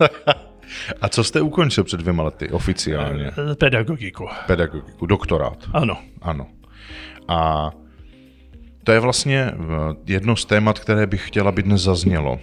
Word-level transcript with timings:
A 1.00 1.08
co 1.08 1.24
jste 1.24 1.40
ukončil 1.40 1.84
před 1.84 2.00
dvěma 2.00 2.22
lety 2.22 2.48
oficiálně? 2.48 3.30
Pedagogiku. 3.58 4.28
Pedagogiku, 4.46 5.06
doktorát. 5.06 5.64
Ano. 5.72 5.96
Ano. 6.22 6.46
A 7.28 7.70
to 8.84 8.92
je 8.92 9.00
vlastně 9.00 9.38
eh, 9.38 9.54
jedno 10.06 10.36
z 10.36 10.44
témat, 10.44 10.78
které 10.78 11.06
bych 11.06 11.28
chtěla, 11.28 11.48
aby 11.48 11.62
dnes 11.62 11.80
zaznělo. 11.82 12.40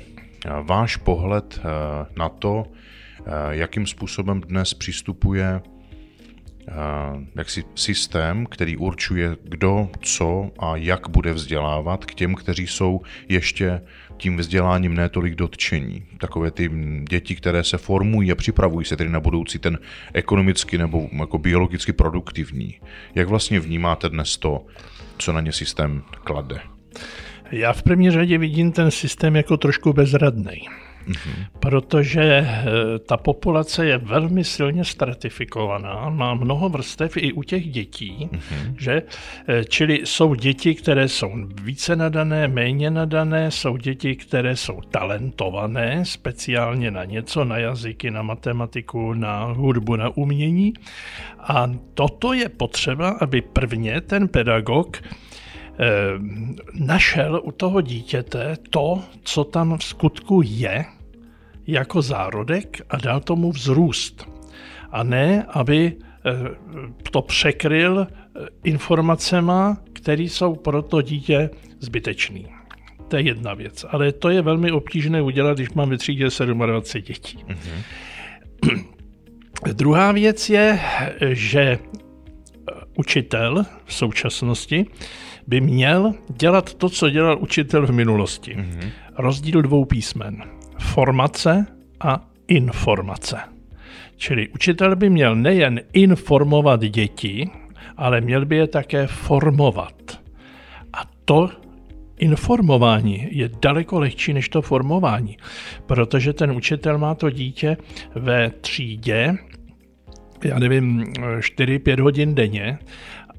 Váš 0.61 0.95
pohled 0.95 1.59
eh, 1.59 2.05
na 2.17 2.29
to, 2.29 2.65
eh, 2.65 3.31
jakým 3.49 3.87
způsobem 3.87 4.41
dnes 4.41 4.73
přistupuje 4.73 5.61
jaksi 7.35 7.63
systém, 7.75 8.45
který 8.45 8.77
určuje, 8.77 9.37
kdo, 9.43 9.89
co 10.01 10.51
a 10.59 10.75
jak 10.75 11.09
bude 11.09 11.33
vzdělávat 11.33 12.05
k 12.05 12.13
těm, 12.13 12.35
kteří 12.35 12.67
jsou 12.67 13.01
ještě 13.29 13.81
tím 14.17 14.37
vzděláním 14.37 14.95
netolik 14.95 15.35
dotčení. 15.35 16.05
Takové 16.17 16.51
ty 16.51 16.71
děti, 17.09 17.35
které 17.35 17.63
se 17.63 17.77
formují 17.77 18.31
a 18.31 18.35
připravují 18.35 18.85
se 18.85 18.97
tedy 18.97 19.09
na 19.09 19.19
budoucí 19.19 19.59
ten 19.59 19.79
ekonomicky 20.13 20.77
nebo 20.77 21.09
jako 21.11 21.37
biologicky 21.37 21.93
produktivní. 21.93 22.79
Jak 23.15 23.27
vlastně 23.27 23.59
vnímáte 23.59 24.09
dnes 24.09 24.37
to, 24.37 24.65
co 25.17 25.33
na 25.33 25.41
ně 25.41 25.51
systém 25.51 26.03
klade? 26.23 26.59
Já 27.51 27.73
v 27.73 27.83
první 27.83 28.11
řadě 28.11 28.37
vidím 28.37 28.71
ten 28.71 28.91
systém 28.91 29.35
jako 29.35 29.57
trošku 29.57 29.93
bezradný. 29.93 30.61
Mm-hmm. 31.07 31.45
Protože 31.59 32.23
eh, 32.23 32.65
ta 32.99 33.17
populace 33.17 33.85
je 33.85 33.97
velmi 33.97 34.43
silně 34.43 34.85
stratifikovaná, 34.85 36.09
má 36.09 36.33
mnoho 36.33 36.69
vrstev 36.69 37.17
i 37.17 37.33
u 37.33 37.43
těch 37.43 37.67
dětí, 37.67 38.29
mm-hmm. 38.31 38.75
že? 38.77 39.01
Eh, 39.47 39.65
čili 39.65 40.01
jsou 40.03 40.35
děti, 40.35 40.75
které 40.75 41.07
jsou 41.07 41.31
více 41.61 41.95
nadané, 41.95 42.47
méně 42.47 42.91
nadané, 42.91 43.51
jsou 43.51 43.77
děti, 43.77 44.15
které 44.15 44.55
jsou 44.55 44.81
talentované, 44.91 46.05
speciálně 46.05 46.91
na 46.91 47.05
něco, 47.05 47.43
na 47.43 47.57
jazyky, 47.57 48.11
na 48.11 48.21
matematiku, 48.21 49.13
na 49.13 49.43
hudbu, 49.43 49.95
na 49.95 50.09
umění. 50.09 50.73
A 51.39 51.71
toto 51.93 52.33
je 52.33 52.49
potřeba, 52.49 53.09
aby 53.09 53.41
prvně 53.41 54.01
ten 54.01 54.27
pedagog 54.27 55.01
našel 56.73 57.41
u 57.43 57.51
toho 57.51 57.81
dítěte 57.81 58.55
to, 58.69 59.03
co 59.23 59.43
tam 59.43 59.77
v 59.77 59.83
skutku 59.83 60.41
je, 60.45 60.85
jako 61.67 62.01
zárodek 62.01 62.81
a 62.89 62.97
dal 62.97 63.19
tomu 63.19 63.51
vzrůst. 63.51 64.29
A 64.91 65.03
ne, 65.03 65.45
aby 65.49 65.93
eh, 65.97 66.31
to 67.11 67.21
překryl 67.21 68.07
eh, 68.07 68.47
informacema, 68.63 69.77
které 69.93 70.23
jsou 70.23 70.55
pro 70.55 70.81
to 70.81 71.01
dítě 71.01 71.49
zbytečný. 71.79 72.47
To 73.07 73.15
je 73.15 73.21
jedna 73.21 73.53
věc. 73.53 73.85
Ale 73.89 74.11
to 74.11 74.29
je 74.29 74.41
velmi 74.41 74.71
obtížné 74.71 75.21
udělat, 75.21 75.57
když 75.57 75.69
mám 75.69 75.89
ve 75.89 75.97
třídě 75.97 76.25
27 76.45 77.03
dětí. 77.03 77.37
Mm-hmm. 77.47 77.83
Druhá 79.73 80.11
věc 80.11 80.49
je, 80.49 80.79
že 81.31 81.79
učitel 82.97 83.65
v 83.85 83.93
současnosti 83.93 84.85
by 85.47 85.61
měl 85.61 86.13
dělat 86.39 86.73
to, 86.73 86.89
co 86.89 87.09
dělal 87.09 87.37
učitel 87.39 87.87
v 87.87 87.91
minulosti. 87.91 88.55
Mm-hmm. 88.55 88.89
Rozdíl 89.17 89.61
dvou 89.61 89.85
písmen. 89.85 90.43
Formace 90.79 91.65
a 91.99 92.25
informace. 92.47 93.37
Čili 94.17 94.49
učitel 94.49 94.95
by 94.95 95.09
měl 95.09 95.35
nejen 95.35 95.81
informovat 95.93 96.81
děti, 96.81 97.49
ale 97.97 98.21
měl 98.21 98.45
by 98.45 98.55
je 98.55 98.67
také 98.67 99.07
formovat. 99.07 100.19
A 100.93 101.01
to 101.25 101.49
informování 102.17 103.27
je 103.31 103.49
daleko 103.61 103.99
lehčí 103.99 104.33
než 104.33 104.49
to 104.49 104.61
formování, 104.61 105.37
protože 105.85 106.33
ten 106.33 106.51
učitel 106.51 106.97
má 106.97 107.15
to 107.15 107.29
dítě 107.29 107.77
ve 108.15 108.49
třídě, 108.49 109.37
já 110.43 110.59
nevím, 110.59 111.03
4-5 111.03 112.01
hodin 112.01 112.35
denně 112.35 112.79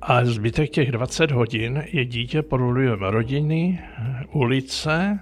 a 0.07 0.25
zbytek 0.25 0.71
těch 0.71 0.93
20 0.93 1.31
hodin 1.31 1.83
je 1.87 2.05
dítě 2.05 2.43
pod 2.43 2.61
vlivem 2.61 3.03
rodiny, 3.03 3.81
ulice, 4.33 5.19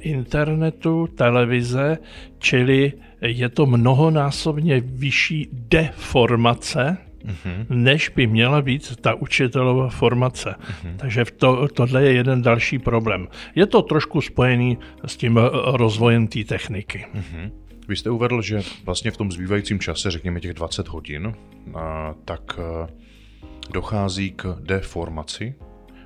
internetu, 0.00 1.06
televize, 1.06 1.98
čili 2.38 2.92
je 3.20 3.48
to 3.48 3.66
mnohonásobně 3.66 4.80
vyšší 4.80 5.48
deformace, 5.52 6.96
mm-hmm. 7.24 7.66
než 7.68 8.08
by 8.08 8.26
měla 8.26 8.62
být 8.62 8.96
ta 8.96 9.14
učitelová 9.14 9.88
formace. 9.88 10.54
Mm-hmm. 10.60 10.96
Takže 10.96 11.24
to, 11.36 11.68
tohle 11.68 12.02
je 12.02 12.12
jeden 12.12 12.42
další 12.42 12.78
problém. 12.78 13.28
Je 13.54 13.66
to 13.66 13.82
trošku 13.82 14.20
spojený 14.20 14.78
s 15.06 15.16
tím 15.16 15.36
rozvojem 15.64 16.26
té 16.26 16.44
techniky. 16.44 17.06
Mm-hmm. 17.14 17.50
Vy 17.88 17.96
jste 17.96 18.10
uvedl, 18.10 18.42
že 18.42 18.62
vlastně 18.84 19.10
v 19.10 19.16
tom 19.16 19.32
zbývajícím 19.32 19.80
čase, 19.80 20.10
řekněme 20.10 20.40
těch 20.40 20.54
20 20.54 20.88
hodin, 20.88 21.34
tak 22.24 22.58
dochází 23.68 24.30
k 24.30 24.56
deformaci, 24.60 25.54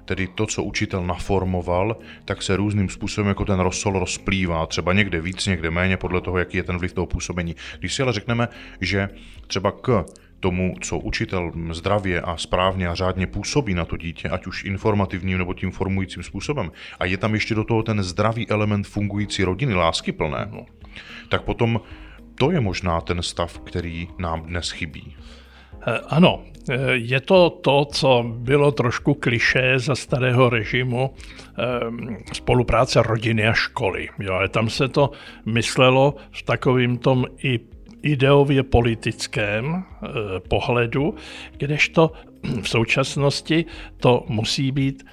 tedy 0.04 0.26
to, 0.26 0.46
co 0.46 0.62
učitel 0.62 1.06
naformoval, 1.06 1.96
tak 2.24 2.42
se 2.42 2.56
různým 2.56 2.88
způsobem 2.88 3.28
jako 3.28 3.44
ten 3.44 3.60
rozsol 3.60 3.98
rozplývá, 3.98 4.66
třeba 4.66 4.92
někde 4.92 5.20
víc, 5.20 5.46
někde 5.46 5.70
méně, 5.70 5.96
podle 5.96 6.20
toho, 6.20 6.38
jaký 6.38 6.56
je 6.56 6.62
ten 6.62 6.78
vliv 6.78 6.92
toho 6.92 7.06
působení. 7.06 7.56
Když 7.78 7.94
si 7.94 8.02
ale 8.02 8.12
řekneme, 8.12 8.48
že 8.80 9.08
třeba 9.46 9.72
k 9.72 10.04
tomu, 10.40 10.74
co 10.80 10.98
učitel 10.98 11.52
zdravě 11.72 12.20
a 12.20 12.36
správně 12.36 12.88
a 12.88 12.94
řádně 12.94 13.26
působí 13.26 13.74
na 13.74 13.84
to 13.84 13.96
dítě, 13.96 14.28
ať 14.28 14.46
už 14.46 14.64
informativním 14.64 15.38
nebo 15.38 15.54
tím 15.54 15.70
formujícím 15.70 16.22
způsobem, 16.22 16.72
a 16.98 17.04
je 17.04 17.16
tam 17.16 17.34
ještě 17.34 17.54
do 17.54 17.64
toho 17.64 17.82
ten 17.82 18.02
zdravý 18.02 18.48
element 18.48 18.86
fungující 18.86 19.44
rodiny, 19.44 19.74
lásky 19.74 20.12
plného, 20.12 20.66
tak 21.28 21.42
potom 21.42 21.80
to 22.34 22.50
je 22.50 22.60
možná 22.60 23.00
ten 23.00 23.22
stav, 23.22 23.58
který 23.58 24.08
nám 24.18 24.42
dnes 24.42 24.70
chybí. 24.70 25.16
Eh, 25.86 26.00
ano, 26.08 26.42
eh, 26.68 26.76
je 26.92 27.20
to 27.20 27.50
to, 27.50 27.84
co 27.84 28.24
bylo 28.36 28.72
trošku 28.72 29.14
kliše 29.14 29.78
za 29.78 29.94
starého 29.94 30.50
režimu 30.50 31.10
ehm, 31.10 32.16
spolupráce 32.32 33.02
rodiny 33.02 33.48
a 33.48 33.52
školy. 33.52 34.08
Jo, 34.18 34.34
ale 34.34 34.48
tam 34.48 34.70
se 34.70 34.88
to 34.88 35.10
myslelo 35.46 36.14
v 36.30 36.42
takovým 36.42 36.98
tom 36.98 37.26
i 37.42 37.60
ideově 38.02 38.62
politickém 38.62 39.84
eh, 39.84 40.08
pohledu, 40.48 41.14
kdežto 41.56 42.12
v 42.62 42.68
současnosti 42.68 43.64
to 44.00 44.24
musí 44.28 44.72
být 44.72 45.04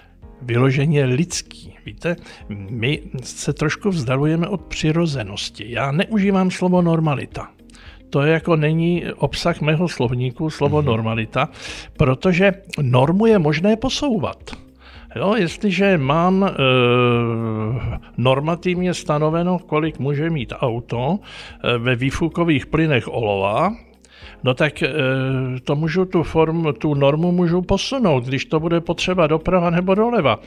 vyloženě 0.42 1.06
lidský. 1.06 1.76
Víte, 1.86 2.16
my 2.50 3.02
se 3.24 3.54
trošku 3.54 3.90
vzdalujeme 3.90 4.48
od 4.48 4.62
přirozenosti. 4.62 5.72
Já 5.72 5.92
neužívám 5.92 6.52
slovo 6.52 6.82
normalita 6.82 7.57
to 8.10 8.22
jako 8.22 8.56
není 8.56 9.04
obsah 9.18 9.62
mého 9.62 9.88
slovníku, 9.88 10.50
slovo 10.50 10.82
mm-hmm. 10.82 10.86
normalita, 10.86 11.50
protože 11.98 12.54
normu 12.82 13.26
je 13.26 13.40
možné 13.40 13.76
posouvat. 13.76 14.38
Jo, 15.16 15.36
jestliže 15.38 15.98
mám 15.98 16.44
e, 16.44 16.50
normativně 18.18 18.94
stanoveno, 18.94 19.60
kolik 19.60 20.00
může 20.00 20.30
mít 20.30 20.54
auto 20.60 21.20
e, 21.20 21.78
ve 21.78 21.96
výfukových 21.96 22.66
plynech 22.66 23.08
olova, 23.08 23.74
no 24.44 24.54
tak 24.54 24.84
e, 24.84 24.90
to 25.64 25.76
můžu 25.76 26.06
tu, 26.06 26.24
form, 26.24 26.74
tu 26.74 26.94
normu 26.94 27.32
můžu 27.32 27.62
posunout, 27.62 28.24
když 28.24 28.46
to 28.46 28.60
bude 28.60 28.82
potřeba 28.82 29.28
doprava 29.28 29.70
nebo 29.70 29.96
doleva. 29.96 30.40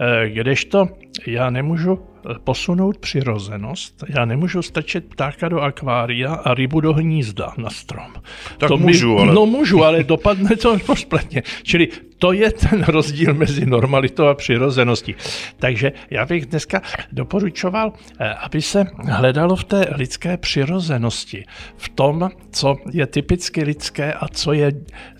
E, 0.00 0.28
kdežto 0.28 0.88
já 1.26 1.50
nemůžu 1.50 1.98
posunout 2.44 2.98
přirozenost. 2.98 4.04
Já 4.08 4.24
nemůžu 4.24 4.62
stačit 4.62 5.04
ptáka 5.04 5.48
do 5.48 5.60
akvária 5.60 6.34
a 6.34 6.54
rybu 6.54 6.80
do 6.80 6.92
hnízda 6.92 7.52
na 7.58 7.70
strom. 7.70 8.12
Tak 8.58 8.68
to 8.68 8.76
můžu, 8.76 9.14
mi, 9.14 9.20
ale... 9.20 9.34
No 9.34 9.46
můžu, 9.46 9.84
ale 9.84 10.04
dopadne 10.04 10.56
to 10.56 10.78
pospletně. 10.86 11.42
Čili 11.62 11.88
to 12.18 12.32
je 12.32 12.52
ten 12.52 12.82
rozdíl 12.82 13.34
mezi 13.34 13.66
normalitou 13.66 14.26
a 14.26 14.34
přirozeností. 14.34 15.14
Takže 15.56 15.92
já 16.10 16.26
bych 16.26 16.46
dneska 16.46 16.82
doporučoval, 17.12 17.92
eh, 18.18 18.34
aby 18.34 18.62
se 18.62 18.86
hledalo 18.98 19.56
v 19.56 19.64
té 19.64 19.86
lidské 19.96 20.36
přirozenosti, 20.36 21.44
v 21.76 21.88
tom, 21.88 22.30
co 22.52 22.76
je 22.92 23.06
typicky 23.06 23.64
lidské 23.64 24.12
a 24.12 24.28
co 24.28 24.52
je, 24.52 24.72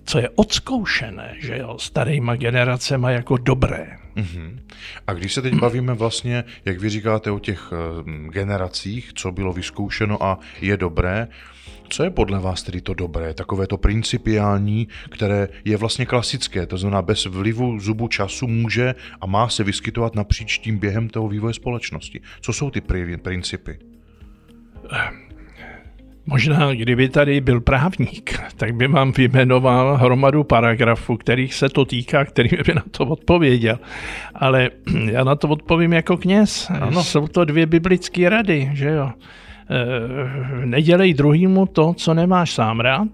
co 0.05 0.19
je 0.19 0.29
odzkoušené, 0.29 1.35
že 1.39 1.57
jo, 1.57 1.77
starýma 1.79 2.35
generacema 2.35 3.11
jako 3.11 3.37
dobré. 3.37 3.87
Mm-hmm. 4.15 4.59
A 5.07 5.13
když 5.13 5.33
se 5.33 5.41
teď 5.41 5.53
bavíme 5.53 5.93
vlastně, 5.93 6.43
jak 6.65 6.79
vy 6.79 6.89
říkáte 6.89 7.31
o 7.31 7.39
těch 7.39 7.71
eh, 7.71 8.29
generacích, 8.29 9.11
co 9.13 9.31
bylo 9.31 9.53
vyzkoušeno 9.53 10.23
a 10.23 10.39
je 10.61 10.77
dobré, 10.77 11.27
co 11.89 12.03
je 12.03 12.09
podle 12.09 12.39
vás 12.39 12.63
tedy 12.63 12.81
to 12.81 12.93
dobré, 12.93 13.33
takové 13.33 13.67
to 13.67 13.77
principiální, 13.77 14.87
které 15.09 15.47
je 15.65 15.77
vlastně 15.77 16.05
klasické, 16.05 16.65
to 16.65 16.77
znamená 16.77 17.01
bez 17.01 17.25
vlivu 17.25 17.79
zubu 17.79 18.07
času 18.07 18.47
může 18.47 18.95
a 19.21 19.25
má 19.25 19.49
se 19.49 19.63
vyskytovat 19.63 20.15
napříč 20.15 20.57
tím 20.57 20.77
během 20.77 21.09
toho 21.09 21.27
vývoje 21.27 21.53
společnosti. 21.53 22.21
Co 22.41 22.53
jsou 22.53 22.71
ty 22.71 22.81
principy? 23.21 23.79
Možná, 26.29 26.73
kdyby 26.73 27.09
tady 27.09 27.41
byl 27.41 27.61
právník, 27.61 28.39
tak 28.57 28.75
by 28.75 28.87
vám 28.87 29.11
vyjmenoval 29.11 29.97
hromadu 29.97 30.43
paragrafů, 30.43 31.17
kterých 31.17 31.53
se 31.53 31.69
to 31.69 31.85
týká, 31.85 32.25
který 32.25 32.49
by 32.65 32.73
na 32.73 32.83
to 32.91 33.05
odpověděl. 33.05 33.79
Ale 34.35 34.69
já 35.11 35.23
na 35.23 35.35
to 35.35 35.47
odpovím 35.47 35.93
jako 35.93 36.17
kněz. 36.17 36.71
Ano. 36.81 37.03
Jsou 37.03 37.27
to 37.27 37.45
dvě 37.45 37.65
biblické 37.65 38.29
rady, 38.29 38.69
že 38.73 38.89
jo? 38.89 39.11
nedělej 40.65 41.13
druhýmu 41.13 41.65
to, 41.65 41.93
co 41.93 42.13
nemáš 42.13 42.51
sám 42.51 42.79
rád 42.79 43.09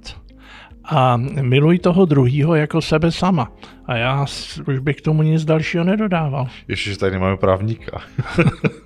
a 0.84 1.18
miluj 1.42 1.80
toho 1.80 2.06
druhýho 2.06 2.56
jako 2.56 2.82
sebe 2.82 3.12
sama. 3.12 3.52
A 3.86 3.96
já 3.96 4.26
už 4.68 4.80
bych 4.80 4.96
k 4.96 5.02
tomu 5.02 5.24
nic 5.24 5.46
dalšího 5.46 5.84
nedodával. 5.84 6.48
Ještě, 6.68 6.90
že 6.90 6.98
tady 7.00 7.20
máme 7.20 7.38
právníka. 7.38 8.02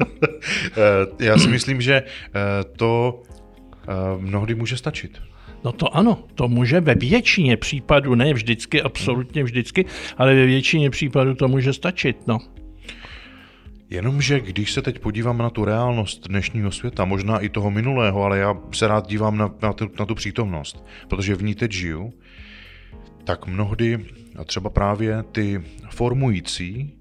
já 1.20 1.38
si 1.38 1.48
myslím, 1.48 1.82
že 1.82 2.04
to 2.78 3.22
mnohdy 4.20 4.56
může 4.56 4.78
stačit. 4.78 5.22
No 5.64 5.72
to 5.72 5.96
ano, 5.96 6.24
to 6.36 6.48
může 6.48 6.82
ve 6.82 6.96
většině 6.96 7.58
případů, 7.58 8.16
ne 8.16 8.34
vždycky, 8.34 8.82
absolutně 8.82 9.44
vždycky, 9.44 9.86
ale 10.18 10.36
ve 10.36 10.46
většině 10.46 10.90
případů 10.90 11.36
to 11.36 11.48
může 11.48 11.74
stačit, 11.74 12.28
no. 12.28 12.40
Jenomže 13.90 14.40
když 14.40 14.72
se 14.72 14.82
teď 14.82 15.00
podívám 15.00 15.38
na 15.38 15.50
tu 15.50 15.66
reálnost 15.66 16.28
dnešního 16.28 16.72
světa, 16.72 17.06
možná 17.06 17.40
i 17.40 17.50
toho 17.50 17.72
minulého, 17.72 18.24
ale 18.24 18.38
já 18.38 18.56
se 18.72 18.88
rád 18.88 19.08
dívám 19.08 19.38
na, 19.38 19.56
na, 19.62 19.74
tu, 19.74 19.90
na 20.00 20.06
tu 20.06 20.16
přítomnost, 20.16 20.86
protože 21.08 21.36
v 21.36 21.44
ní 21.44 21.56
teď 21.56 21.72
žiju, 21.72 22.14
tak 23.24 23.48
mnohdy 23.48 24.06
třeba 24.46 24.70
právě 24.70 25.24
ty 25.32 25.62
formující 25.90 26.99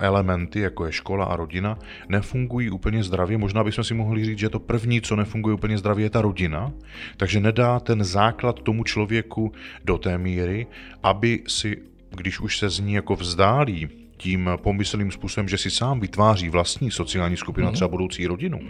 elementy, 0.00 0.60
jako 0.60 0.86
je 0.86 0.92
škola 0.92 1.24
a 1.24 1.36
rodina, 1.36 1.78
nefungují 2.08 2.70
úplně 2.70 3.02
zdravě. 3.04 3.38
Možná 3.38 3.64
bychom 3.64 3.84
si 3.84 3.94
mohli 3.94 4.24
říct, 4.24 4.38
že 4.38 4.48
to 4.48 4.60
první, 4.60 5.00
co 5.00 5.16
nefunguje 5.16 5.54
úplně 5.54 5.78
zdravě, 5.78 6.06
je 6.06 6.10
ta 6.10 6.22
rodina, 6.22 6.72
takže 7.16 7.40
nedá 7.40 7.80
ten 7.80 8.04
základ 8.04 8.60
tomu 8.60 8.84
člověku 8.84 9.52
do 9.84 9.98
té 9.98 10.18
míry, 10.18 10.66
aby 11.02 11.42
si, 11.48 11.76
když 12.10 12.40
už 12.40 12.58
se 12.58 12.68
z 12.68 12.80
ní 12.80 12.92
jako 12.92 13.16
vzdálí 13.16 13.88
tím 14.16 14.50
pomyslným 14.56 15.10
způsobem, 15.10 15.48
že 15.48 15.58
si 15.58 15.70
sám 15.70 16.00
vytváří 16.00 16.48
vlastní 16.48 16.90
sociální 16.90 17.36
skupinu, 17.36 17.68
mm-hmm. 17.68 17.72
třeba 17.72 17.88
budoucí 17.88 18.26
rodinu, 18.26 18.60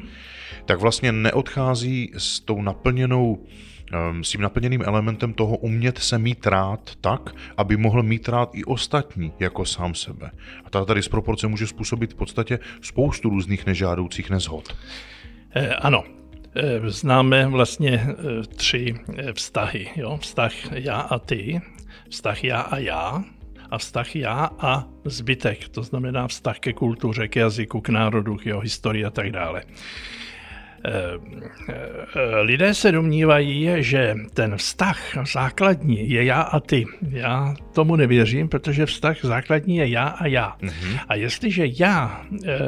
tak 0.65 0.81
vlastně 0.81 1.13
neodchází 1.13 2.13
s 2.17 2.41
tou 2.41 2.63
naplněnou 2.63 3.39
Ehm, 3.39 3.78
s 4.23 4.31
tím 4.31 4.41
naplněným 4.41 4.83
elementem 4.83 5.33
toho 5.33 5.57
umět 5.57 5.99
se 5.99 6.19
mít 6.19 6.47
rád 6.47 6.91
tak, 7.01 7.31
aby 7.57 7.77
mohl 7.77 8.03
mít 8.03 8.29
rád 8.29 8.51
i 8.53 8.65
ostatní 8.65 9.33
jako 9.39 9.65
sám 9.65 9.95
sebe. 9.95 10.31
A 10.65 10.71
ta, 10.71 10.85
ta 10.85 10.95
disproporce 10.95 11.49
může 11.49 11.67
způsobit 11.67 12.13
v 12.13 12.17
podstatě 12.17 12.59
spoustu 12.81 13.31
různých 13.31 13.67
nežádoucích 13.67 14.31
nezhod. 14.31 14.77
Eh, 15.55 15.75
ano, 15.75 16.05
eh, 16.57 16.91
známe 16.91 17.47
vlastně 17.47 17.91
eh, 17.93 18.15
tři 18.57 18.95
vztahy. 19.33 19.89
Jo? 19.97 20.19
Vztah 20.21 20.73
já 20.73 21.01
a 21.01 21.19
ty, 21.19 21.61
vztah 22.11 22.45
já 22.45 22.61
a 22.61 22.79
já 22.79 23.25
a 23.71 23.79
vztah 23.79 24.17
já 24.17 24.51
a 24.59 24.85
zbytek. 25.05 25.69
To 25.69 25.83
znamená 25.83 26.29
vztah 26.29 26.59
ke 26.59 26.73
kultuře, 26.73 27.29
k 27.29 27.37
jazyku, 27.37 27.81
k 27.81 27.89
národu, 27.89 28.37
k 28.37 28.47
jeho 28.47 28.61
historii 28.61 29.05
a 29.05 29.11
tak 29.11 29.31
dále. 29.33 29.63
Eh, 30.85 30.93
eh, 31.69 32.41
lidé 32.41 32.75
se 32.75 32.93
domnívají, 32.93 33.69
že 33.79 34.15
ten 34.35 34.57
vztah 34.57 34.99
základní 35.33 36.11
je 36.11 36.25
já 36.25 36.41
a 36.41 36.61
ty. 36.61 36.87
Já 37.11 37.55
tomu 37.73 37.97
nevěřím, 37.97 38.49
protože 38.49 38.87
vztah 38.87 39.17
základní 39.23 39.77
je 39.77 39.89
já 39.89 40.05
a 40.05 40.27
já. 40.27 40.57
Mm-hmm. 40.61 40.99
A 41.09 41.15
jestliže 41.15 41.65
já 41.67 42.23
e, 42.47 42.59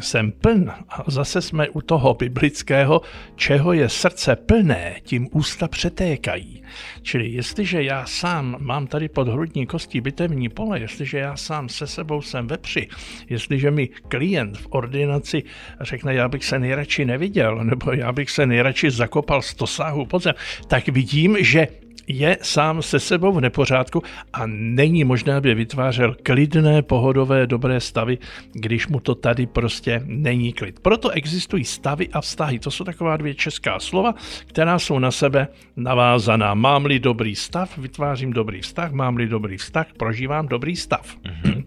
jsem 0.00 0.32
pln, 0.32 0.70
a 0.88 1.04
zase 1.06 1.42
jsme 1.42 1.68
u 1.68 1.80
toho 1.80 2.14
biblického, 2.14 3.00
čeho 3.36 3.72
je 3.72 3.88
srdce 3.88 4.36
plné, 4.36 4.94
tím 5.02 5.28
ústa 5.32 5.68
přetékají. 5.68 6.62
Čili 7.02 7.28
jestliže 7.28 7.82
já 7.82 8.06
sám 8.06 8.56
mám 8.58 8.86
tady 8.86 9.08
pod 9.08 9.28
hrudní 9.28 9.66
kostí 9.66 10.00
bitevní 10.00 10.48
pole, 10.48 10.80
jestliže 10.80 11.18
já 11.18 11.36
sám 11.36 11.68
se 11.68 11.86
sebou 11.86 12.22
jsem 12.22 12.46
vepři, 12.46 12.88
jestliže 13.28 13.70
mi 13.70 13.88
klient 13.88 14.58
v 14.58 14.66
ordinaci 14.70 15.42
řekne, 15.80 16.14
já 16.14 16.28
bych 16.28 16.44
se 16.44 16.58
nejradši 16.58 17.04
neviděl, 17.04 17.49
nebo 17.54 17.92
já 17.92 18.12
bych 18.12 18.30
se 18.30 18.46
nejradši 18.46 18.90
zakopal 18.90 19.42
sto 19.42 19.66
sáhů 19.66 20.06
pod 20.06 20.22
zem, 20.22 20.34
tak 20.68 20.88
vidím, 20.88 21.36
že 21.40 21.68
je 22.12 22.38
sám 22.42 22.82
se 22.82 23.00
sebou 23.00 23.32
v 23.32 23.40
nepořádku 23.40 24.02
a 24.32 24.42
není 24.46 25.04
možné, 25.04 25.34
aby 25.34 25.54
vytvářel 25.54 26.16
klidné, 26.22 26.82
pohodové, 26.82 27.46
dobré 27.46 27.80
stavy, 27.80 28.18
když 28.52 28.88
mu 28.88 29.00
to 29.00 29.14
tady 29.14 29.46
prostě 29.46 30.02
není 30.04 30.52
klid. 30.52 30.80
Proto 30.80 31.10
existují 31.10 31.64
stavy 31.64 32.08
a 32.08 32.20
vztahy. 32.20 32.58
To 32.58 32.70
jsou 32.70 32.84
taková 32.84 33.16
dvě 33.16 33.34
česká 33.34 33.78
slova, 33.78 34.14
která 34.46 34.78
jsou 34.78 34.98
na 34.98 35.10
sebe 35.10 35.48
navázaná. 35.76 36.54
Mám-li 36.54 36.98
dobrý 36.98 37.36
stav, 37.36 37.78
vytvářím 37.78 38.32
dobrý 38.32 38.60
vztah, 38.60 38.92
mám-li 38.92 39.26
dobrý 39.26 39.56
vztah, 39.56 39.86
prožívám 39.96 40.48
dobrý 40.48 40.76
stav. 40.76 41.16
Mm-hmm. 41.16 41.64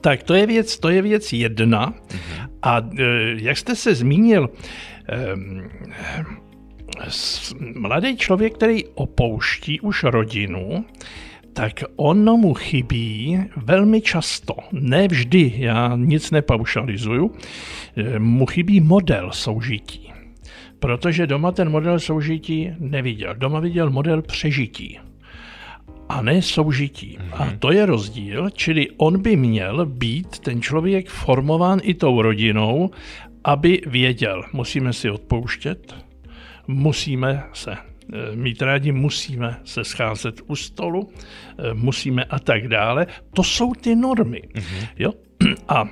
Tak 0.00 0.22
to 0.22 0.34
je 0.34 0.46
věc, 0.46 0.78
to 0.78 0.88
je 0.88 1.02
věc 1.02 1.32
jedna. 1.32 1.90
Mm-hmm. 1.90 2.48
A 2.62 2.80
e, 2.98 3.04
jak 3.36 3.56
jste 3.56 3.76
se 3.76 3.94
zmínil, 3.94 4.50
e, 5.08 5.36
mladý 7.74 8.16
člověk, 8.16 8.54
který 8.54 8.84
opouští 8.86 9.80
už 9.80 10.02
rodinu, 10.02 10.84
tak 11.52 11.72
ono 11.96 12.36
mu 12.36 12.54
chybí 12.54 13.38
velmi 13.56 14.00
často, 14.00 14.54
ne 14.72 15.08
vždy, 15.08 15.52
já 15.56 15.92
nic 15.96 16.30
nepaušalizuju, 16.30 17.34
eh, 17.96 18.18
mu 18.18 18.46
chybí 18.46 18.80
model 18.80 19.30
soužití. 19.32 20.12
Protože 20.78 21.26
doma 21.26 21.52
ten 21.52 21.70
model 21.70 22.00
soužití 22.00 22.72
neviděl. 22.78 23.34
Doma 23.34 23.60
viděl 23.60 23.90
model 23.90 24.22
přežití 24.22 24.98
a 26.10 26.22
ne 26.22 26.42
soužití. 26.42 27.18
Mm-hmm. 27.18 27.42
A 27.42 27.56
to 27.58 27.72
je 27.72 27.86
rozdíl, 27.86 28.50
čili 28.50 28.88
on 28.96 29.22
by 29.22 29.36
měl 29.36 29.86
být 29.86 30.38
ten 30.38 30.62
člověk 30.62 31.08
formován 31.08 31.78
i 31.82 31.94
tou 31.94 32.22
rodinou, 32.22 32.90
aby 33.44 33.82
věděl, 33.86 34.44
musíme 34.52 34.92
si 34.92 35.10
odpouštět, 35.10 35.94
musíme 36.66 37.42
se 37.52 37.72
eh, 37.72 38.36
mít 38.36 38.62
rádi, 38.62 38.92
musíme 38.92 39.56
se 39.64 39.84
scházet 39.84 40.40
u 40.46 40.56
stolu, 40.56 41.08
eh, 41.10 41.74
musíme 41.74 42.24
a 42.24 42.38
tak 42.38 42.68
dále. 42.68 43.06
To 43.34 43.42
jsou 43.42 43.74
ty 43.74 43.96
normy. 43.96 44.42
Mm-hmm. 44.54 44.88
Jo? 44.98 45.12
A 45.68 45.88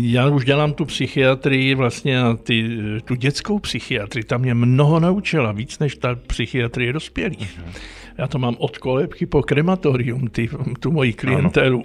já 0.00 0.28
už 0.28 0.44
dělám 0.44 0.72
tu 0.72 0.84
psychiatrii, 0.84 1.74
vlastně 1.74 2.18
ty, 2.42 2.78
tu 3.04 3.14
dětskou 3.14 3.58
psychiatrii, 3.58 4.24
tam 4.24 4.40
mě 4.40 4.54
mnoho 4.54 5.00
naučila, 5.00 5.52
víc 5.52 5.78
než 5.78 5.96
ta 5.96 6.14
psychiatrie 6.14 6.92
dospělých. 6.92 7.60
Mm-hmm. 7.60 8.05
Já 8.18 8.26
to 8.26 8.38
mám 8.38 8.56
od 8.58 8.78
kolebky 8.78 9.26
po 9.26 9.42
krematorium, 9.42 10.28
ty, 10.28 10.48
tu 10.80 10.92
moji 10.92 11.12
klientelu. 11.12 11.82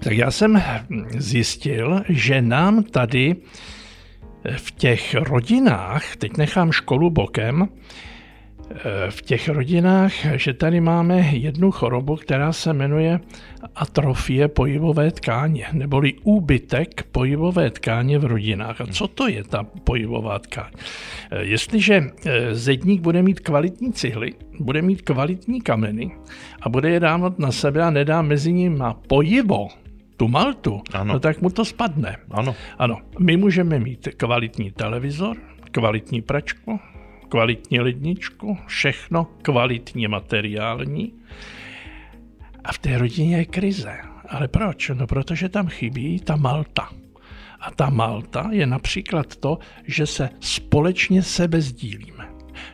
tak 0.00 0.16
já 0.16 0.30
jsem 0.30 0.62
zjistil, 1.08 2.02
že 2.08 2.42
nám 2.42 2.82
tady 2.82 3.36
v 4.56 4.70
těch 4.70 5.14
rodinách, 5.14 6.16
teď 6.16 6.36
nechám 6.36 6.72
školu 6.72 7.10
bokem, 7.10 7.68
v 9.10 9.22
těch 9.22 9.48
rodinách, 9.48 10.12
že 10.36 10.54
tady 10.54 10.80
máme 10.80 11.20
jednu 11.20 11.70
chorobu, 11.70 12.16
která 12.16 12.52
se 12.52 12.72
jmenuje 12.72 13.20
atrofie 13.74 14.48
pojivové 14.48 15.10
tkáně, 15.10 15.66
neboli 15.72 16.14
úbytek 16.22 17.02
pojivové 17.12 17.70
tkáně 17.70 18.18
v 18.18 18.24
rodinách. 18.24 18.80
A 18.80 18.86
co 18.86 19.08
to 19.08 19.28
je 19.28 19.44
ta 19.44 19.62
pojivová 19.84 20.38
tkáň? 20.38 20.70
Eh, 21.30 21.44
jestliže 21.44 22.02
eh, 22.26 22.54
zedník 22.54 23.00
bude 23.00 23.22
mít 23.22 23.40
kvalitní 23.40 23.92
cihly, 23.92 24.34
bude 24.60 24.82
mít 24.82 25.02
kvalitní 25.02 25.60
kameny 25.60 26.10
a 26.62 26.68
bude 26.68 26.90
je 26.90 27.00
dávat 27.00 27.38
na 27.38 27.52
sebe 27.52 27.82
a 27.82 27.90
nedá 27.90 28.22
mezi 28.22 28.52
nimi 28.52 28.84
pojivo, 29.06 29.68
tu 30.16 30.28
maltu, 30.28 30.82
ano. 30.92 31.12
no 31.12 31.20
tak 31.20 31.42
mu 31.42 31.50
to 31.50 31.64
spadne. 31.64 32.16
Ano. 32.30 32.54
Ano, 32.78 32.98
my 33.18 33.36
můžeme 33.36 33.78
mít 33.78 34.08
kvalitní 34.16 34.70
televizor, 34.70 35.36
kvalitní 35.70 36.22
pračku, 36.22 36.80
kvalitní 37.28 37.80
ledničku, 37.80 38.58
všechno 38.66 39.24
kvalitně 39.42 40.08
materiální. 40.08 41.14
A 42.64 42.72
v 42.72 42.78
té 42.78 42.98
rodině 42.98 43.36
je 43.36 43.44
krize. 43.44 43.98
Ale 44.28 44.48
proč? 44.48 44.90
No 44.94 45.06
protože 45.06 45.48
tam 45.48 45.68
chybí 45.68 46.20
ta 46.20 46.36
malta. 46.36 46.88
A 47.60 47.70
ta 47.70 47.90
malta 47.90 48.48
je 48.52 48.66
například 48.66 49.36
to, 49.36 49.58
že 49.84 50.06
se 50.06 50.30
společně 50.40 51.22
sebe 51.22 51.60
sdílíme 51.60 52.27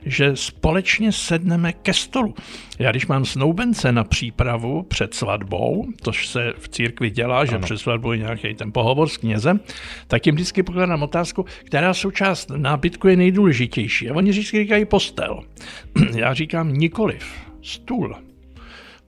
že 0.06 0.36
společně 0.36 1.12
sedneme 1.12 1.72
ke 1.72 1.94
stolu. 1.94 2.34
Já 2.78 2.90
když 2.90 3.06
mám 3.06 3.24
snoubence 3.24 3.92
na 3.92 4.04
přípravu 4.04 4.82
před 4.82 5.14
svatbou, 5.14 5.86
tož 6.02 6.26
se 6.26 6.52
v 6.58 6.68
církvi 6.68 7.10
dělá, 7.10 7.44
že 7.44 7.54
ano. 7.54 7.64
před 7.64 7.78
svatbou 7.78 8.12
je 8.12 8.18
nějaký 8.18 8.54
ten 8.54 8.72
pohovor 8.72 9.08
s 9.08 9.16
knězem, 9.16 9.60
tak 10.06 10.26
jim 10.26 10.34
vždycky 10.34 10.62
pokládám 10.62 11.02
otázku, 11.02 11.44
která 11.64 11.94
součást 11.94 12.50
nábytku 12.56 13.08
je 13.08 13.16
nejdůležitější. 13.16 14.10
A 14.10 14.14
oni 14.14 14.30
vždycky 14.30 14.58
říkají 14.58 14.84
postel. 14.84 15.40
Já 16.14 16.34
říkám 16.34 16.72
nikoliv, 16.72 17.24
stůl 17.62 18.16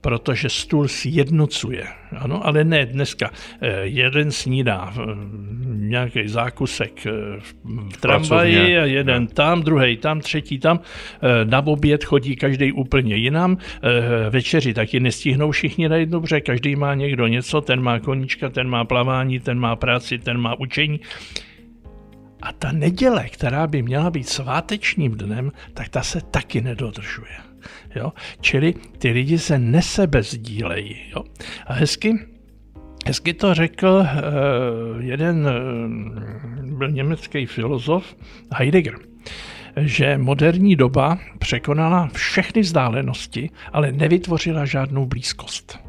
protože 0.01 0.49
stůl 0.49 0.87
sjednocuje. 0.87 1.83
Ano, 2.17 2.47
ale 2.47 2.63
ne 2.63 2.85
dneska. 2.85 3.31
Eh, 3.61 3.81
jeden 3.83 4.31
snídá 4.31 4.93
eh, 4.93 5.01
nějaký 5.65 6.27
zákusek 6.27 7.07
eh, 7.07 7.11
v 7.89 7.97
tramvaji 7.99 8.77
a 8.77 8.85
jeden 8.85 9.27
tam, 9.27 9.61
druhý 9.61 9.97
tam, 9.97 10.19
třetí 10.19 10.59
tam. 10.59 10.79
Na 11.43 11.67
oběd 11.67 12.03
chodí 12.03 12.35
každý 12.35 12.71
úplně 12.71 13.15
jinam. 13.15 13.57
Večeři 14.29 14.73
taky 14.73 14.99
nestihnou 14.99 15.51
všichni 15.51 15.89
na 15.89 15.95
jednu, 15.95 16.21
protože 16.21 16.41
každý 16.41 16.75
má 16.75 16.93
někdo 16.93 17.27
něco, 17.27 17.61
ten 17.61 17.81
má 17.81 17.99
koníčka, 17.99 18.49
ten 18.49 18.69
má 18.69 18.85
plavání, 18.85 19.39
ten 19.39 19.59
má 19.59 19.75
práci, 19.75 20.17
ten 20.17 20.37
má 20.37 20.59
učení. 20.59 20.99
A 22.41 22.53
ta 22.53 22.71
neděle, 22.71 23.29
která 23.29 23.67
by 23.67 23.81
měla 23.81 24.09
být 24.09 24.29
svátečním 24.29 25.11
dnem, 25.11 25.51
tak 25.73 25.89
ta 25.89 26.01
se 26.01 26.21
taky 26.21 26.61
nedodržuje. 26.61 27.46
Jo? 27.95 28.13
Čili 28.41 28.73
ty 28.97 29.11
lidi 29.11 29.39
se 29.39 29.59
nesebezdílejí. 29.59 30.95
Jo? 31.15 31.23
A 31.67 31.73
hezky, 31.73 32.13
hezky 33.05 33.33
to 33.33 33.53
řekl 33.53 33.87
uh, 33.87 35.03
jeden 35.03 35.47
uh, 35.47 36.77
byl 36.77 36.91
německý 36.91 37.45
filozof 37.45 38.15
Heidegger 38.53 38.95
že 39.81 40.17
moderní 40.17 40.75
doba 40.75 41.19
překonala 41.39 42.09
všechny 42.13 42.61
vzdálenosti, 42.61 43.49
ale 43.73 43.91
nevytvořila 43.91 44.65
žádnou 44.65 45.05
blízkost. 45.05 45.79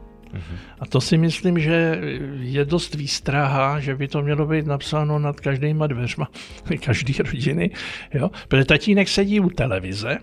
A 0.80 0.86
to 0.86 1.00
si 1.00 1.18
myslím, 1.18 1.58
že 1.58 2.00
je 2.40 2.64
dost 2.64 2.94
výstraha, 2.94 3.80
že 3.80 3.96
by 3.96 4.08
to 4.08 4.22
mělo 4.22 4.46
být 4.46 4.66
napsáno 4.66 5.18
nad 5.18 5.40
každýma 5.40 5.86
dveřma 5.86 6.28
každý 6.84 7.14
rodiny. 7.22 7.70
Jo? 8.14 8.30
Protože 8.48 8.64
tatínek 8.64 9.08
sedí 9.08 9.40
u 9.40 9.50
televize, 9.50 10.18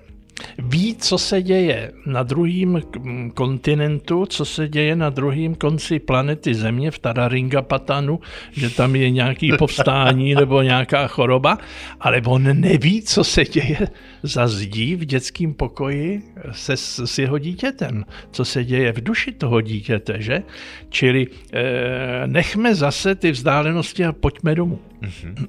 ví, 0.57 0.95
co 0.95 1.17
se 1.17 1.41
děje 1.41 1.91
na 2.05 2.23
druhém 2.23 2.81
kontinentu, 3.33 4.25
co 4.25 4.45
se 4.45 4.67
děje 4.67 4.95
na 4.95 5.09
druhém 5.09 5.55
konci 5.55 5.99
planety 5.99 6.55
Země 6.55 6.91
v 6.91 6.99
Tararingapatanu, 6.99 8.19
že 8.51 8.69
tam 8.69 8.95
je 8.95 9.09
nějaký 9.09 9.51
povstání 9.59 10.35
nebo 10.35 10.61
nějaká 10.61 11.07
choroba, 11.07 11.57
ale 11.99 12.21
on 12.25 12.59
neví, 12.59 13.01
co 13.01 13.23
se 13.23 13.45
děje 13.45 13.87
za 14.23 14.47
zdí 14.47 14.95
v 14.95 15.05
dětském 15.05 15.53
pokoji 15.53 16.23
se, 16.51 16.77
s 16.77 17.17
jeho 17.17 17.37
dítětem, 17.37 18.05
co 18.31 18.45
se 18.45 18.63
děje 18.63 18.91
v 18.91 19.03
duši 19.03 19.31
toho 19.31 19.61
dítěte, 19.61 20.21
že? 20.21 20.43
Čili 20.89 21.27
eh, 21.53 22.27
nechme 22.27 22.75
zase 22.75 23.15
ty 23.15 23.31
vzdálenosti 23.31 24.05
a 24.05 24.11
pojďme 24.11 24.55
domů. 24.55 24.79
Mm-hmm. 25.01 25.47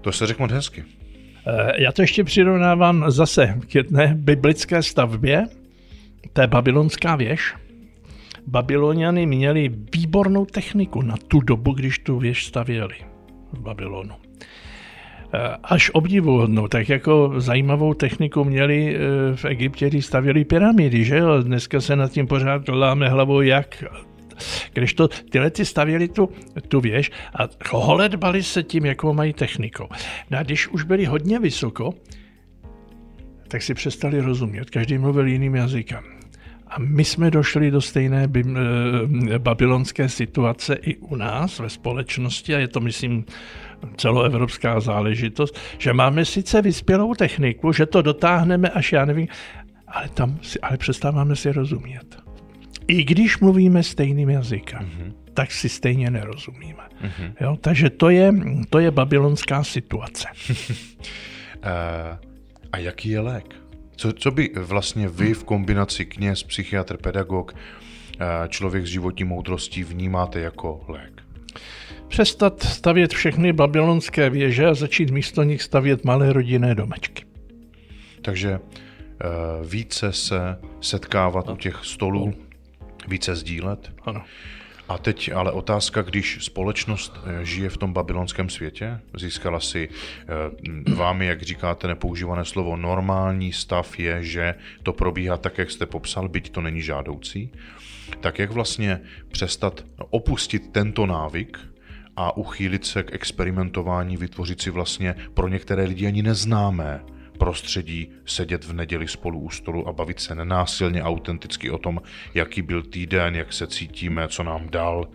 To 0.00 0.12
se 0.12 0.26
řekl 0.26 0.42
moc 0.42 0.52
hezky. 0.52 0.84
Eh, 1.46 1.82
já 1.82 1.92
to 1.92 2.02
ještě 2.02 2.24
přirovnávám 2.24 3.10
zase 3.10 3.58
k 3.68 3.74
jedné 3.74 4.14
biblické 4.14 4.82
stavbě, 4.82 5.46
to 6.32 6.40
je 6.40 6.46
babylonská 6.46 7.16
věž. 7.16 7.54
Babyloniany 8.46 9.26
měli 9.26 9.70
výbornou 9.94 10.44
techniku 10.44 11.02
na 11.02 11.14
tu 11.28 11.40
dobu, 11.40 11.72
když 11.72 11.98
tu 11.98 12.18
věž 12.18 12.46
stavěli 12.46 12.94
v 13.52 13.60
Babylonu. 13.60 14.14
Eh, 15.34 15.56
až 15.62 15.90
obdivuhodnou, 15.90 16.68
tak 16.68 16.88
jako 16.88 17.32
zajímavou 17.36 17.94
techniku 17.94 18.44
měli 18.44 18.96
eh, 18.96 19.36
v 19.36 19.44
Egyptě, 19.44 19.88
když 19.88 20.06
stavěli 20.06 20.44
pyramidy, 20.44 21.04
že 21.04 21.16
jo? 21.16 21.42
Dneska 21.42 21.80
se 21.80 21.96
nad 21.96 22.12
tím 22.12 22.26
pořád 22.26 22.68
láme 22.68 23.08
hlavou, 23.08 23.40
jak 23.40 23.84
když 24.72 24.94
to 24.94 25.08
tyhle 25.08 25.50
ty 25.50 25.64
stavěli 25.64 26.08
tu, 26.08 26.28
tu 26.68 26.80
věž 26.80 27.10
a 27.34 27.48
holedbali 27.70 28.42
se 28.42 28.62
tím, 28.62 28.84
jakou 28.84 29.12
mají 29.12 29.32
techniku. 29.32 29.88
No 30.30 30.38
a 30.38 30.42
když 30.42 30.68
už 30.68 30.82
byli 30.82 31.04
hodně 31.04 31.38
vysoko, 31.38 31.94
tak 33.48 33.62
si 33.62 33.74
přestali 33.74 34.20
rozumět. 34.20 34.70
Každý 34.70 34.98
mluvil 34.98 35.26
jiným 35.26 35.54
jazykem. 35.54 36.04
A 36.68 36.78
my 36.78 37.04
jsme 37.04 37.30
došli 37.30 37.70
do 37.70 37.80
stejné 37.80 38.28
eh, 38.36 39.38
babylonské 39.38 40.08
situace 40.08 40.74
i 40.74 40.96
u 40.96 41.16
nás 41.16 41.58
ve 41.58 41.70
společnosti, 41.70 42.54
a 42.54 42.58
je 42.58 42.68
to, 42.68 42.80
myslím, 42.80 43.24
celoevropská 43.96 44.80
záležitost, 44.80 45.58
že 45.78 45.92
máme 45.92 46.24
sice 46.24 46.62
vyspělou 46.62 47.14
techniku, 47.14 47.72
že 47.72 47.86
to 47.86 48.02
dotáhneme 48.02 48.70
až 48.70 48.92
já 48.92 49.04
nevím, 49.04 49.28
ale, 49.88 50.08
tam 50.08 50.38
si, 50.42 50.60
ale 50.60 50.76
přestáváme 50.76 51.36
si 51.36 51.52
rozumět. 51.52 52.25
I 52.88 53.04
když 53.04 53.38
mluvíme 53.38 53.82
stejným 53.82 54.30
jazykem, 54.30 54.80
mm-hmm. 54.80 55.12
tak 55.34 55.52
si 55.52 55.68
stejně 55.68 56.10
nerozumíme. 56.10 56.82
Mm-hmm. 57.02 57.32
Jo? 57.40 57.56
Takže 57.60 57.90
to 57.90 58.10
je, 58.10 58.32
to 58.70 58.78
je 58.78 58.90
babylonská 58.90 59.64
situace. 59.64 60.28
Eh, 61.62 62.18
a 62.72 62.78
jaký 62.78 63.08
je 63.08 63.20
lék? 63.20 63.54
Co, 63.96 64.12
co 64.12 64.30
by 64.30 64.50
vlastně 64.56 65.08
vy 65.08 65.34
v 65.34 65.44
kombinaci 65.44 66.04
kněz, 66.04 66.42
psychiatr, 66.42 66.96
pedagog, 66.96 67.54
eh, 67.54 68.48
člověk 68.48 68.86
s 68.86 68.90
životní 68.90 69.24
moudrostí 69.24 69.84
vnímáte 69.84 70.40
jako 70.40 70.84
lék? 70.88 71.22
Přestat 72.08 72.62
stavět 72.62 73.12
všechny 73.12 73.52
babylonské 73.52 74.30
věže 74.30 74.66
a 74.66 74.74
začít 74.74 75.10
místo 75.10 75.42
nich 75.42 75.62
stavět 75.62 76.04
malé 76.04 76.32
rodinné 76.32 76.74
domečky. 76.74 77.24
Takže 78.22 78.58
uh, 78.58 79.66
více 79.66 80.12
se 80.12 80.58
setkávat 80.80 81.46
no. 81.46 81.52
u 81.52 81.56
těch 81.56 81.80
stolů, 81.82 82.26
no 82.26 82.45
více 83.08 83.36
sdílet. 83.36 83.92
Ano. 84.02 84.24
A 84.88 84.98
teď 84.98 85.32
ale 85.32 85.52
otázka, 85.52 86.02
když 86.02 86.38
společnost 86.40 87.20
eh, 87.26 87.44
žije 87.44 87.68
v 87.68 87.76
tom 87.76 87.92
babylonském 87.92 88.48
světě, 88.48 89.00
získala 89.16 89.60
si 89.60 89.88
eh, 89.88 90.92
vámi, 90.94 91.26
jak 91.26 91.42
říkáte, 91.42 91.88
nepoužívané 91.88 92.44
slovo, 92.44 92.76
normální 92.76 93.52
stav 93.52 93.98
je, 93.98 94.24
že 94.24 94.54
to 94.82 94.92
probíhá 94.92 95.36
tak, 95.36 95.58
jak 95.58 95.70
jste 95.70 95.86
popsal, 95.86 96.28
byť 96.28 96.50
to 96.50 96.60
není 96.60 96.82
žádoucí, 96.82 97.52
tak 98.20 98.38
jak 98.38 98.50
vlastně 98.50 99.00
přestat 99.30 99.84
opustit 100.10 100.72
tento 100.72 101.06
návyk 101.06 101.58
a 102.16 102.36
uchýlit 102.36 102.86
se 102.86 103.02
k 103.02 103.14
experimentování, 103.14 104.16
vytvořit 104.16 104.60
si 104.60 104.70
vlastně 104.70 105.14
pro 105.34 105.48
některé 105.48 105.84
lidi 105.84 106.06
ani 106.06 106.22
neznámé 106.22 107.00
prostředí 107.36 108.08
sedět 108.24 108.64
v 108.64 108.72
neděli 108.72 109.08
spolu 109.08 109.40
u 109.40 109.50
stolu 109.50 109.88
a 109.88 109.92
bavit 109.92 110.20
se 110.20 110.34
nenásilně, 110.34 111.02
autenticky 111.02 111.70
o 111.70 111.78
tom, 111.78 112.00
jaký 112.34 112.62
byl 112.62 112.82
týden, 112.82 113.34
jak 113.34 113.52
se 113.52 113.66
cítíme, 113.66 114.28
co 114.28 114.42
nám 114.42 114.68
dal, 114.70 115.08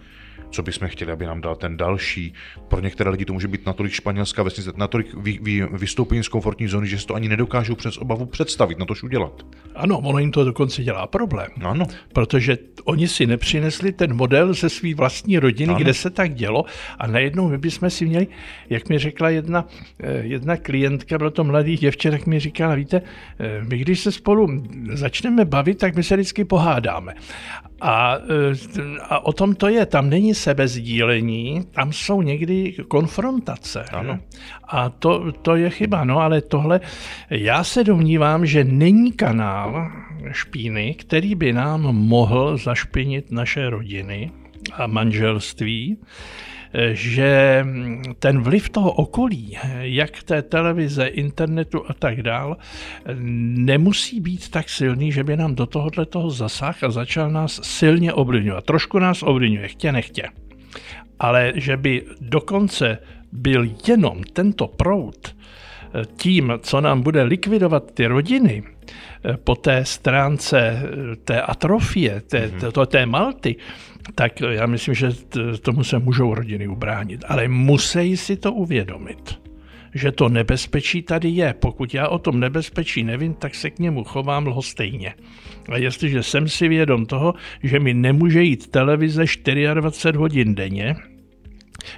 co 0.52 0.64
bychom 0.64 0.88
chtěli, 0.88 1.12
aby 1.12 1.26
nám 1.26 1.42
dal 1.42 1.56
ten 1.56 1.78
další. 1.78 2.34
Pro 2.68 2.82
některé 2.82 3.10
lidi 3.10 3.26
to 3.26 3.34
může 3.34 3.48
být 3.48 3.66
natolik 3.66 3.94
španělská 3.94 4.44
vesnice, 4.44 4.72
natolik 4.76 5.14
vy, 5.14 5.40
vy, 5.42 5.68
vystoupení 5.72 6.24
z 6.24 6.28
komfortní 6.28 6.68
zóny, 6.68 6.88
že 6.88 7.00
si 7.00 7.08
to 7.08 7.16
ani 7.16 7.30
nedokážou 7.30 7.76
přes 7.76 7.98
obavu 7.98 8.26
představit, 8.26 8.80
na 8.80 8.86
tož 8.86 9.04
udělat. 9.04 9.46
Ano, 9.76 10.00
ono 10.00 10.20
jim 10.20 10.32
to 10.32 10.44
dokonce 10.44 10.84
dělá 10.84 11.08
problém. 11.08 11.50
Ano. 11.64 11.86
Protože 12.14 12.58
oni 12.84 13.08
si 13.08 13.28
nepřinesli 13.28 13.92
ten 13.92 14.16
model 14.16 14.54
ze 14.54 14.70
své 14.70 14.94
vlastní 14.94 15.40
rodiny, 15.40 15.70
ano. 15.70 15.80
kde 15.80 15.94
se 15.94 16.10
tak 16.10 16.34
dělo 16.34 16.66
a 17.00 17.08
najednou 17.08 17.50
my 17.50 17.58
bychom 17.58 17.90
si 17.90 18.06
měli, 18.06 18.28
jak 18.70 18.90
mi 18.90 19.00
řekla 19.00 19.30
jedna, 19.30 19.68
eh, 20.00 20.22
jedna 20.22 20.58
klientka, 20.58 21.18
bylo 21.18 21.32
to 21.32 21.44
mladý 21.44 21.78
děvče, 21.78 22.12
tak 22.12 22.26
mi 22.26 22.40
říkala, 22.40 22.76
víte, 22.76 23.02
eh, 23.40 23.62
my 23.70 23.78
když 23.78 24.00
se 24.00 24.12
spolu 24.12 24.64
začneme 24.94 25.46
bavit, 25.46 25.78
tak 25.78 25.96
my 25.96 26.04
se 26.04 26.16
vždycky 26.16 26.46
pohádáme. 26.46 27.14
A, 27.82 28.16
eh, 28.16 29.00
a 29.02 29.26
o 29.26 29.34
tom 29.34 29.56
to 29.56 29.68
je, 29.68 29.86
tam 29.86 30.10
není 30.10 30.36
sebezdílení, 30.42 31.64
tam 31.72 31.94
jsou 31.94 32.22
někdy 32.22 32.74
konfrontace. 32.88 33.86
Ano. 33.92 34.20
A 34.68 34.90
to, 34.90 35.32
to 35.32 35.56
je 35.56 35.70
chyba, 35.70 36.04
no 36.04 36.20
ale 36.20 36.42
tohle, 36.42 36.80
já 37.30 37.64
se 37.64 37.84
domnívám, 37.84 38.46
že 38.46 38.64
není 38.64 39.12
kanál 39.12 39.92
špíny, 40.32 40.94
který 40.94 41.36
by 41.36 41.54
nám 41.54 41.82
mohl 41.82 42.58
zašpinit 42.58 43.32
naše 43.32 43.70
rodiny 43.70 44.32
a 44.74 44.88
manželství, 44.88 45.98
že 46.92 47.66
ten 48.20 48.42
vliv 48.42 48.70
toho 48.70 48.92
okolí, 48.92 49.58
jak 49.80 50.24
té 50.24 50.42
televize, 50.42 51.08
internetu 51.08 51.84
a 51.88 51.94
tak 51.94 52.22
dál, 52.22 52.58
nemusí 53.56 54.20
být 54.20 54.50
tak 54.50 54.70
silný, 54.70 55.12
že 55.12 55.24
by 55.24 55.38
nám 55.38 55.56
do 55.56 55.66
tohohle 55.66 56.06
toho 56.06 56.30
zasah 56.30 56.84
a 56.84 56.92
začal 56.92 57.32
nás 57.32 57.60
silně 57.64 58.14
ovlivňovat. 58.14 58.66
Trošku 58.66 59.00
nás 59.00 59.24
ovlivňuje, 59.24 59.68
chtě 59.68 59.92
nechtě. 59.92 60.24
Ale 61.20 61.54
že 61.56 61.78
by 61.78 62.06
dokonce 62.22 62.98
byl 63.32 63.68
jenom 63.88 64.24
tento 64.24 64.68
proud 64.68 65.36
tím, 66.18 66.54
co 66.60 66.82
nám 66.82 67.02
bude 67.02 67.24
likvidovat 67.24 67.92
ty 67.92 68.06
rodiny, 68.06 68.64
po 69.44 69.56
té 69.56 69.86
stránce 69.86 70.84
té 71.26 71.42
atrofie, 71.42 72.22
té, 72.22 72.48
mm-hmm. 72.48 72.72
té, 72.72 72.86
té 72.86 73.06
malty, 73.06 73.56
tak 74.16 74.42
já 74.42 74.66
myslím, 74.66 74.96
že 74.96 75.10
tomu 75.62 75.84
se 75.84 76.00
můžou 76.00 76.36
rodiny 76.36 76.68
ubránit. 76.68 77.24
Ale 77.28 77.48
musí 77.48 78.18
si 78.18 78.36
to 78.36 78.54
uvědomit, 78.54 79.40
že 79.94 80.12
to 80.12 80.30
nebezpečí 80.30 81.02
tady 81.02 81.30
je. 81.30 81.54
Pokud 81.54 81.94
já 81.94 82.08
o 82.08 82.20
tom 82.20 82.40
nebezpečí 82.40 83.04
nevím, 83.04 83.34
tak 83.34 83.56
se 83.56 83.70
k 83.70 83.80
němu 83.80 84.04
chovám 84.04 84.48
lhostejně. 84.48 85.14
A 85.70 85.78
jestliže 85.78 86.24
jsem 86.24 86.50
si 86.50 86.68
vědom 86.68 87.06
toho, 87.06 87.34
že 87.64 87.80
mi 87.80 87.94
nemůže 87.94 88.44
jít 88.44 88.72
televize 88.72 89.24
24 89.74 90.18
hodin 90.18 90.56
denně, 90.56 90.96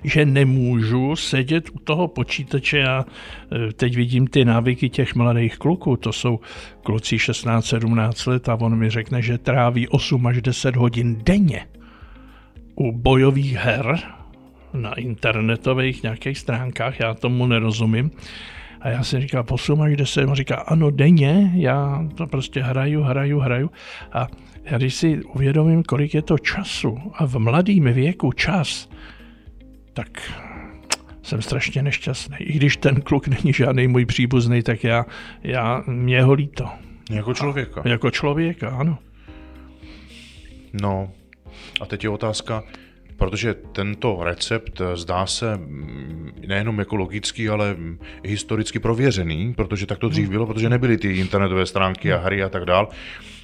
že 0.03 0.25
nemůžu 0.25 1.15
sedět 1.15 1.69
u 1.73 1.79
toho 1.79 2.07
počítače. 2.07 2.77
Já 2.77 3.05
e, 3.05 3.73
teď 3.73 3.95
vidím 3.95 4.27
ty 4.27 4.45
návyky 4.45 4.89
těch 4.89 5.15
mladých 5.15 5.57
kluků, 5.57 5.97
to 5.97 6.13
jsou 6.13 6.39
kluci 6.83 7.15
16-17 7.15 8.29
let 8.29 8.49
a 8.49 8.55
on 8.55 8.75
mi 8.75 8.89
řekne, 8.89 9.21
že 9.21 9.37
tráví 9.37 9.87
8 9.87 10.27
až 10.27 10.41
10 10.41 10.75
hodin 10.75 11.15
denně 11.23 11.67
u 12.75 12.91
bojových 12.91 13.55
her 13.55 13.99
na 14.73 14.93
internetových 14.93 16.03
nějakých 16.03 16.37
stránkách, 16.37 16.99
já 16.99 17.13
tomu 17.13 17.47
nerozumím. 17.47 18.11
A 18.81 18.89
já 18.89 19.03
si 19.03 19.21
říkal, 19.21 19.43
8 19.49 19.81
až 19.81 19.97
10, 19.97 20.25
on 20.25 20.35
říká, 20.35 20.55
ano, 20.55 20.91
denně, 20.91 21.51
já 21.55 22.07
to 22.15 22.27
prostě 22.27 22.61
hraju, 22.61 23.01
hraju, 23.01 23.39
hraju. 23.39 23.71
A 24.13 24.27
já 24.63 24.77
když 24.77 24.95
si 24.95 25.23
uvědomím, 25.23 25.83
kolik 25.83 26.13
je 26.13 26.21
to 26.21 26.37
času 26.37 26.97
a 27.13 27.25
v 27.25 27.39
mladém 27.39 27.83
věku 27.83 28.31
čas, 28.31 28.89
tak 29.93 30.31
jsem 31.23 31.41
strašně 31.41 31.81
nešťastný. 31.81 32.37
I 32.39 32.53
když 32.53 32.77
ten 32.77 33.01
kluk 33.01 33.27
není 33.27 33.53
žádný 33.53 33.87
můj 33.87 34.05
příbuzný, 34.05 34.63
tak 34.63 34.83
já, 34.83 35.05
já 35.43 35.83
mě 35.87 36.21
ho 36.21 36.33
líto. 36.33 36.69
Jako 37.11 37.33
člověka. 37.33 37.81
A, 37.81 37.87
jako 37.87 38.11
člověka, 38.11 38.69
ano. 38.69 38.97
No, 40.81 41.11
a 41.81 41.85
teď 41.85 42.03
je 42.03 42.09
otázka, 42.09 42.63
protože 43.17 43.53
tento 43.53 44.23
recept 44.23 44.81
zdá 44.95 45.25
se 45.25 45.57
mm, 45.57 46.31
nejenom 46.47 46.79
jako 46.79 46.95
logický, 46.95 47.49
ale 47.49 47.75
historicky 48.23 48.79
prověřený, 48.79 49.53
protože 49.53 49.85
tak 49.85 49.99
to 49.99 50.09
dřív 50.09 50.23
hmm. 50.23 50.31
bylo, 50.31 50.45
protože 50.45 50.69
nebyly 50.69 50.97
ty 50.97 51.17
internetové 51.17 51.65
stránky 51.65 52.13
a 52.13 52.17
hry 52.17 52.43
a 52.43 52.49
tak 52.49 52.65
dál. 52.65 52.87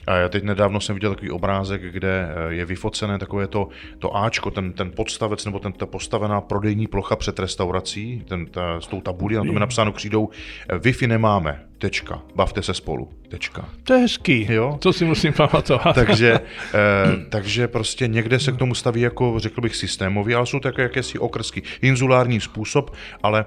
A 0.10 0.16
já 0.16 0.30
teď 0.30 0.44
nedávno 0.44 0.82
jsem 0.82 0.96
viděl 0.96 1.10
takový 1.10 1.32
obrázek, 1.32 1.82
kde 1.82 2.30
eh, 2.30 2.54
je 2.54 2.66
vyfocené 2.66 3.20
takové 3.20 3.48
to, 3.48 3.70
to 4.00 4.18
Ačko, 4.18 4.51
ten, 4.51 4.74
ten 4.74 4.92
podstavec 4.92 5.46
nebo 5.46 5.60
ten, 5.60 5.74
ta 5.74 5.86
postavená 5.86 6.42
prodejní 6.42 6.88
plocha 6.88 7.16
před 7.16 7.39
restaurací, 7.39 8.24
ten, 8.28 8.46
ta, 8.46 8.82
s 8.82 8.88
tou 8.88 9.01
tabulí, 9.01 9.36
na 9.36 9.44
tom 9.44 9.54
je 9.54 9.60
napsáno 9.60 9.92
křídou, 9.92 10.30
eh, 10.70 10.78
Wi-Fi 10.78 11.08
nemáme, 11.08 11.63
tečka, 11.78 12.22
bavte 12.36 12.63
se 12.63 12.74
spolu, 12.74 13.10
tečka. 13.28 13.70
To 13.84 13.94
je 13.94 14.00
hezký, 14.00 14.48
jo? 14.50 14.78
to 14.82 14.94
si 14.94 15.06
musím 15.06 15.34
pamatovat. 15.34 15.96
takže, 15.96 16.39
eh, 16.74 17.25
takže 17.30 17.68
prostě 17.68 18.08
někde 18.08 18.39
se 18.39 18.51
k 18.51 18.58
tomu 18.58 18.75
staví 18.75 19.01
jako, 19.01 19.39
řekl 19.39 19.62
bych, 19.62 19.75
systémový, 19.75 20.36
ale 20.36 20.46
jsou 20.46 20.60
to 20.60 20.68
jako 20.68 20.82
jakési 20.82 21.20
okrsky, 21.20 21.63
inzulární 21.82 22.39
způsob, 22.39 22.96
ale 23.24 23.46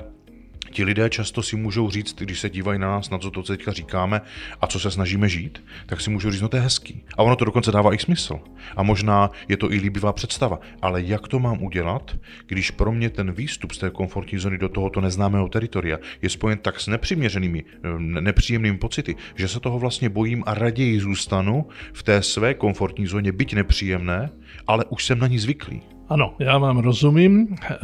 ti 0.72 0.84
lidé 0.84 1.10
často 1.10 1.42
si 1.42 1.56
můžou 1.56 1.90
říct, 1.90 2.18
když 2.18 2.40
se 2.40 2.50
dívají 2.50 2.78
na 2.78 2.88
nás, 2.88 3.10
na 3.10 3.18
co 3.18 3.30
to 3.30 3.42
teďka 3.42 3.72
říkáme 3.72 4.20
a 4.60 4.66
co 4.66 4.80
se 4.80 4.90
snažíme 4.90 5.28
žít, 5.28 5.64
tak 5.86 6.00
si 6.00 6.10
můžou 6.10 6.30
říct, 6.30 6.40
no 6.40 6.48
to 6.48 6.56
je 6.56 6.62
hezký. 6.62 7.04
A 7.18 7.22
ono 7.22 7.36
to 7.36 7.44
dokonce 7.44 7.72
dává 7.72 7.94
i 7.94 7.98
smysl. 7.98 8.40
A 8.76 8.82
možná 8.82 9.30
je 9.48 9.56
to 9.56 9.72
i 9.72 9.76
líbivá 9.76 10.12
představa. 10.12 10.60
Ale 10.82 11.02
jak 11.02 11.28
to 11.28 11.38
mám 11.38 11.62
udělat, 11.62 12.16
když 12.46 12.70
pro 12.70 12.92
mě 12.92 13.10
ten 13.10 13.32
výstup 13.32 13.72
z 13.72 13.78
té 13.78 13.90
komfortní 13.90 14.38
zóny 14.38 14.58
do 14.58 14.68
tohoto 14.68 15.00
neznámého 15.00 15.48
teritoria 15.48 15.98
je 16.22 16.28
spojen 16.28 16.58
tak 16.58 16.80
s 16.80 16.86
nepřiměřenými, 16.86 17.64
nepříjemnými 17.98 18.78
pocity, 18.78 19.16
že 19.34 19.48
se 19.48 19.60
toho 19.60 19.78
vlastně 19.78 20.08
bojím 20.08 20.42
a 20.46 20.54
raději 20.54 21.00
zůstanu 21.00 21.66
v 21.92 22.02
té 22.02 22.22
své 22.22 22.54
komfortní 22.54 23.06
zóně, 23.06 23.32
byť 23.32 23.54
nepříjemné, 23.54 24.30
ale 24.66 24.84
už 24.84 25.04
jsem 25.04 25.18
na 25.18 25.26
ní 25.26 25.38
zvyklý. 25.38 25.82
Ano, 26.08 26.34
já 26.38 26.58
vám 26.58 26.78
rozumím. 26.78 27.56
E, 27.70 27.76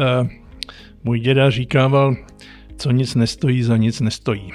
můj 1.05 1.21
děda 1.21 1.51
říkával, 1.51 2.17
co 2.79 2.91
nic 2.91 3.15
nestojí, 3.15 3.63
za 3.63 3.77
nic 3.77 4.01
nestojí. 4.01 4.53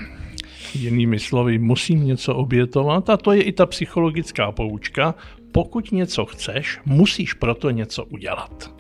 Jinými 0.73 1.19
slovy, 1.19 1.57
musím 1.57 2.05
něco 2.05 2.35
obětovat 2.35 3.09
a 3.09 3.17
to 3.17 3.31
je 3.31 3.41
i 3.43 3.51
ta 3.51 3.65
psychologická 3.65 4.51
poučka. 4.51 5.15
Pokud 5.51 5.91
něco 5.91 6.25
chceš, 6.25 6.79
musíš 6.85 7.33
proto 7.33 7.69
něco 7.69 8.05
udělat. 8.05 8.71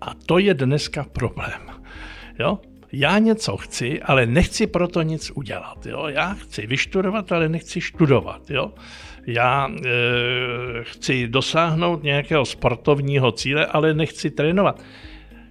A 0.00 0.14
to 0.26 0.38
je 0.38 0.54
dneska 0.54 1.06
problém. 1.12 1.60
Jo? 2.38 2.58
Já 2.92 3.18
něco 3.18 3.56
chci, 3.56 4.02
ale 4.02 4.26
nechci 4.26 4.66
proto 4.66 5.02
nic 5.02 5.32
udělat. 5.34 5.86
Jo? 5.86 6.06
Já 6.08 6.34
chci 6.34 6.66
vyštudovat, 6.66 7.32
ale 7.32 7.48
nechci 7.48 7.80
študovat. 7.80 8.50
Jo? 8.50 8.72
Já 9.26 9.68
e, 9.68 9.90
chci 10.82 11.28
dosáhnout 11.28 12.02
nějakého 12.02 12.44
sportovního 12.44 13.32
cíle, 13.32 13.66
ale 13.66 13.94
nechci 13.94 14.30
trénovat 14.30 14.82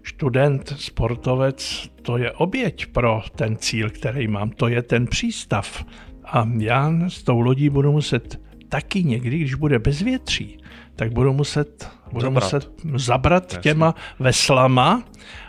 student, 0.04 0.74
sportovec, 0.78 1.90
to 2.02 2.18
je 2.18 2.32
oběť 2.32 2.86
pro 2.86 3.22
ten 3.36 3.58
cíl, 3.58 3.90
který 3.90 4.28
mám, 4.28 4.50
to 4.50 4.68
je 4.68 4.82
ten 4.82 5.08
přístav. 5.08 5.86
A 6.24 6.50
já 6.58 6.94
s 7.08 7.24
tou 7.24 7.40
lodí 7.40 7.70
budu 7.70 7.92
muset 7.92 8.40
taky 8.70 9.04
někdy, 9.04 9.38
když 9.38 9.56
bude 9.56 9.80
bezvětří, 9.80 10.58
tak 10.96 11.14
budu 11.14 11.34
muset, 11.34 11.92
budu 12.12 12.22
zabrat, 12.22 12.44
muset 12.44 12.72
zabrat 12.96 13.44
Jasně. 13.44 13.62
těma 13.62 13.96
veslama, 14.20 15.04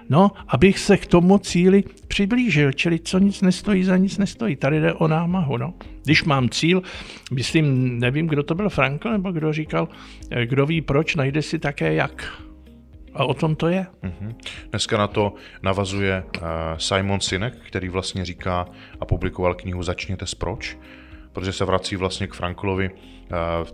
no, 0.08 0.30
abych 0.48 0.78
se 0.78 0.96
k 0.96 1.06
tomu 1.06 1.38
cíli 1.38 1.84
přiblížil, 2.08 2.72
čili 2.72 2.98
co 2.98 3.18
nic 3.18 3.42
nestojí, 3.42 3.84
za 3.84 3.96
nic 3.96 4.18
nestojí. 4.18 4.56
Tady 4.56 4.80
jde 4.80 4.92
o 4.92 5.08
námahu, 5.08 5.56
no. 5.56 5.74
Když 6.04 6.24
mám 6.24 6.48
cíl, 6.48 6.82
myslím, 7.32 7.98
nevím, 7.98 8.26
kdo 8.26 8.42
to 8.42 8.54
byl, 8.54 8.68
Frankl, 8.68 9.10
nebo 9.10 9.32
kdo 9.32 9.52
říkal, 9.52 9.88
eh, 10.30 10.46
kdo 10.46 10.66
ví 10.66 10.80
proč, 10.80 11.16
najde 11.16 11.42
si 11.42 11.58
také 11.58 11.94
jak. 11.94 12.44
A 13.14 13.24
o 13.24 13.35
tom 13.35 13.57
to 13.57 13.68
je. 13.68 13.87
Mm-hmm. 14.03 14.35
Dneska 14.70 14.98
na 14.98 15.07
to 15.07 15.35
navazuje 15.62 16.24
uh, 16.24 16.42
Simon 16.77 17.20
Sinek, 17.20 17.55
který 17.66 17.88
vlastně 17.88 18.24
říká 18.24 18.66
a 19.00 19.05
publikoval 19.05 19.55
knihu 19.55 19.83
Začněte 19.83 20.27
s 20.27 20.35
proč, 20.35 20.79
protože 21.33 21.53
se 21.53 21.64
vrací 21.64 21.96
vlastně 21.96 22.27
k 22.27 22.35
Franklovi 22.35 22.90
uh, 22.90 22.96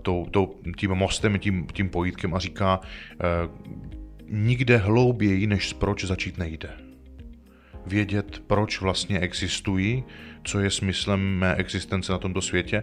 tou, 0.02 0.26
tou, 0.30 0.54
tím 0.76 0.90
mostem, 0.90 1.38
tím, 1.38 1.66
tím 1.72 1.88
pojítkem 1.88 2.34
a 2.34 2.38
říká, 2.38 2.80
uh, 2.80 2.86
nikde 4.28 4.76
hlouběji 4.76 5.46
než 5.46 5.68
s 5.68 5.72
proč 5.72 6.04
začít 6.04 6.38
nejde. 6.38 6.70
Vědět, 7.86 8.42
proč 8.46 8.80
vlastně 8.80 9.18
existují, 9.18 10.04
co 10.44 10.60
je 10.60 10.70
smyslem 10.70 11.38
mé 11.38 11.54
existence 11.54 12.12
na 12.12 12.18
tomto 12.18 12.40
světě 12.40 12.82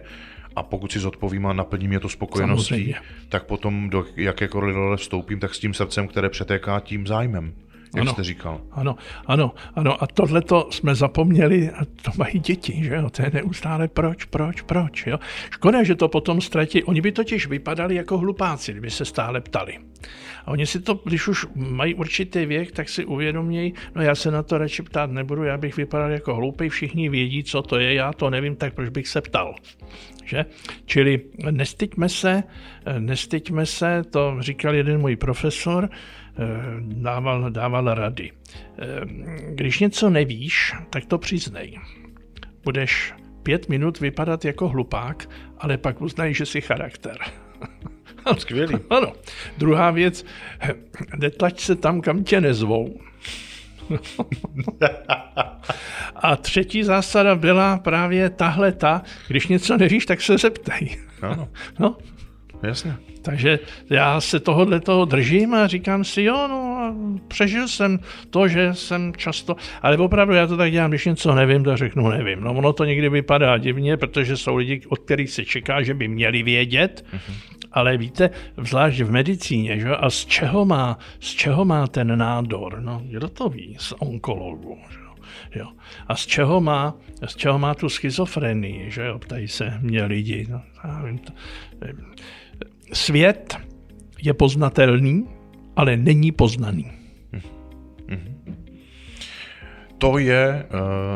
a 0.58 0.62
pokud 0.62 0.92
si 0.92 0.98
zodpovím 0.98 1.46
a 1.46 1.52
naplní 1.52 1.88
mě 1.88 2.00
to 2.00 2.08
spokojeností, 2.08 2.68
Samozřejmě. 2.68 2.94
tak 3.28 3.46
potom 3.46 3.90
do 3.90 4.04
jakékoliv 4.16 4.74
role 4.74 4.96
vstoupím, 4.96 5.40
tak 5.40 5.54
s 5.54 5.58
tím 5.58 5.74
srdcem, 5.74 6.08
které 6.08 6.28
přetéká 6.28 6.80
tím 6.80 7.06
zájmem 7.06 7.52
jak 7.96 8.02
ano, 8.02 8.12
jste 8.12 8.24
říkal. 8.24 8.60
Ano, 8.72 8.96
ano, 9.26 9.52
ano. 9.74 10.02
A 10.02 10.06
tohle 10.06 10.42
to 10.42 10.68
jsme 10.70 10.94
zapomněli, 10.94 11.70
a 11.70 11.84
to 11.84 12.10
mají 12.16 12.38
děti, 12.38 12.84
že 12.84 12.94
jo? 12.94 13.10
To 13.10 13.22
je 13.22 13.30
neustále 13.34 13.88
proč, 13.88 14.24
proč, 14.24 14.60
proč, 14.60 15.06
jo? 15.06 15.18
Škoda, 15.50 15.82
že 15.82 15.94
to 15.94 16.08
potom 16.08 16.40
ztratí. 16.40 16.84
Oni 16.84 17.00
by 17.00 17.12
totiž 17.12 17.46
vypadali 17.46 17.94
jako 17.94 18.18
hlupáci, 18.18 18.72
kdyby 18.72 18.90
se 18.90 19.04
stále 19.04 19.40
ptali. 19.40 19.78
A 20.46 20.50
oni 20.50 20.66
si 20.66 20.80
to, 20.80 21.00
když 21.04 21.28
už 21.28 21.46
mají 21.54 21.94
určitý 21.94 22.46
věk, 22.46 22.72
tak 22.72 22.88
si 22.88 23.04
uvědomějí, 23.04 23.74
no 23.94 24.02
já 24.02 24.14
se 24.14 24.30
na 24.30 24.42
to 24.42 24.58
radši 24.58 24.82
ptát 24.82 25.10
nebudu, 25.10 25.44
já 25.44 25.56
bych 25.56 25.76
vypadal 25.76 26.10
jako 26.10 26.34
hloupý, 26.34 26.68
všichni 26.68 27.08
vědí, 27.08 27.44
co 27.44 27.62
to 27.62 27.78
je, 27.78 27.94
já 27.94 28.12
to 28.12 28.30
nevím, 28.30 28.56
tak 28.56 28.74
proč 28.74 28.88
bych 28.88 29.08
se 29.08 29.20
ptal. 29.20 29.54
Že? 30.28 30.44
Čili 30.84 31.20
nestyďme 31.50 32.08
se, 32.08 32.42
nestyďme 32.98 33.66
se, 33.66 34.02
to 34.10 34.36
říkal 34.40 34.74
jeden 34.74 35.00
můj 35.00 35.16
profesor, 35.16 35.88
Eh, 36.38 36.76
dával, 36.80 37.50
dával 37.50 37.94
rady. 37.94 38.30
Eh, 38.78 39.00
když 39.54 39.80
něco 39.80 40.10
nevíš, 40.10 40.74
tak 40.90 41.04
to 41.06 41.18
přiznej. 41.18 41.78
Budeš 42.64 43.14
pět 43.42 43.68
minut 43.68 44.00
vypadat 44.00 44.44
jako 44.44 44.68
hlupák, 44.68 45.28
ale 45.58 45.78
pak 45.78 46.00
uznají, 46.00 46.34
že 46.34 46.46
jsi 46.46 46.60
charakter. 46.60 47.16
Skvělý. 48.38 48.74
ano. 48.90 49.12
Druhá 49.58 49.90
věc, 49.90 50.24
netlač 51.16 51.60
se 51.60 51.76
tam, 51.76 52.00
kam 52.00 52.24
tě 52.24 52.40
nezvou. 52.40 53.00
A 56.16 56.36
třetí 56.36 56.84
zásada 56.84 57.34
byla 57.34 57.78
právě 57.78 58.30
tahle 58.30 58.72
ta, 58.72 59.02
když 59.28 59.46
něco 59.46 59.76
nevíš, 59.76 60.06
tak 60.06 60.20
se 60.20 60.38
zeptej. 60.38 60.96
Ano. 61.22 61.48
No. 61.78 61.96
Jasně. 62.62 62.96
Takže 63.22 63.58
já 63.90 64.20
se 64.20 64.40
tohohle 64.40 64.80
toho 64.80 65.04
držím 65.04 65.54
a 65.54 65.66
říkám 65.66 66.04
si, 66.04 66.22
jo, 66.22 66.48
no, 66.48 66.94
přežil 67.28 67.68
jsem 67.68 67.98
to, 68.30 68.48
že 68.48 68.74
jsem 68.74 69.12
často, 69.16 69.56
ale 69.82 69.96
opravdu 69.96 70.34
já 70.34 70.46
to 70.46 70.56
tak 70.56 70.72
dělám, 70.72 70.90
když 70.90 71.06
něco 71.06 71.34
nevím, 71.34 71.64
tak 71.64 71.76
řeknu 71.76 72.08
nevím. 72.08 72.40
No 72.40 72.54
ono 72.54 72.72
to 72.72 72.84
někdy 72.84 73.08
vypadá 73.08 73.58
divně, 73.58 73.96
protože 73.96 74.36
jsou 74.36 74.56
lidi, 74.56 74.80
od 74.88 74.98
kterých 74.98 75.30
se 75.30 75.44
čeká, 75.44 75.82
že 75.82 75.94
by 75.94 76.08
měli 76.08 76.42
vědět, 76.42 77.04
mm-hmm. 77.12 77.34
ale 77.72 77.96
víte, 77.96 78.30
zvlášť 78.56 79.00
v 79.00 79.10
medicíně, 79.10 79.80
že? 79.80 79.96
a 79.96 80.10
z 80.10 80.24
čeho 80.24 80.64
má, 80.64 80.98
z 81.20 81.30
čeho 81.30 81.64
má 81.64 81.86
ten 81.86 82.18
nádor? 82.18 82.80
No, 82.80 83.02
kdo 83.04 83.28
to 83.28 83.48
ví? 83.48 83.76
Z 83.78 83.92
onkologu. 83.98 84.78
Že? 84.90 84.98
Jo. 85.54 85.66
A 86.08 86.16
z 86.16 86.26
čeho, 86.26 86.60
má, 86.60 86.94
z 87.26 87.36
čeho 87.36 87.58
má 87.58 87.74
tu 87.74 87.88
schizofrenii, 87.88 88.90
že 88.90 89.04
jo, 89.04 89.18
ptají 89.18 89.48
se 89.48 89.78
mě 89.80 90.04
lidi. 90.04 90.46
No, 90.50 90.62
já 90.84 91.02
vím 91.02 91.18
to. 91.18 91.32
Svět 92.92 93.56
je 94.22 94.34
poznatelný, 94.34 95.24
ale 95.76 95.96
není 95.96 96.32
poznaný. 96.32 96.90
To 99.98 100.18
je, 100.18 100.66
eh, 100.66 100.68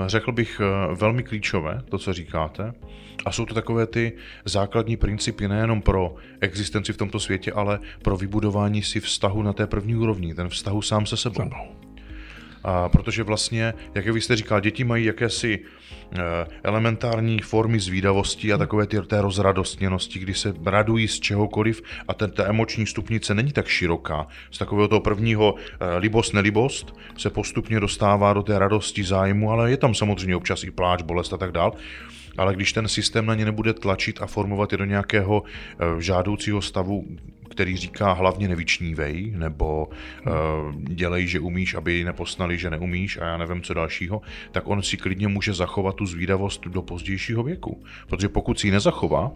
řekl 0.06 0.32
bych, 0.32 0.60
eh, 0.60 0.94
velmi 0.94 1.22
klíčové, 1.22 1.82
to, 1.88 1.98
co 1.98 2.12
říkáte. 2.12 2.72
A 3.24 3.32
jsou 3.32 3.46
to 3.46 3.54
takové 3.54 3.86
ty 3.86 4.12
základní 4.44 4.96
principy 4.96 5.48
nejenom 5.48 5.82
pro 5.82 6.14
existenci 6.40 6.92
v 6.92 6.96
tomto 6.96 7.20
světě, 7.20 7.52
ale 7.52 7.78
pro 8.02 8.16
vybudování 8.16 8.82
si 8.82 9.00
vztahu 9.00 9.42
na 9.42 9.52
té 9.52 9.66
první 9.66 9.96
úrovni, 9.96 10.34
ten 10.34 10.48
vztahu 10.48 10.82
sám 10.82 11.06
se 11.06 11.16
sebou. 11.16 11.50
A 12.64 12.88
protože 12.88 13.22
vlastně, 13.22 13.74
jak 13.94 14.06
vy 14.06 14.20
jste 14.20 14.36
říkal, 14.36 14.60
děti 14.60 14.84
mají 14.84 15.04
jakési 15.04 15.58
eh, 16.12 16.18
elementární 16.62 17.38
formy 17.38 17.80
zvídavosti 17.80 18.52
a 18.52 18.58
takové 18.58 18.86
ty, 18.86 19.02
té 19.02 19.20
rozradostněnosti, 19.20 20.18
kdy 20.18 20.34
se 20.34 20.54
radují 20.64 21.08
z 21.08 21.20
čehokoliv 21.20 21.82
a 22.08 22.14
ten, 22.14 22.30
ta 22.30 22.46
emoční 22.46 22.86
stupnice 22.86 23.34
není 23.34 23.52
tak 23.52 23.68
široká. 23.68 24.26
Z 24.50 24.58
takového 24.58 24.88
toho 24.88 25.00
prvního 25.00 25.54
eh, 25.56 25.98
libost, 25.98 26.34
nelibost 26.34 26.96
se 27.18 27.30
postupně 27.30 27.80
dostává 27.80 28.32
do 28.32 28.42
té 28.42 28.58
radosti 28.58 29.04
zájmu, 29.04 29.50
ale 29.50 29.70
je 29.70 29.76
tam 29.76 29.94
samozřejmě 29.94 30.36
občas 30.36 30.64
i 30.64 30.70
pláč, 30.70 31.02
bolest 31.02 31.32
a 31.32 31.36
tak 31.36 31.52
dál. 31.52 31.72
Ale 32.38 32.54
když 32.54 32.72
ten 32.72 32.88
systém 32.88 33.26
na 33.26 33.34
ně 33.34 33.44
nebude 33.44 33.72
tlačit 33.72 34.22
a 34.22 34.26
formovat 34.26 34.72
je 34.72 34.78
do 34.78 34.84
nějakého 34.84 35.42
eh, 35.44 36.02
žádoucího 36.02 36.62
stavu, 36.62 37.06
který 37.52 37.76
říká 37.76 38.12
hlavně 38.12 38.48
nevyčnívej, 38.48 39.32
nebo 39.36 39.86
uh, 39.86 40.32
dělej, 40.74 41.26
že 41.26 41.40
umíš, 41.40 41.74
aby 41.74 42.04
neposnali, 42.04 42.58
že 42.58 42.70
neumíš 42.70 43.16
a 43.16 43.24
já 43.24 43.36
nevím 43.36 43.62
co 43.62 43.74
dalšího, 43.74 44.20
tak 44.52 44.66
on 44.66 44.82
si 44.82 44.96
klidně 44.96 45.28
může 45.28 45.54
zachovat 45.54 45.94
tu 45.94 46.06
zvídavost 46.06 46.66
do 46.66 46.82
pozdějšího 46.82 47.42
věku. 47.42 47.84
Protože 48.08 48.28
pokud 48.28 48.58
si 48.58 48.66
ji 48.66 48.70
nezachová, 48.70 49.32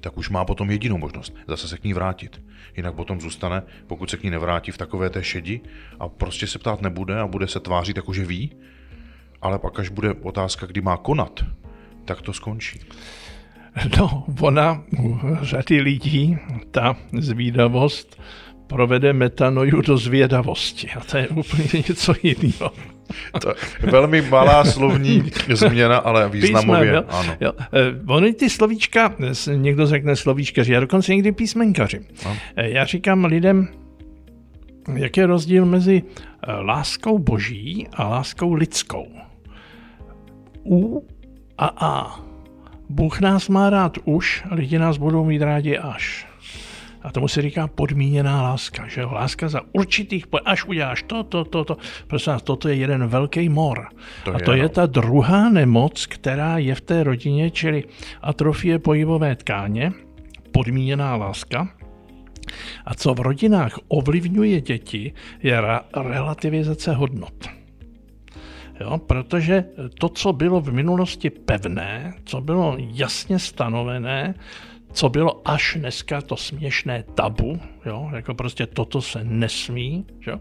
tak 0.00 0.16
už 0.16 0.28
má 0.30 0.44
potom 0.44 0.70
jedinou 0.70 0.98
možnost, 0.98 1.34
zase 1.48 1.68
se 1.68 1.78
k 1.78 1.84
ní 1.84 1.94
vrátit. 1.94 2.40
Jinak 2.76 2.94
potom 2.94 3.20
zůstane, 3.20 3.62
pokud 3.86 4.10
se 4.10 4.16
k 4.16 4.22
ní 4.22 4.30
nevrátí 4.30 4.70
v 4.70 4.78
takové 4.78 5.10
té 5.10 5.24
šedi 5.24 5.60
a 6.00 6.08
prostě 6.08 6.46
se 6.46 6.58
ptát 6.58 6.82
nebude 6.82 7.20
a 7.20 7.26
bude 7.26 7.48
se 7.48 7.60
tvářit 7.60 7.96
jako, 7.96 8.12
že 8.12 8.24
ví, 8.24 8.56
ale 9.42 9.58
pak 9.58 9.78
až 9.78 9.88
bude 9.88 10.12
otázka, 10.12 10.66
kdy 10.66 10.80
má 10.80 10.96
konat, 10.96 11.44
tak 12.04 12.22
to 12.22 12.32
skončí. 12.32 12.80
No, 13.98 14.24
ona 14.40 14.82
u 15.02 15.20
řady 15.42 15.80
lidí, 15.80 16.38
ta 16.70 16.96
zvídavost, 17.18 18.22
provede 18.66 19.12
metanoju 19.12 19.80
do 19.82 19.96
zvědavosti. 19.96 20.88
A 20.96 21.00
to 21.00 21.16
je 21.18 21.28
úplně 21.28 21.68
něco 21.88 22.14
jiného. 22.22 22.70
To 23.40 23.48
je 23.48 23.90
velmi 23.90 24.22
malá 24.22 24.64
slovní 24.64 25.22
změna, 25.54 25.96
ale 25.96 26.28
významově 26.28 26.80
Písmem, 26.80 26.94
jo? 26.94 27.04
ano. 27.08 27.36
Jo. 27.40 27.52
Eh, 27.58 28.12
Ony 28.12 28.32
ty 28.32 28.50
slovíčka, 28.50 29.14
někdo 29.54 29.86
řekne 29.86 30.16
slovíčkaři, 30.16 30.72
já 30.72 30.80
dokonce 30.80 31.12
někdy 31.12 31.32
písmenkaři. 31.32 32.00
No. 32.24 32.36
Eh, 32.56 32.70
já 32.70 32.84
říkám 32.84 33.24
lidem, 33.24 33.68
jaký 34.96 35.20
je 35.20 35.26
rozdíl 35.26 35.66
mezi 35.66 36.02
eh, 36.02 36.52
láskou 36.52 37.18
boží 37.18 37.88
a 37.92 38.08
láskou 38.08 38.52
lidskou. 38.54 39.06
U 40.64 41.06
a 41.58 41.66
A. 41.66 42.20
Bůh 42.88 43.20
nás 43.20 43.48
má 43.48 43.70
rád 43.70 43.98
už, 44.04 44.44
lidi 44.50 44.78
nás 44.78 44.96
budou 44.96 45.24
mít 45.24 45.42
rádi 45.42 45.78
až. 45.78 46.26
A 47.02 47.10
tomu 47.10 47.28
se 47.28 47.42
říká 47.42 47.66
podmíněná 47.68 48.42
láska, 48.42 48.88
že 48.88 49.00
jo? 49.00 49.10
Láska 49.12 49.48
za 49.48 49.60
určitých, 49.72 50.26
až 50.44 50.64
uděláš 50.64 51.02
to, 51.02 51.22
to, 51.22 51.44
to, 51.44 51.64
to. 51.64 51.76
Prosím 52.06 52.32
vás, 52.32 52.42
toto 52.42 52.68
je 52.68 52.74
jeden 52.74 53.06
velký 53.06 53.48
mor. 53.48 53.88
To 54.24 54.34
a 54.34 54.38
to 54.38 54.52
je, 54.52 54.58
je 54.58 54.68
ta 54.68 54.86
druhá 54.86 55.48
nemoc, 55.48 56.06
která 56.06 56.58
je 56.58 56.74
v 56.74 56.80
té 56.80 57.02
rodině, 57.02 57.50
čili 57.50 57.84
atrofie 58.22 58.78
pohybové 58.78 59.36
tkáně, 59.36 59.92
podmíněná 60.52 61.16
láska. 61.16 61.68
A 62.84 62.94
co 62.94 63.14
v 63.14 63.20
rodinách 63.20 63.78
ovlivňuje 63.88 64.60
děti, 64.60 65.12
je 65.42 65.62
relativizace 65.94 66.92
hodnot. 66.92 67.63
Jo, 68.80 68.98
protože 68.98 69.64
to, 70.00 70.08
co 70.08 70.32
bylo 70.32 70.60
v 70.60 70.72
minulosti 70.72 71.30
pevné, 71.30 72.14
co 72.24 72.40
bylo 72.40 72.76
jasně 72.78 73.38
stanovené, 73.38 74.34
co 74.92 75.08
bylo 75.08 75.48
až 75.48 75.76
dneska 75.80 76.20
to 76.20 76.36
směšné 76.36 77.04
tabu, 77.14 77.60
jo, 77.86 78.10
jako 78.14 78.34
prostě 78.34 78.66
toto 78.66 79.02
se 79.02 79.24
nesmí, 79.24 80.06
jo, 80.26 80.40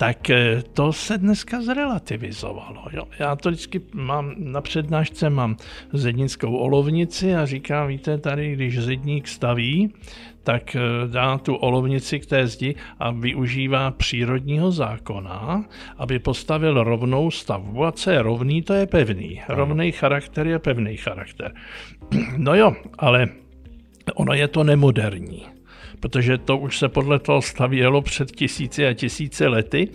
tak 0.00 0.30
eh, 0.30 0.62
to 0.72 0.92
se 0.92 1.18
dneska 1.18 1.62
zrelativizovalo. 1.62 2.84
Jo. 2.92 3.04
Já 3.18 3.36
to 3.36 3.50
vždycky 3.50 3.80
mám 3.92 4.34
na 4.38 4.60
přednášce, 4.60 5.30
mám 5.30 5.56
zednickou 5.92 6.56
olovnici 6.56 7.34
a 7.34 7.46
říkám, 7.46 7.88
víte, 7.88 8.18
tady, 8.18 8.52
když 8.52 8.78
zedník 8.78 9.28
staví, 9.28 9.92
tak 10.42 10.76
eh, 10.76 10.80
dá 11.06 11.38
tu 11.38 11.54
olovnici 11.54 12.20
k 12.20 12.26
té 12.26 12.46
zdi 12.46 12.74
a 12.98 13.10
využívá 13.10 13.90
přírodního 13.90 14.72
zákona, 14.72 15.64
aby 15.96 16.18
postavil 16.18 16.84
rovnou 16.84 17.30
stavbu. 17.30 17.84
A 17.84 17.92
co 17.92 18.10
je 18.10 18.22
rovný, 18.22 18.62
to 18.62 18.74
je 18.74 18.86
pevný. 18.86 19.42
Rovný 19.48 19.92
charakter 19.92 20.46
je 20.46 20.58
pevný 20.58 20.96
charakter. 20.96 21.52
No 22.36 22.54
jo, 22.54 22.72
ale 22.98 23.28
ono 24.14 24.34
je 24.34 24.48
to 24.48 24.64
nemoderní 24.64 25.59
protože 26.00 26.38
to 26.38 26.58
už 26.58 26.78
se 26.78 26.88
podle 26.88 27.18
toho 27.18 27.42
stavělo 27.42 28.02
před 28.02 28.30
tisíci 28.30 28.86
a 28.86 28.94
tisíce 28.94 29.48
lety. 29.48 29.88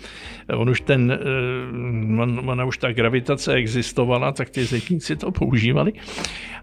On 0.57 0.69
už 0.69 0.81
ten, 0.81 1.11
eh, 1.11 2.49
ona 2.51 2.65
už 2.65 2.77
ta 2.77 2.93
gravitace 2.93 3.53
existovala, 3.53 4.31
tak 4.31 4.49
ty 4.49 4.65
zedníci 4.65 5.15
to 5.15 5.31
používali. 5.31 5.93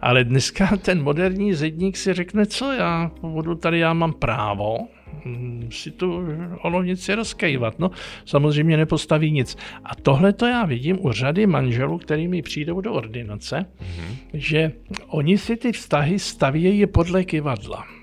Ale 0.01 0.25
dneska 0.25 0.77
ten 0.77 1.03
moderní 1.03 1.55
zedník 1.55 1.97
si 1.97 2.13
řekne, 2.13 2.47
co 2.47 2.73
já 2.73 3.11
budu 3.23 3.55
tady, 3.55 3.79
já 3.79 3.93
mám 3.93 4.13
právo, 4.13 4.79
hm, 5.25 5.69
si 5.73 5.91
tu 5.91 6.25
olovnici 6.63 7.15
rozkejvat. 7.15 7.79
No, 7.79 7.91
samozřejmě 8.25 8.77
nepostaví 8.77 9.31
nic. 9.31 9.57
A 9.85 9.95
tohle 9.95 10.33
to 10.33 10.47
já 10.47 10.65
vidím 10.65 11.07
u 11.07 11.13
řady 11.13 11.47
manželů, 11.47 11.99
kterými 11.99 12.43
přijdou 12.43 12.81
do 12.81 12.93
ordinace, 12.93 13.67
mm-hmm. 13.81 14.17
že 14.35 14.73
oni 15.07 15.39
si 15.39 15.57
ty 15.57 15.73
vztahy 15.73 16.19
stavějí 16.19 16.87
podle 16.87 17.25
kivadla 17.25 18.02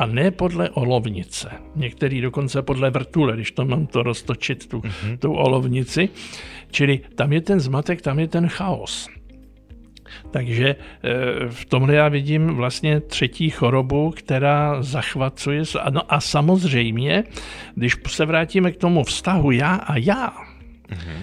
a 0.00 0.06
ne 0.06 0.30
podle 0.30 0.70
olovnice. 0.70 1.50
Některý 1.76 2.20
dokonce 2.20 2.62
podle 2.62 2.90
vrtule, 2.90 3.34
když 3.34 3.52
to 3.52 3.64
mám 3.64 3.86
to 3.86 4.02
roztočit, 4.02 4.68
tu, 4.68 4.80
mm-hmm. 4.80 5.18
tu 5.18 5.32
olovnici. 5.32 6.08
Čili 6.70 7.00
tam 7.14 7.32
je 7.32 7.40
ten 7.40 7.60
zmatek, 7.60 8.02
tam 8.02 8.18
je 8.18 8.28
ten 8.28 8.48
chaos. 8.48 9.08
Takže 10.30 10.68
e, 10.68 10.76
v 11.48 11.64
tomhle 11.64 11.94
já 11.94 12.08
vidím 12.08 12.46
vlastně 12.46 13.00
třetí 13.00 13.50
chorobu, 13.50 14.10
která 14.16 14.82
zachvacuje. 14.82 15.62
No 15.90 16.14
a 16.14 16.20
samozřejmě, 16.20 17.24
když 17.74 17.96
se 18.06 18.26
vrátíme 18.26 18.72
k 18.72 18.76
tomu 18.76 19.04
vztahu 19.04 19.50
já 19.50 19.74
a 19.74 19.96
já, 19.96 20.32
mm-hmm. 20.88 21.20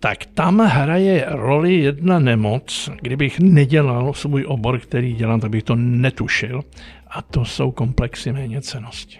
tak 0.00 0.26
tam 0.26 0.58
hraje 0.58 1.26
roli 1.28 1.74
jedna 1.74 2.18
nemoc. 2.18 2.90
Kdybych 3.00 3.40
nedělal 3.40 4.14
svůj 4.14 4.44
obor, 4.48 4.78
který 4.78 5.14
dělám, 5.14 5.40
tak 5.40 5.50
bych 5.50 5.62
to 5.62 5.76
netušil. 5.76 6.62
A 7.12 7.22
to 7.22 7.44
jsou 7.44 7.70
komplexy 7.70 8.32
méněcenosti. 8.32 9.18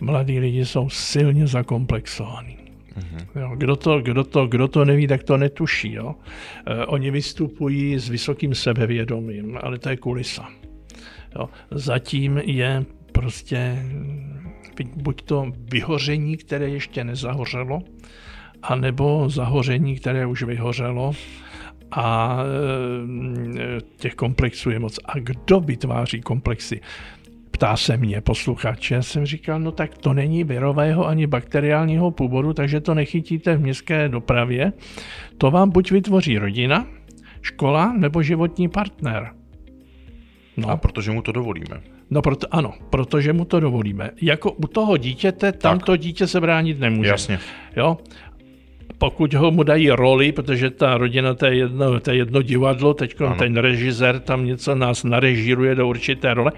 Mladí 0.00 0.38
lidi 0.38 0.66
jsou 0.66 0.90
silně 0.90 1.46
zakomplexovaní. 1.46 2.58
Mm-hmm. 2.98 3.40
Jo, 3.40 3.52
kdo, 3.56 3.76
to, 3.76 4.00
kdo, 4.00 4.24
to, 4.24 4.46
kdo 4.46 4.68
to 4.68 4.84
neví, 4.84 5.06
tak 5.06 5.22
to 5.22 5.36
netuší. 5.36 5.92
Jo. 5.92 6.14
E, 6.66 6.86
oni 6.86 7.10
vystupují 7.10 7.98
s 7.98 8.08
vysokým 8.08 8.54
sebevědomím, 8.54 9.58
ale 9.62 9.78
to 9.78 9.88
je 9.88 9.96
kulisa. 9.96 10.48
Jo. 11.38 11.48
Zatím 11.70 12.38
je 12.38 12.84
prostě 13.12 13.86
buď 14.96 15.22
to 15.22 15.52
vyhoření, 15.58 16.36
které 16.36 16.68
ještě 16.68 17.04
nezahořelo, 17.04 17.82
anebo 18.62 19.28
zahoření, 19.28 19.96
které 19.96 20.26
už 20.26 20.42
vyhořelo 20.42 21.12
a 21.92 22.38
e, 23.58 23.80
těch 23.96 24.14
komplexů 24.14 24.70
je 24.70 24.78
moc. 24.78 24.98
A 25.04 25.18
kdo 25.18 25.60
vytváří 25.60 26.20
komplexy? 26.20 26.80
Ptá 27.50 27.76
se 27.76 27.96
mě 27.96 28.20
posluchač. 28.20 28.90
Já 28.90 29.02
jsem 29.02 29.26
říkal, 29.26 29.60
no 29.60 29.72
tak 29.72 29.98
to 29.98 30.12
není 30.12 30.44
virového 30.44 31.06
ani 31.06 31.26
bakteriálního 31.26 32.10
původu, 32.10 32.52
takže 32.52 32.80
to 32.80 32.94
nechytíte 32.94 33.56
v 33.56 33.60
městské 33.60 34.08
dopravě. 34.08 34.72
To 35.38 35.50
vám 35.50 35.70
buď 35.70 35.90
vytvoří 35.90 36.38
rodina, 36.38 36.86
škola 37.42 37.92
nebo 37.92 38.22
životní 38.22 38.68
partner. 38.68 39.30
No. 40.56 40.70
A 40.70 40.76
protože 40.76 41.10
mu 41.10 41.22
to 41.22 41.32
dovolíme. 41.32 41.80
No 42.10 42.22
proto, 42.22 42.46
ano, 42.50 42.74
protože 42.90 43.32
mu 43.32 43.44
to 43.44 43.60
dovolíme. 43.60 44.10
Jako 44.22 44.52
u 44.52 44.66
toho 44.66 44.96
dítěte, 44.96 45.52
tam 45.52 45.78
tak. 45.78 45.86
to 45.86 45.96
dítě 45.96 46.26
se 46.26 46.40
bránit 46.40 46.80
nemůže. 46.80 47.10
Jasně. 47.10 47.38
Jo? 47.76 47.98
Pokud 49.02 49.34
ho 49.34 49.50
mu 49.50 49.62
dají 49.62 49.90
roli, 49.90 50.32
protože 50.32 50.70
ta 50.70 50.98
rodina, 50.98 51.34
to 51.34 51.46
je 51.46 51.54
jedno, 51.56 52.00
to 52.00 52.10
je 52.10 52.16
jedno 52.16 52.42
divadlo, 52.42 52.94
teď 52.94 53.16
ten 53.38 53.56
režisér 53.56 54.20
tam 54.20 54.46
něco 54.46 54.74
nás 54.74 55.04
narežíruje 55.04 55.74
do 55.74 55.88
určité 55.88 56.34
role, 56.34 56.52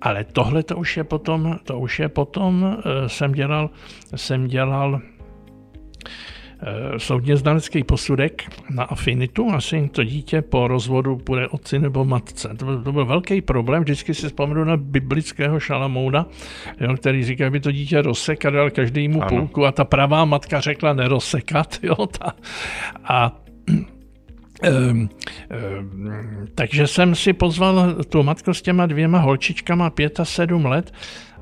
ale 0.00 0.24
tohle 0.24 0.62
to 0.62 0.76
už 0.76 0.96
je 0.96 1.04
potom, 1.04 1.58
to 1.64 1.78
už 1.78 1.98
je 1.98 2.08
potom, 2.08 2.62
uh, 2.62 3.06
jsem 3.06 3.32
dělal, 3.32 3.70
jsem 4.14 4.46
dělal 4.46 5.00
Eh, 6.06 6.37
soudně 6.98 7.36
znalecký 7.36 7.84
posudek 7.84 8.42
na 8.70 8.84
afinitu, 8.84 9.50
asi 9.50 9.88
to 9.92 10.04
dítě 10.04 10.42
po 10.42 10.68
rozvodu 10.68 11.20
bude 11.26 11.48
otci 11.48 11.78
nebo 11.78 12.04
matce. 12.04 12.48
To 12.56 12.64
byl, 12.64 12.82
to 12.82 12.92
byl 12.92 13.06
velký 13.06 13.40
problém, 13.40 13.82
vždycky 13.82 14.14
si 14.14 14.26
vzpomenu 14.26 14.64
na 14.64 14.76
biblického 14.76 15.60
šalamouda, 15.60 16.26
jo, 16.80 16.94
který 16.96 17.24
říká, 17.24 17.46
aby 17.46 17.60
to 17.60 17.72
dítě 17.72 18.02
rozsekat, 18.02 18.54
dal 18.54 18.70
každému 18.70 19.20
půlku 19.28 19.66
a 19.66 19.72
ta 19.72 19.84
pravá 19.84 20.24
matka 20.24 20.60
řekla 20.60 20.92
nerozsekat. 20.92 21.78
Jo, 21.88 22.06
ta, 22.06 22.32
a 23.04 23.40
takže 26.54 26.86
jsem 26.86 27.14
si 27.14 27.32
pozval 27.32 27.94
tu 27.94 28.22
matku 28.22 28.54
s 28.54 28.62
těma 28.62 28.86
dvěma 28.86 29.18
holčičkama, 29.18 29.90
pět 29.90 30.20
a 30.20 30.24
sedm 30.24 30.66
let, 30.66 30.92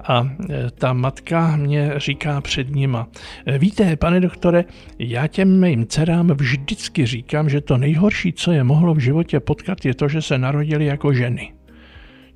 a 0.08 0.30
e, 0.50 0.70
ta 0.70 0.92
matka 0.92 1.56
mě 1.56 1.92
říká 1.96 2.40
před 2.40 2.70
nima, 2.70 3.08
e, 3.46 3.58
víte, 3.58 3.96
pane 3.96 4.20
doktore, 4.20 4.64
já 4.98 5.26
těm 5.26 5.60
mým 5.60 5.86
dcerám 5.86 6.28
vždycky 6.28 7.06
říkám, 7.06 7.48
že 7.48 7.60
to 7.60 7.76
nejhorší, 7.76 8.32
co 8.32 8.52
je 8.52 8.64
mohlo 8.64 8.94
v 8.94 8.98
životě 8.98 9.40
potkat, 9.40 9.84
je 9.84 9.94
to, 9.94 10.08
že 10.08 10.22
se 10.22 10.38
narodili 10.38 10.84
jako 10.84 11.12
ženy. 11.12 11.52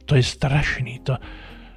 To 0.04 0.14
je 0.14 0.22
strašný, 0.22 0.98
to, 1.02 1.16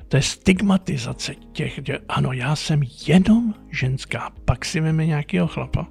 to 0.08 0.18
je 0.18 0.22
stigmatizace 0.22 1.36
těch, 1.52 1.80
že 1.88 2.00
ano, 2.10 2.32
já 2.32 2.56
jsem 2.56 2.82
jenom 3.08 3.54
ženská, 3.72 4.32
pak 4.46 4.66
si 4.66 4.80
veme 4.80 5.06
nějakého 5.06 5.48
chlapa. 5.48 5.88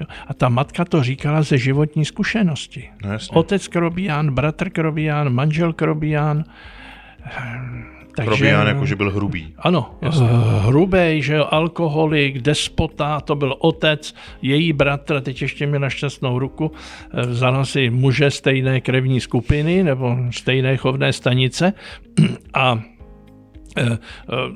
Jo. 0.00 0.06
A 0.26 0.34
ta 0.34 0.48
matka 0.48 0.84
to 0.84 1.02
říkala 1.02 1.42
ze 1.42 1.58
životní 1.58 2.04
zkušenosti. 2.04 2.90
No, 3.04 3.10
Otec 3.32 3.68
Krobián, 3.68 4.34
bratr 4.34 4.70
Krobián, 4.70 5.34
manžel 5.34 5.72
Krobián, 5.72 6.44
Takže, 8.24 8.30
Probíhán 8.30 8.66
jako, 8.66 8.86
že 8.86 8.96
byl 8.96 9.10
hrubý. 9.10 9.54
Ano, 9.58 9.94
Jasně. 10.02 10.26
hrubý, 10.60 11.22
že 11.22 11.34
jo, 11.34 11.46
alkoholik, 11.50 12.38
despota, 12.38 13.20
to 13.20 13.34
byl 13.34 13.54
otec, 13.58 14.14
její 14.42 14.72
bratr, 14.72 15.20
teď 15.20 15.42
ještě 15.42 15.66
mi 15.66 15.78
na 15.78 15.90
šťastnou 15.90 16.38
ruku, 16.38 16.72
eh, 17.12 17.26
vzal 17.26 17.64
si 17.64 17.90
muže 17.90 18.30
stejné 18.30 18.80
krevní 18.80 19.20
skupiny 19.20 19.82
nebo 19.82 20.16
stejné 20.30 20.76
chovné 20.76 21.12
stanice 21.12 21.72
a 22.54 22.82
eh, 23.76 23.82
eh, 23.82 23.98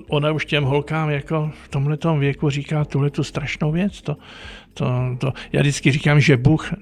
ona 0.09 0.33
už 0.33 0.46
těm 0.46 0.64
holkám 0.64 1.11
jako 1.11 1.50
v 1.64 1.68
tomhle 1.68 1.98
věku 2.18 2.50
říká 2.50 2.85
tuhle 2.85 3.11
tu 3.11 3.24
strašnou 3.24 3.72
věc. 3.72 4.02
To, 4.02 4.16
to, 4.74 5.16
to, 5.18 5.32
já 5.52 5.61
vždycky 5.61 5.92
říkám, 5.92 6.20
že 6.20 6.37
Bůh 6.37 6.72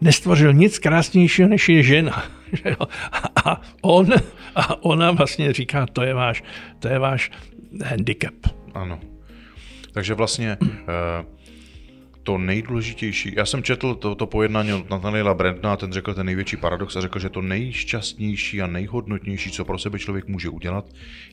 nestvořil 0.00 0.52
nic 0.52 0.78
krásnějšího, 0.78 1.48
než 1.48 1.68
je 1.68 1.82
žena. 1.82 2.24
A 3.44 3.60
on 3.82 4.12
a 4.54 4.82
ona 4.82 5.10
vlastně 5.10 5.52
říká, 5.52 5.86
to 5.86 6.02
je 6.02 6.14
váš, 6.14 6.42
to 6.78 6.88
je 6.88 6.98
váš 6.98 7.30
handicap. 7.84 8.34
Ano. 8.74 8.98
Takže 9.92 10.14
vlastně 10.14 10.56
uh, 10.60 10.68
to 12.22 12.38
nejdůležitější, 12.38 13.34
já 13.36 13.46
jsem 13.46 13.62
četl 13.62 13.94
to, 13.94 14.14
to 14.14 14.26
pojednání 14.26 14.72
od 14.72 14.90
Nathaniela 14.90 15.34
Brandna 15.34 15.72
a 15.72 15.76
ten 15.76 15.92
řekl 15.92 16.14
ten 16.14 16.26
největší 16.26 16.56
paradox 16.56 16.96
a 16.96 17.00
řekl, 17.00 17.18
že 17.18 17.28
to 17.28 17.42
nejšťastnější 17.42 18.62
a 18.62 18.66
nejhodnotnější, 18.66 19.50
co 19.50 19.64
pro 19.64 19.78
sebe 19.78 19.98
člověk 19.98 20.28
může 20.28 20.48
udělat, 20.48 20.84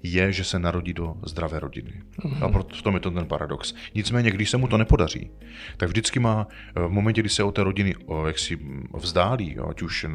je, 0.04 0.32
že 0.32 0.44
se 0.44 0.60
narodí 0.60 0.94
do 0.94 1.16
zdravé 1.26 1.60
rodiny. 1.60 1.94
Mm-hmm. 2.20 2.46
A 2.46 2.50
proto 2.50 2.76
v 2.76 2.82
tom 2.82 2.94
je 2.94 3.00
to 3.00 3.12
ten 3.12 3.26
paradox. 3.26 3.74
Nicméně, 3.96 4.32
když 4.32 4.50
se 4.50 4.58
mu 4.58 4.68
to 4.68 4.78
nepodaří, 4.78 5.32
tak 5.78 5.90
vždycky 5.90 6.20
má 6.20 6.48
eh, 6.50 6.88
v 6.88 6.92
momentě, 6.92 7.22
kdy 7.22 7.30
se 7.30 7.44
o 7.44 7.52
té 7.52 7.64
rodiny 7.64 7.96
jak 8.28 8.40
si 8.40 8.60
vzdálí, 8.94 9.58
ať 9.70 9.82
už 9.82 10.06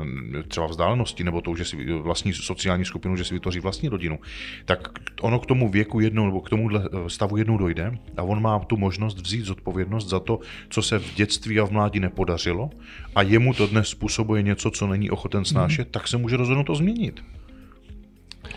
třeba 0.48 0.66
vzdálenosti, 0.66 1.24
nebo 1.24 1.40
to, 1.40 1.56
že 1.56 1.64
si 1.64 1.92
vlastní 1.92 2.32
sociální 2.32 2.84
skupinu, 2.84 3.16
že 3.16 3.24
si 3.24 3.34
vytvoří 3.34 3.60
vlastní 3.60 3.88
rodinu, 3.88 4.18
tak 4.64 4.88
ono 5.20 5.38
k 5.38 5.46
tomu 5.46 5.68
věku 5.68 6.00
jednou 6.00 6.26
nebo 6.26 6.40
k 6.40 6.50
tomu 6.50 6.68
eh, 6.76 6.80
stavu 7.08 7.36
jednou 7.36 7.56
dojde 7.56 7.98
a 8.16 8.22
on 8.22 8.42
má 8.42 8.58
tu 8.58 8.76
možnost 8.76 9.20
vzít 9.20 9.44
zodpovědnost 9.44 10.08
za 10.08 10.20
to, 10.20 10.40
co 10.68 10.82
se 10.82 10.98
v 10.98 11.14
dětství 11.14 11.60
a 11.60 11.64
v 11.64 11.70
mládí 11.70 12.00
nepodařilo 12.00 12.70
a 13.14 13.22
jemu 13.22 13.54
to 13.54 13.66
dnes 13.66 13.88
způsobuje 13.88 14.42
něco, 14.42 14.70
co 14.70 14.86
není 14.86 15.10
ochoten 15.10 15.44
snášet, 15.44 15.86
mm. 15.86 15.90
tak 15.90 16.08
se 16.08 16.16
může 16.16 16.36
rozhodnout 16.36 16.64
to 16.64 16.74
změnit. 16.74 17.24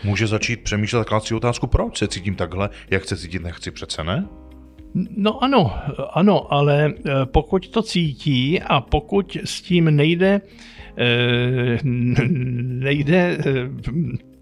Může 0.04 0.26
začít 0.26 0.60
přemýšlet 0.60 1.12
a 1.12 1.20
si 1.20 1.34
otázku, 1.34 1.66
proč 1.66 1.98
se 1.98 2.08
cítím 2.08 2.34
takhle, 2.34 2.70
jak 2.90 3.04
se 3.04 3.16
cítit 3.16 3.42
nechci, 3.42 3.70
přece 3.70 4.04
ne? 4.04 4.28
No 5.16 5.44
ano, 5.44 5.74
ano, 6.12 6.52
ale 6.52 6.94
eh, 6.96 7.10
pokud 7.24 7.68
to 7.68 7.82
cítí 7.82 8.60
a 8.62 8.80
pokud 8.80 9.36
s 9.44 9.62
tím 9.62 9.96
nejde, 9.96 10.40
eh, 10.98 11.78
nejde 11.82 13.38
eh, 13.40 13.68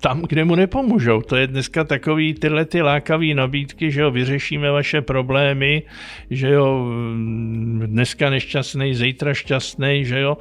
tam, 0.05 0.23
kde 0.23 0.45
mu 0.45 0.55
nepomůžou. 0.55 1.23
To 1.23 1.37
je 1.37 1.47
dneska 1.47 1.85
takový 1.85 2.35
tyhle 2.35 2.65
ty 2.65 2.83
lákavé 2.83 3.35
nabídky, 3.35 3.91
že 3.91 4.01
jo, 4.01 4.11
vyřešíme 4.11 4.71
vaše 4.71 5.03
problémy, 5.03 5.83
že 6.31 6.49
jo, 6.49 6.87
dneska 7.87 8.31
nešťastný, 8.31 8.95
zítra 8.95 9.35
šťastný, 9.35 10.05
že 10.05 10.21
jo, 10.21 10.37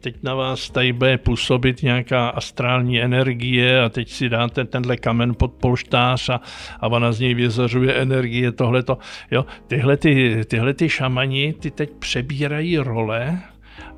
teď 0.00 0.22
na 0.22 0.34
vás 0.34 0.70
tady 0.70 0.92
bude 0.92 1.18
působit 1.18 1.82
nějaká 1.82 2.28
astrální 2.28 3.02
energie 3.02 3.82
a 3.82 3.88
teď 3.88 4.10
si 4.10 4.28
dáte 4.28 4.64
tenhle 4.64 4.96
kamen 4.96 5.34
pod 5.34 5.52
polštář 5.52 6.28
a, 6.28 6.40
a 6.80 6.86
ona 6.86 7.12
z 7.12 7.20
něj 7.20 7.34
vyzařuje 7.34 7.94
energie, 7.94 8.52
tohleto, 8.52 8.98
jo, 9.30 9.46
tyhle 9.66 9.96
ty, 9.96 10.40
tyhle 10.44 10.74
ty 10.74 10.88
šamani, 10.88 11.54
ty 11.60 11.70
teď 11.70 11.90
přebírají 11.98 12.78
role 12.78 13.38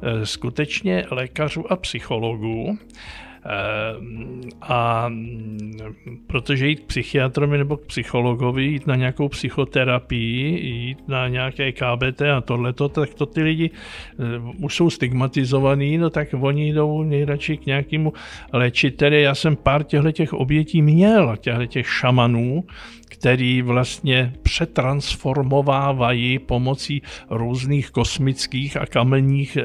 eh, 0.03 0.27
skutečně 0.27 1.05
lékařů 1.11 1.73
a 1.73 1.77
psychologů 1.77 2.79
a 4.63 5.11
protože 6.27 6.69
jít 6.69 6.81
k 6.81 6.87
psychiatrovi 6.87 7.59
nebo 7.59 7.77
k 7.77 7.87
psychologovi, 7.87 8.65
jít 8.65 8.87
na 8.87 8.97
nějakou 8.97 9.29
psychoterapii, 9.29 10.67
jít 10.67 11.09
na 11.09 11.29
nějaké 11.29 11.73
KBT 11.73 12.23
a 12.23 12.41
tohleto, 12.41 12.89
tak 12.89 13.15
to 13.15 13.27
ty 13.27 13.43
lidi 13.43 13.71
eh, 13.71 14.25
už 14.63 14.77
jsou 14.77 14.91
stigmatizovaní, 14.91 15.99
no 15.99 16.11
tak 16.11 16.29
oni 16.41 16.73
jdou 16.73 17.03
nejradši 17.03 17.57
k 17.57 17.67
nějakému 17.67 18.13
léčiteli. 18.53 19.23
Já 19.23 19.35
jsem 19.35 19.57
pár 19.57 19.83
těchto 19.83 20.13
těch 20.13 20.33
obětí 20.33 20.83
měl, 20.83 21.37
těchto 21.37 21.67
těch 21.67 21.89
šamanů, 21.89 22.65
který 23.23 23.63
vlastně 23.63 24.33
přetransformovávají 24.43 26.39
pomocí 26.39 27.03
různých 27.31 27.91
kosmických 27.91 28.77
a 28.77 28.87
kamenních 28.87 29.57
e, 29.57 29.63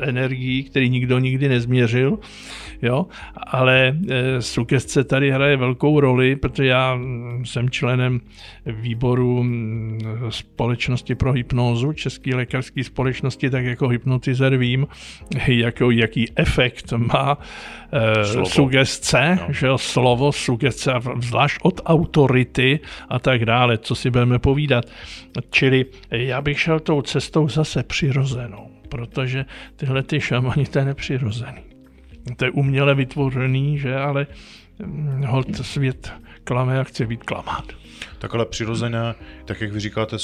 energií, 0.00 0.64
který 0.64 0.90
nikdo 0.90 1.18
nikdy 1.18 1.48
nezměřil. 1.48 2.18
Jo? 2.82 3.06
Ale 3.36 3.96
e, 4.08 4.42
sugestce 4.42 5.04
tady 5.04 5.30
hraje 5.30 5.56
velkou 5.56 6.00
roli, 6.00 6.36
protože 6.36 6.66
já 6.66 6.98
jsem 7.44 7.70
členem 7.70 8.20
výboru 8.66 9.44
společnosti 10.28 11.14
pro 11.14 11.32
hypnózu, 11.32 11.92
České 11.92 12.36
lékařské 12.36 12.84
společnosti, 12.84 13.50
tak 13.50 13.64
jako 13.64 13.88
hypnotizer 13.88 14.56
vím, 14.56 14.86
jako, 15.46 15.90
jaký 15.90 16.26
efekt 16.36 16.92
má 16.92 17.38
e, 17.92 18.24
sugestce, 18.44 19.38
no. 19.48 19.54
že 19.54 19.68
slovo, 19.76 20.32
sugestce, 20.32 20.92
zvlášť 21.20 21.58
od 21.62 21.80
autority 21.84 22.71
a 23.08 23.18
tak 23.18 23.44
dále, 23.44 23.78
co 23.78 23.94
si 23.94 24.10
budeme 24.10 24.38
povídat. 24.38 24.84
Čili 25.50 25.86
já 26.10 26.40
bych 26.42 26.60
šel 26.60 26.80
tou 26.80 27.02
cestou 27.02 27.48
zase 27.48 27.82
přirozenou, 27.82 28.70
protože 28.88 29.44
tyhle 29.76 30.02
ty 30.02 30.20
šamani, 30.20 30.66
to 30.66 30.78
je 30.78 30.84
nepřirozený. 30.84 31.62
To 32.36 32.44
je 32.44 32.50
uměle 32.50 32.94
vytvořený, 32.94 33.78
že, 33.78 33.96
ale 33.96 34.26
hm, 34.86 35.24
hold 35.26 35.56
svět 35.56 36.12
klame 36.44 36.80
a 36.80 36.84
chce 36.84 37.06
být 37.06 37.24
klamát. 37.24 37.81
Tak 38.18 38.34
ale 38.34 38.46
přirozeně, 38.46 38.98
tak 39.44 39.60
jak 39.60 39.72
vy 39.72 39.80
říkáte, 39.80 40.16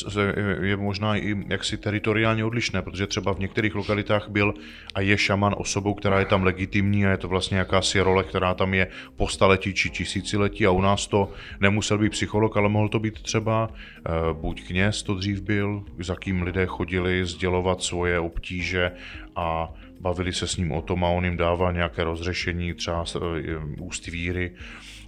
je 0.62 0.76
možná 0.76 1.16
i 1.16 1.36
jaksi 1.48 1.76
teritoriálně 1.76 2.44
odlišné, 2.44 2.82
protože 2.82 3.06
třeba 3.06 3.32
v 3.32 3.38
některých 3.38 3.74
lokalitách 3.74 4.28
byl 4.28 4.54
a 4.94 5.00
je 5.00 5.18
šaman 5.18 5.54
osobou, 5.58 5.94
která 5.94 6.18
je 6.18 6.24
tam 6.24 6.42
legitimní 6.42 7.06
a 7.06 7.10
je 7.10 7.16
to 7.16 7.28
vlastně 7.28 7.58
jakási 7.58 8.00
role, 8.00 8.24
která 8.24 8.54
tam 8.54 8.74
je 8.74 8.88
po 9.16 9.28
staletí 9.28 9.74
či 9.74 9.90
tisíciletí 9.90 10.66
a 10.66 10.70
u 10.70 10.80
nás 10.80 11.06
to 11.06 11.32
nemusel 11.60 11.98
být 11.98 12.12
psycholog, 12.12 12.56
ale 12.56 12.68
mohl 12.68 12.88
to 12.88 12.98
být 12.98 13.22
třeba 13.22 13.70
eh, 13.70 14.10
buď 14.32 14.66
kněz, 14.66 15.02
to 15.02 15.14
dřív 15.14 15.40
byl, 15.40 15.84
za 16.00 16.16
kým 16.16 16.42
lidé 16.42 16.66
chodili 16.66 17.26
sdělovat 17.26 17.82
svoje 17.82 18.20
obtíže 18.20 18.92
a 19.36 19.72
bavili 20.00 20.32
se 20.32 20.46
s 20.46 20.56
ním 20.56 20.72
o 20.72 20.82
tom 20.82 21.04
a 21.04 21.08
on 21.08 21.24
jim 21.24 21.36
dával 21.36 21.72
nějaké 21.72 22.04
rozřešení, 22.04 22.74
třeba 22.74 23.04
eh, 23.16 23.56
úst 23.78 24.06
víry. 24.06 24.52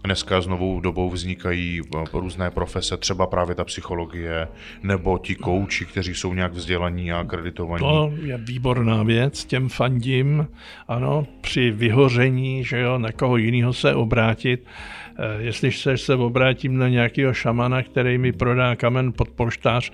Dneska 0.04 0.40
s 0.40 0.46
novou 0.46 0.80
dobou 0.80 1.10
vznikají 1.10 1.80
eh, 1.96 2.04
různé 2.12 2.50
profese, 2.50 2.96
třeba 2.96 3.26
právě 3.26 3.54
ta 3.54 3.64
psychologie, 3.64 4.48
nebo 4.82 5.18
ti 5.18 5.34
kouči, 5.34 5.86
kteří 5.86 6.14
jsou 6.14 6.34
nějak 6.34 6.52
vzdělaní 6.52 7.12
a 7.12 7.20
akreditovaní. 7.20 7.80
To 7.80 8.12
je 8.22 8.38
výborná 8.38 9.02
věc, 9.02 9.44
těm 9.44 9.68
fandím, 9.68 10.48
ano, 10.88 11.26
při 11.40 11.70
vyhoření, 11.70 12.64
že 12.64 12.80
jo, 12.80 12.98
na 12.98 13.12
koho 13.12 13.36
jiného 13.36 13.72
se 13.72 13.94
obrátit. 13.94 14.66
Eh, 15.18 15.42
jestli 15.42 15.72
se, 15.72 15.98
se 15.98 16.14
obrátím 16.14 16.78
na 16.78 16.88
nějakého 16.88 17.34
šamana, 17.34 17.82
který 17.82 18.18
mi 18.18 18.32
prodá 18.32 18.76
kamen 18.76 19.12
pod 19.12 19.28
polštář, 19.28 19.92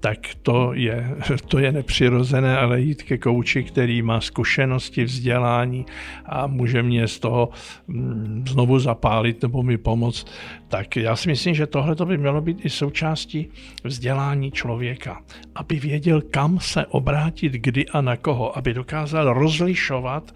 tak 0.00 0.18
to 0.42 0.72
je, 0.74 1.16
to 1.48 1.58
je 1.58 1.72
nepřirozené, 1.72 2.58
ale 2.58 2.80
jít 2.80 3.02
ke 3.02 3.18
kouči, 3.18 3.64
který 3.64 4.02
má 4.02 4.20
zkušenosti, 4.20 5.04
vzdělání 5.04 5.86
a 6.26 6.46
může 6.46 6.82
mě 6.82 7.08
z 7.08 7.18
toho 7.18 7.48
mm, 7.86 8.44
znovu 8.48 8.78
zapálit 8.78 9.42
nebo 9.42 9.62
mi 9.62 9.78
pomoct, 9.78 10.26
tak 10.68 10.96
já 10.96 11.16
si 11.16 11.28
myslím, 11.28 11.54
že 11.54 11.66
tohle 11.66 11.96
by 12.04 12.18
mělo 12.18 12.40
být 12.40 12.64
i 12.64 12.70
součástí 12.70 13.48
vzdělání 13.84 14.50
člověka, 14.50 15.22
aby 15.54 15.80
věděl, 15.80 16.22
kam 16.30 16.60
se 16.60 16.86
obrátit, 16.86 17.52
kdy 17.52 17.86
a 17.86 18.00
na 18.00 18.16
koho, 18.16 18.58
aby 18.58 18.74
dokázal 18.74 19.32
rozlišovat 19.32 20.34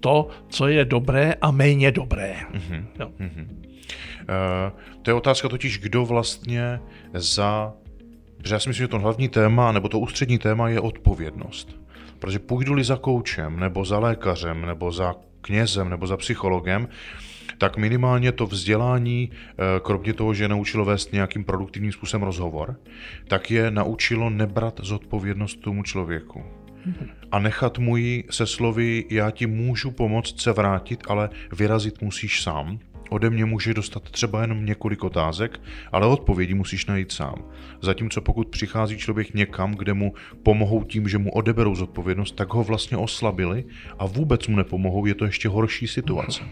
to, 0.00 0.28
co 0.48 0.68
je 0.68 0.84
dobré 0.84 1.34
a 1.40 1.50
méně 1.50 1.92
dobré. 1.92 2.36
Mm-hmm. 2.52 2.84
No. 2.98 3.06
Mm-hmm. 3.06 3.46
Uh, 4.22 4.78
to 5.02 5.10
je 5.10 5.14
otázka 5.14 5.48
totiž, 5.48 5.78
kdo 5.78 6.04
vlastně 6.04 6.80
za 7.14 7.72
Protože 8.42 8.54
já 8.54 8.60
si 8.60 8.68
myslím, 8.68 8.84
že 8.84 8.88
to 8.88 8.98
hlavní 8.98 9.28
téma, 9.28 9.72
nebo 9.72 9.88
to 9.88 9.98
ústřední 9.98 10.38
téma 10.38 10.68
je 10.68 10.80
odpovědnost. 10.80 11.76
Protože 12.18 12.38
půjdu-li 12.38 12.84
za 12.84 12.96
koučem, 12.96 13.60
nebo 13.60 13.84
za 13.84 13.98
lékařem, 13.98 14.66
nebo 14.66 14.92
za 14.92 15.14
knězem, 15.40 15.90
nebo 15.90 16.06
za 16.06 16.16
psychologem, 16.16 16.88
tak 17.58 17.76
minimálně 17.76 18.32
to 18.32 18.46
vzdělání, 18.46 19.30
eh, 19.30 19.54
kromě 19.82 20.12
toho, 20.12 20.34
že 20.34 20.48
naučilo 20.48 20.84
vést 20.84 21.12
nějakým 21.12 21.44
produktivním 21.44 21.92
způsobem 21.92 22.22
rozhovor, 22.22 22.76
tak 23.28 23.50
je 23.50 23.70
naučilo 23.70 24.30
nebrat 24.30 24.80
zodpovědnost 24.82 25.60
tomu 25.60 25.82
člověku. 25.82 26.44
A 27.30 27.38
nechat 27.38 27.78
mu 27.78 27.96
ji 27.96 28.24
se 28.30 28.46
slovy, 28.46 29.04
já 29.10 29.30
ti 29.30 29.46
můžu 29.46 29.90
pomoct 29.90 30.40
se 30.40 30.52
vrátit, 30.52 31.00
ale 31.08 31.30
vyrazit 31.52 32.02
musíš 32.02 32.42
sám, 32.42 32.78
Ode 33.12 33.30
mě 33.30 33.44
může 33.44 33.74
dostat 33.74 34.02
třeba 34.02 34.42
jenom 34.42 34.66
několik 34.66 35.04
otázek, 35.04 35.60
ale 35.92 36.06
odpovědi 36.06 36.54
musíš 36.54 36.86
najít 36.86 37.12
sám. 37.12 37.34
Zatímco 37.80 38.20
pokud 38.20 38.48
přichází 38.48 38.98
člověk 38.98 39.34
někam, 39.34 39.74
kde 39.74 39.94
mu 39.94 40.14
pomohou 40.42 40.84
tím, 40.84 41.08
že 41.08 41.18
mu 41.18 41.30
odeberou 41.30 41.74
zodpovědnost, 41.74 42.36
tak 42.36 42.54
ho 42.54 42.64
vlastně 42.64 42.96
oslabili 42.96 43.64
a 43.98 44.06
vůbec 44.06 44.48
mu 44.48 44.56
nepomohou, 44.56 45.06
je 45.06 45.14
to 45.14 45.24
ještě 45.24 45.48
horší 45.48 45.88
situace. 45.88 46.42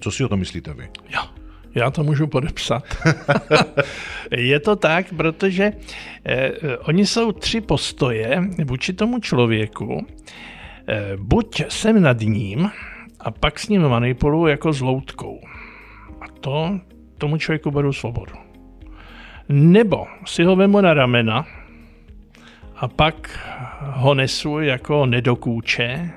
Co 0.00 0.10
si 0.10 0.24
o 0.24 0.28
to 0.28 0.36
myslíte 0.36 0.74
vy? 0.74 0.88
Jo, 1.08 1.22
Já 1.74 1.90
to 1.90 2.04
můžu 2.04 2.26
podepsat. 2.26 2.84
je 4.30 4.60
to 4.60 4.76
tak, 4.76 5.06
protože 5.16 5.72
eh, 6.24 6.52
oni 6.78 7.06
jsou 7.06 7.32
tři 7.32 7.60
postoje 7.60 8.50
vůči 8.64 8.92
tomu 8.92 9.18
člověku. 9.18 10.06
Eh, 10.88 11.16
buď 11.16 11.62
jsem 11.68 12.02
nad 12.02 12.20
ním 12.20 12.70
a 13.20 13.30
pak 13.30 13.58
s 13.58 13.68
ním 13.68 13.88
manipuluju 13.88 14.46
jako 14.46 14.72
s 14.72 14.80
loutkou. 14.80 15.40
To 16.42 16.80
tomu 17.18 17.36
člověku 17.36 17.70
beru 17.70 17.92
svobodu. 17.92 18.34
Nebo 19.48 20.06
si 20.26 20.44
ho 20.44 20.56
vemu 20.56 20.80
na 20.80 20.94
ramena 20.94 21.46
a 22.76 22.88
pak 22.88 23.40
ho 23.80 24.14
nesu 24.14 24.60
jako 24.60 25.06
nedokůče, 25.06 26.10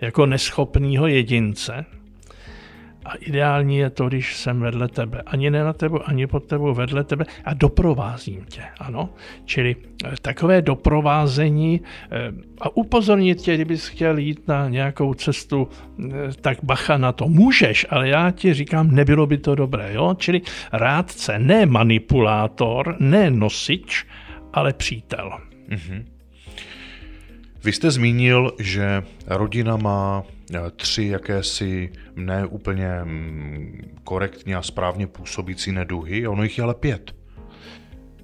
jako 0.00 0.26
neschopného 0.26 1.06
jedince– 1.06 1.84
a 3.04 3.14
ideální 3.14 3.76
je 3.76 3.90
to, 3.90 4.08
když 4.08 4.36
jsem 4.36 4.60
vedle 4.60 4.88
tebe. 4.88 5.22
Ani 5.26 5.50
ne 5.50 5.64
na 5.64 5.72
tebe, 5.72 5.98
ani 6.04 6.26
pod 6.26 6.46
tebou, 6.46 6.74
vedle 6.74 7.04
tebe 7.04 7.24
a 7.44 7.54
doprovázím 7.54 8.44
tě. 8.48 8.62
Ano? 8.78 9.08
Čili 9.44 9.76
eh, 10.04 10.10
takové 10.22 10.62
doprovázení 10.62 11.80
eh, 12.10 12.32
a 12.60 12.76
upozornit 12.76 13.40
tě, 13.40 13.54
kdybys 13.54 13.88
chtěl 13.88 14.18
jít 14.18 14.48
na 14.48 14.68
nějakou 14.68 15.14
cestu, 15.14 15.68
eh, 15.68 16.12
tak 16.40 16.58
bacha 16.62 16.98
na 16.98 17.12
to. 17.12 17.28
Můžeš, 17.28 17.86
ale 17.90 18.08
já 18.08 18.30
ti 18.30 18.54
říkám, 18.54 18.90
nebylo 18.90 19.26
by 19.26 19.38
to 19.38 19.54
dobré. 19.54 19.92
Jo? 19.92 20.14
Čili 20.18 20.40
rádce, 20.72 21.38
ne 21.38 21.66
manipulátor, 21.66 22.96
ne 23.00 23.30
nosič, 23.30 24.06
ale 24.52 24.72
přítel. 24.72 25.32
Mm-hmm. 25.68 26.04
Vy 27.64 27.72
jste 27.72 27.90
zmínil, 27.90 28.52
že 28.58 29.02
rodina 29.26 29.76
má 29.76 30.22
tři 30.76 31.04
jakési 31.04 31.92
ne 32.16 32.46
úplně 32.46 32.88
mm, 33.04 33.98
korektně 34.04 34.56
a 34.56 34.62
správně 34.62 35.06
působící 35.06 35.72
neduhy, 35.72 36.26
ono 36.28 36.42
jich 36.42 36.58
je 36.58 36.64
ale 36.64 36.74
pět. 36.74 37.14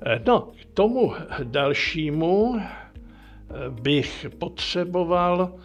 Eh, 0.07 0.23
no, 0.27 0.41
k 0.41 0.65
tomu 0.75 1.15
dalšímu 1.45 2.57
eh, 2.59 2.65
bych 3.71 4.27
potřeboval 4.39 5.59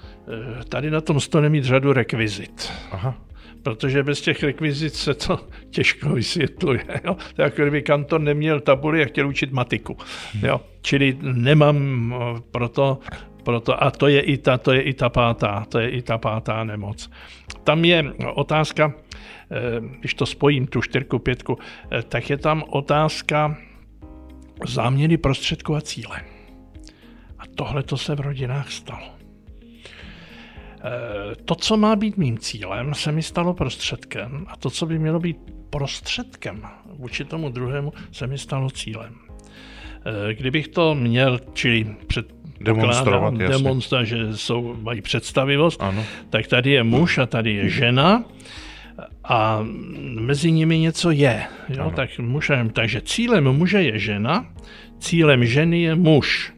tady 0.70 0.92
na 0.92 1.02
tom 1.02 1.20
stole 1.20 1.50
mít 1.50 1.64
řadu 1.64 1.94
rekvizit. 1.94 2.72
Aha. 2.92 3.16
Protože 3.64 4.04
bez 4.04 4.22
těch 4.22 4.44
rekvizit 4.44 4.94
se 4.94 5.14
to 5.14 5.40
těžko 5.70 6.10
vysvětluje. 6.10 6.84
Jo? 7.04 7.18
To 7.36 7.42
jako 7.42 7.62
kdyby 7.62 7.82
kantor 7.82 8.22
neměl 8.22 8.60
tabuli 8.60 9.04
a 9.04 9.06
chtěl 9.06 9.28
učit 9.28 9.52
matiku. 9.52 9.98
Jo? 10.42 10.62
Čili 10.82 11.18
nemám 11.22 12.16
proto 12.52 13.00
proto, 13.44 13.84
a 13.84 13.92
to 13.92 14.08
je, 14.08 14.22
i 14.22 14.38
ta, 14.38 14.58
to 14.58 14.72
je 14.72 14.82
i 14.82 14.94
ta 14.94 15.10
pátá, 15.10 15.66
to 15.70 15.80
je 15.80 15.90
i 15.90 16.02
ta 16.02 16.18
pátá 16.18 16.64
nemoc. 16.64 17.10
Tam 17.64 17.86
je 17.86 18.14
otázka, 18.34 18.94
eh, 19.52 19.60
když 20.00 20.14
to 20.14 20.26
spojím, 20.26 20.68
tu 20.68 20.82
čtyřku, 20.82 21.20
pětku, 21.20 21.58
eh, 21.92 22.04
tak 22.04 22.30
je 22.30 22.38
tam 22.38 22.64
otázka 22.70 23.58
záměny 24.66 25.18
prostředku 25.18 25.76
a 25.76 25.82
cíle. 25.82 26.22
A 27.40 27.44
tohle 27.56 27.84
to 27.84 27.98
se 27.98 28.16
v 28.16 28.20
rodinách 28.20 28.72
stalo. 28.72 29.08
Eh, 30.86 31.36
to, 31.46 31.56
co 31.56 31.78
má 31.78 31.96
být 31.96 32.18
mým 32.18 32.38
cílem, 32.38 32.94
se 32.94 33.12
mi 33.12 33.24
stalo 33.24 33.54
prostředkem 33.54 34.46
a 34.50 34.58
to, 34.58 34.70
co 34.70 34.86
by 34.86 35.00
mělo 35.00 35.20
být 35.20 35.38
prostředkem 35.70 36.68
vůči 36.86 37.26
tomu 37.26 37.50
druhému, 37.50 37.94
se 38.12 38.28
mi 38.28 38.38
stalo 38.38 38.70
cílem. 38.70 39.16
Kdybych 40.34 40.68
to 40.68 40.96
měl, 40.96 41.40
čili 41.54 41.96
před 42.08 42.43
demonstrovat, 42.64 43.34
demonstrovat, 43.34 44.04
že 44.04 44.38
jsou, 44.38 44.76
mají 44.82 45.02
představivost, 45.02 45.82
ano. 45.82 46.06
tak 46.30 46.48
tady 46.48 46.72
je 46.72 46.84
muž 46.84 47.18
a 47.18 47.26
tady 47.26 47.54
je 47.54 47.70
žena 47.70 48.24
a 49.24 49.66
mezi 50.20 50.52
nimi 50.52 50.80
něco 50.80 51.12
je. 51.12 51.44
Jo? 51.70 51.92
Tak 51.96 52.20
mužem, 52.20 52.70
takže 52.70 53.02
cílem 53.02 53.44
muže 53.44 53.84
je 53.84 54.00
žena, 54.00 54.46
cílem 55.00 55.46
ženy 55.46 55.82
je 55.82 55.96
muž. 55.96 56.54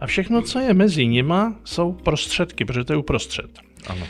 A 0.00 0.06
všechno, 0.06 0.42
co 0.42 0.58
je 0.58 0.74
mezi 0.74 1.06
nima, 1.06 1.56
jsou 1.64 1.92
prostředky, 1.92 2.64
protože 2.64 2.84
to 2.84 2.92
je 2.92 2.96
uprostřed. 2.96 3.60
Ano. 3.86 4.06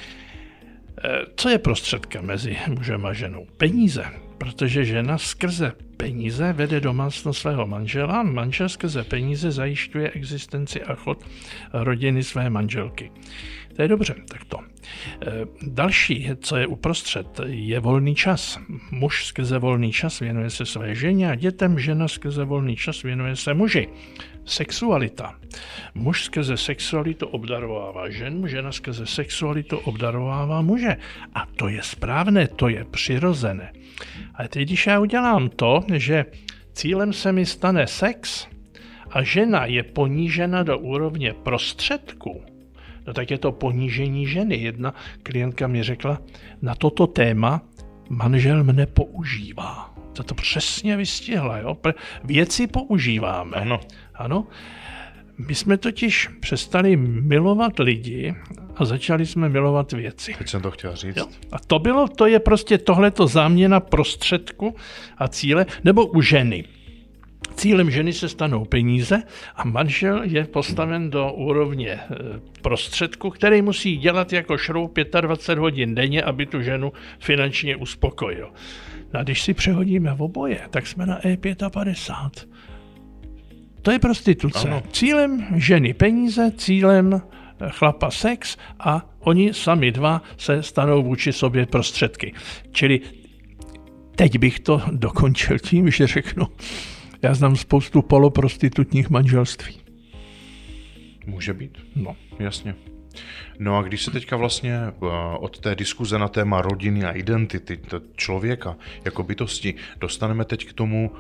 E, 1.05 1.21
co 1.37 1.49
je 1.49 1.59
prostředkem 1.59 2.27
mezi 2.27 2.57
mužem 2.69 3.07
a 3.07 3.13
ženou? 3.13 3.47
Peníze 3.57 4.05
protože 4.43 4.85
žena 4.85 5.19
skrze 5.19 5.73
peníze 6.03 6.53
vede 6.53 6.81
domácnost 6.81 7.41
svého 7.41 7.67
manžela, 7.67 8.23
manžel 8.23 8.69
skrze 8.69 9.05
peníze 9.05 9.51
zajišťuje 9.51 10.11
existenci 10.11 10.83
a 10.83 10.95
chod 10.95 11.25
rodiny 11.73 12.23
své 12.23 12.51
manželky. 12.51 13.11
To 13.77 13.83
je 13.83 13.89
dobře, 13.89 14.15
tak 14.29 14.45
to. 14.45 14.59
E, 14.59 14.67
další, 15.63 16.31
co 16.41 16.57
je 16.57 16.67
uprostřed, 16.67 17.41
je 17.47 17.81
volný 17.81 18.15
čas. 18.15 18.59
Muž 18.91 19.27
skrze 19.27 19.59
volný 19.59 19.93
čas 19.93 20.21
věnuje 20.21 20.51
se 20.51 20.67
své 20.67 20.95
ženě 20.95 21.31
a 21.31 21.35
dětem, 21.35 21.79
žena 21.79 22.09
skrze 22.09 22.45
volný 22.45 22.77
čas 22.77 23.03
věnuje 23.03 23.37
se 23.37 23.55
muži. 23.55 23.89
Sexualita. 24.45 25.39
Muž 25.95 26.25
skrze 26.25 26.57
sexualitu 26.57 27.27
obdarovává 27.27 28.11
ženu, 28.11 28.47
žena 28.47 28.73
skrze 28.73 29.07
sexualitu 29.07 29.79
obdarovává 29.79 30.63
muže. 30.63 30.97
A 31.35 31.47
to 31.47 31.69
je 31.69 31.83
správné, 31.83 32.49
to 32.49 32.69
je 32.69 32.85
přirozené. 32.91 33.73
Ale 34.35 34.49
teď, 34.49 34.69
když 34.69 34.87
já 34.87 35.01
udělám 35.01 35.49
to, 35.49 35.85
že 35.95 36.27
cílem 36.73 37.13
se 37.13 37.33
mi 37.33 37.47
stane 37.47 37.87
sex 37.87 38.47
a 39.11 39.23
žena 39.23 39.67
je 39.67 39.83
ponížena 39.83 40.63
do 40.63 40.79
úrovně 40.79 41.33
prostředku, 41.33 42.43
no 43.07 43.13
tak 43.13 43.31
je 43.31 43.39
to 43.39 43.53
ponížení 43.53 44.27
ženy. 44.27 44.57
Jedna 44.57 44.95
klientka 45.23 45.67
mi 45.67 45.83
řekla, 45.83 46.19
na 46.63 46.75
toto 46.75 47.07
téma 47.07 47.63
manžel 48.09 48.65
mne 48.65 48.87
používá. 48.87 49.95
To 50.13 50.23
to 50.23 50.35
přesně 50.35 50.97
vystihla, 50.97 51.59
jo? 51.59 51.79
Věci 52.25 52.67
používáme. 52.67 53.57
Ano. 53.57 53.81
Ano. 54.15 54.47
My 55.39 55.55
jsme 55.55 55.77
totiž 55.77 56.29
přestali 56.41 56.97
milovat 56.97 57.79
lidi 57.79 58.35
a 58.83 58.85
začali 58.85 59.27
jsme 59.27 59.49
milovat 59.49 59.93
věci. 59.93 60.35
Teď 60.39 60.49
jsem 60.49 60.63
to 60.63 60.71
chtěl 60.71 60.97
říct. 60.97 61.17
Jo. 61.17 61.27
A 61.53 61.59
to 61.59 61.79
bylo, 61.79 62.09
to 62.09 62.27
je 62.27 62.41
prostě 62.41 62.79
tohleto 62.79 63.27
záměna 63.27 63.81
prostředku 63.81 64.77
a 65.19 65.29
cíle, 65.29 65.67
nebo 65.85 66.07
u 66.07 66.21
ženy. 66.21 66.65
Cílem 67.55 67.91
ženy 67.91 68.13
se 68.13 68.29
stanou 68.29 68.65
peníze 68.65 69.23
a 69.57 69.65
manžel 69.65 70.23
je 70.25 70.45
postaven 70.45 71.11
do 71.11 71.33
úrovně 71.33 71.91
e, 71.91 72.01
prostředku, 72.63 73.31
který 73.31 73.63
musí 73.63 73.97
dělat 73.97 74.33
jako 74.33 74.59
šroub 74.59 74.99
25 75.21 75.59
hodin 75.59 75.95
denně, 75.95 76.23
aby 76.23 76.47
tu 76.47 76.63
ženu 76.63 76.93
finančně 77.19 77.77
uspokojil. 77.77 78.51
No 79.15 79.21
a 79.21 79.23
když 79.23 79.43
si 79.43 79.55
přehodíme 79.55 80.15
v 80.15 80.23
oboje, 80.23 80.61
tak 80.71 80.87
jsme 80.87 81.07
na 81.07 81.21
E55. 81.21 82.49
To 83.83 83.91
je 83.91 83.99
prostituce. 83.99 84.69
Ano. 84.69 84.83
Cílem 84.93 85.47
ženy 85.57 85.95
peníze, 85.95 86.53
cílem 86.57 87.23
chlapa 87.71 88.11
sex 88.11 88.57
a 88.81 89.07
oni 89.21 89.55
sami 89.55 89.93
dva 89.93 90.23
se 90.37 90.63
stanou 90.63 91.03
vůči 91.03 91.33
sobě 91.33 91.67
prostředky. 91.67 92.35
Čili 92.73 93.01
teď 94.17 94.39
bych 94.39 94.61
to 94.61 94.83
dokončil 94.93 95.59
tím, 95.59 95.91
že 95.91 96.07
řeknu, 96.07 96.47
já 97.23 97.35
znám 97.35 97.57
spoustu 97.57 98.03
poloprostitutních 98.03 99.11
manželství. 99.11 99.79
Může 101.27 101.55
být. 101.55 101.79
No. 101.97 102.17
Jasně. 102.39 102.75
No 103.59 103.77
a 103.77 103.83
když 103.83 104.03
se 104.03 104.11
teďka 104.11 104.37
vlastně 104.37 104.75
eh, 104.75 104.93
od 105.39 105.59
té 105.59 105.75
diskuze 105.75 106.19
na 106.19 106.29
téma 106.29 106.63
rodiny 106.63 107.05
a 107.05 107.11
identity 107.11 107.81
člověka 108.17 108.77
jako 109.05 109.23
bytosti 109.23 109.75
dostaneme 110.01 110.45
teď 110.45 110.67
k 110.67 110.73
tomu 110.73 111.11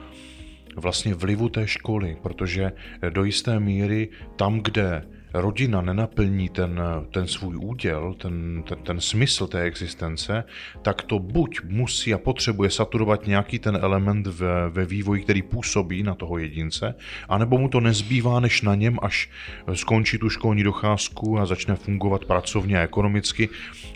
vlastně 0.77 1.15
vlivu 1.15 1.49
té 1.49 1.67
školy, 1.67 2.17
protože 2.23 2.73
do 3.11 3.25
jisté 3.25 3.61
míry 3.61 4.09
tam, 4.37 4.61
kde 4.61 5.03
rodina 5.35 5.81
nenaplní 5.81 6.49
ten, 6.49 6.81
ten 7.11 7.27
svůj 7.27 7.57
úděl, 7.57 8.15
ten, 8.19 8.63
ten, 8.69 8.79
ten 8.79 9.01
smysl 9.01 9.47
té 9.47 9.63
existence, 9.63 10.45
tak 10.83 11.03
to 11.03 11.19
buď 11.19 11.61
musí 11.65 12.15
a 12.15 12.19
potřebuje 12.19 12.71
saturovat 12.71 13.27
nějaký 13.27 13.59
ten 13.59 13.79
element 13.83 14.27
ve, 14.27 14.69
ve 14.69 14.85
vývoji, 14.85 15.23
který 15.23 15.43
působí 15.43 16.03
na 16.03 16.15
toho 16.15 16.39
jedince, 16.39 16.95
anebo 17.29 17.59
mu 17.59 17.69
to 17.69 17.81
nezbývá 17.81 18.41
než 18.41 18.63
na 18.63 18.75
něm, 18.75 18.99
až 19.03 19.31
skončí 19.75 20.19
tu 20.19 20.31
školní 20.31 20.63
docházku 20.63 21.39
a 21.39 21.47
začne 21.47 21.75
fungovat 21.75 22.25
pracovně 22.25 22.79
a 22.79 22.83
ekonomicky 22.83 23.49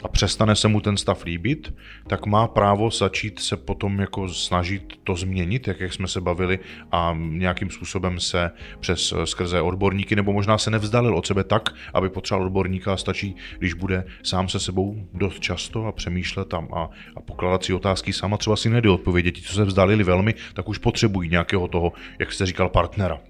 a 0.02 0.08
přestane 0.08 0.56
se 0.56 0.68
mu 0.68 0.80
ten 0.80 0.96
stav 0.96 1.24
líbit, 1.24 1.74
tak 2.06 2.26
má 2.26 2.48
právo 2.48 2.90
začít 2.90 3.38
se 3.40 3.56
potom 3.56 4.00
jako 4.00 4.28
snažit 4.28 4.82
to 5.04 5.14
změnit, 5.14 5.68
jak, 5.68 5.80
jak 5.80 5.92
jsme 5.92 6.08
se 6.08 6.20
bavili, 6.20 6.58
a 6.92 7.16
nějakým 7.18 7.70
způsobem 7.70 8.20
se 8.20 8.50
přes 8.80 9.14
skrze 9.24 9.60
odborníky, 9.60 10.16
nebo 10.16 10.32
možná 10.32 10.58
se 10.58 10.70
nevzdalil 10.70 11.16
od 11.16 11.25
sebe 11.26 11.44
tak, 11.44 11.74
aby 11.94 12.08
potřeboval 12.08 12.46
odborníka 12.46 12.92
a 12.92 12.96
stačí, 12.96 13.36
když 13.58 13.74
bude 13.74 14.04
sám 14.22 14.48
se 14.48 14.60
sebou 14.60 15.06
dost 15.14 15.40
často 15.40 15.86
a 15.86 15.92
přemýšlet 15.92 16.48
tam 16.48 16.68
a, 16.74 16.90
a 17.16 17.20
pokládat 17.20 17.64
si 17.64 17.74
otázky 17.74 18.12
sama 18.12 18.36
třeba 18.36 18.56
si 18.56 18.70
nejde 18.70 18.90
odpovědět. 18.90 19.32
Ti, 19.32 19.42
co 19.42 19.54
se 19.54 19.64
vzdálili 19.64 20.04
velmi, 20.04 20.34
tak 20.54 20.68
už 20.68 20.78
potřebují 20.78 21.30
nějakého 21.30 21.68
toho, 21.68 21.92
jak 22.18 22.32
jste 22.32 22.46
říkal, 22.46 22.68
partnera 22.68 23.20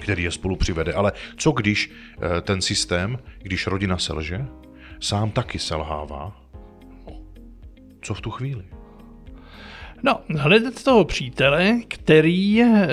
který 0.00 0.22
je 0.22 0.30
spolu 0.30 0.56
přivede. 0.56 0.92
Ale 0.92 1.12
co 1.36 1.52
když 1.52 1.90
eh, 1.90 2.40
ten 2.40 2.62
systém, 2.62 3.18
když 3.42 3.66
rodina 3.66 3.98
selže, 3.98 4.46
sám 5.00 5.30
taky 5.30 5.58
selhává? 5.58 6.36
Co 8.02 8.14
v 8.14 8.20
tu 8.20 8.30
chvíli? 8.30 8.64
No, 10.02 10.20
hledat 10.36 10.84
toho 10.84 11.04
přítele, 11.04 11.74
který, 11.88 12.62
eh, 12.62 12.88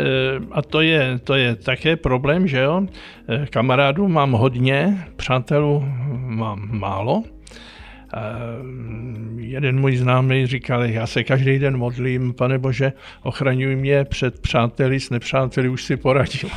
a 0.51 0.61
to 0.61 0.81
je, 0.81 1.19
to 1.23 1.35
je 1.35 1.55
také 1.55 1.95
problém, 1.95 2.47
že 2.47 2.59
jo, 2.59 2.87
eh, 3.29 3.47
kamarádů 3.49 4.07
mám 4.07 4.31
hodně, 4.31 5.07
přátelů 5.15 5.83
mám 6.15 6.69
málo. 6.71 7.23
Jeden 9.37 9.79
můj 9.79 9.97
známý 9.97 10.47
říkal, 10.47 10.83
já 10.83 11.07
se 11.07 11.23
každý 11.23 11.59
den 11.59 11.77
modlím, 11.77 12.33
pane 12.33 12.57
Bože, 12.57 12.93
ochraňuj 13.23 13.75
mě 13.75 14.05
před 14.05 14.39
přáteli, 14.39 14.99
s 14.99 15.09
nepřáteli 15.09 15.69
už 15.69 15.83
si 15.83 15.97
poradil. 15.97 16.49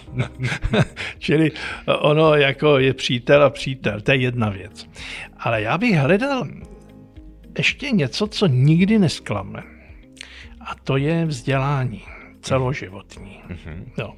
Čili 1.18 1.50
ono 1.86 2.34
jako 2.34 2.78
je 2.78 2.94
přítel 2.94 3.42
a 3.42 3.50
přítel, 3.50 4.00
to 4.00 4.12
je 4.12 4.16
jedna 4.16 4.48
věc. 4.48 4.88
Ale 5.38 5.62
já 5.62 5.78
bych 5.78 5.94
hledal 5.94 6.46
ještě 7.58 7.90
něco, 7.90 8.26
co 8.26 8.46
nikdy 8.46 8.98
nesklame. 8.98 9.62
A 10.60 10.74
to 10.84 10.96
je 10.96 11.26
vzdělání 11.26 12.02
celoživotní. 12.40 13.40
No. 13.98 14.14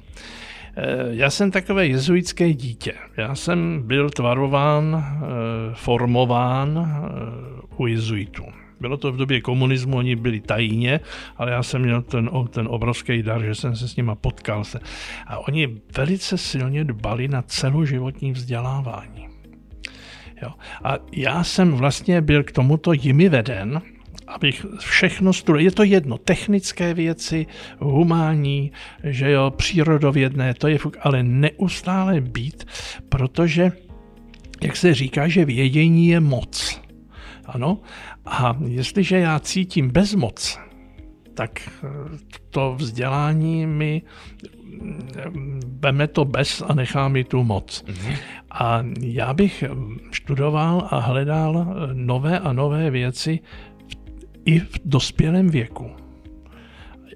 Já 1.09 1.29
jsem 1.29 1.51
takové 1.51 1.87
jezuitské 1.87 2.53
dítě. 2.53 2.93
Já 3.17 3.35
jsem 3.35 3.83
byl 3.85 4.09
tvarován, 4.09 5.05
eh, 5.05 5.21
formován 5.73 6.77
eh, 6.77 7.61
u 7.77 7.87
jezuitů. 7.87 8.43
Bylo 8.79 8.97
to 8.97 9.11
v 9.11 9.17
době 9.17 9.41
komunismu, 9.41 9.97
oni 9.97 10.15
byli 10.15 10.39
tajně, 10.39 10.99
ale 11.37 11.51
já 11.51 11.63
jsem 11.63 11.81
měl 11.81 12.01
ten, 12.01 12.29
ten 12.49 12.67
obrovský 12.71 13.23
dar, 13.23 13.43
že 13.43 13.55
jsem 13.55 13.75
se 13.75 13.87
s 13.87 13.95
nima 13.95 14.15
potkal. 14.15 14.63
Se. 14.63 14.79
A 15.27 15.39
oni 15.39 15.81
velice 15.97 16.37
silně 16.37 16.83
dbali 16.83 17.27
na 17.27 17.41
celoživotní 17.41 18.31
vzdělávání. 18.31 19.34
Jo. 20.41 20.49
A 20.83 20.97
já 21.11 21.43
jsem 21.43 21.71
vlastně 21.71 22.21
byl 22.21 22.43
k 22.43 22.51
tomuto 22.51 22.93
jimi 22.93 23.29
veden, 23.29 23.81
abych 24.27 24.65
všechno 24.79 25.33
studoval. 25.33 25.61
Je 25.61 25.71
to 25.71 25.83
jedno, 25.83 26.17
technické 26.17 26.93
věci, 26.93 27.45
humání, 27.79 28.71
že 29.03 29.31
jo, 29.31 29.51
přírodovědné, 29.55 30.53
to 30.53 30.67
je 30.67 30.77
fuk, 30.77 30.97
ale 31.01 31.23
neustále 31.23 32.21
být, 32.21 32.67
protože, 33.09 33.71
jak 34.61 34.75
se 34.75 34.93
říká, 34.93 35.27
že 35.27 35.45
vědění 35.45 36.07
je 36.07 36.19
moc. 36.19 36.81
Ano, 37.45 37.79
a 38.25 38.57
jestliže 38.67 39.17
já 39.17 39.39
cítím 39.39 39.91
bezmoc, 39.91 40.59
tak 41.35 41.69
eh, 41.83 41.87
to 42.49 42.75
vzdělání 42.75 43.65
mi 43.65 44.01
veme 45.79 46.07
to 46.07 46.25
bez 46.25 46.63
a 46.67 46.73
nechá 46.73 47.07
mi 47.07 47.23
tu 47.23 47.43
moc. 47.43 47.83
Mm-hmm. 47.87 48.17
A 48.51 48.83
já 48.99 49.33
bych 49.33 49.63
študoval 50.11 50.87
a 50.91 50.99
hledal 50.99 51.75
nové 51.93 52.39
a 52.39 52.53
nové 52.53 52.91
věci 52.91 53.39
i 54.45 54.59
v 54.59 54.79
dospělém 54.85 55.49
věku, 55.49 55.91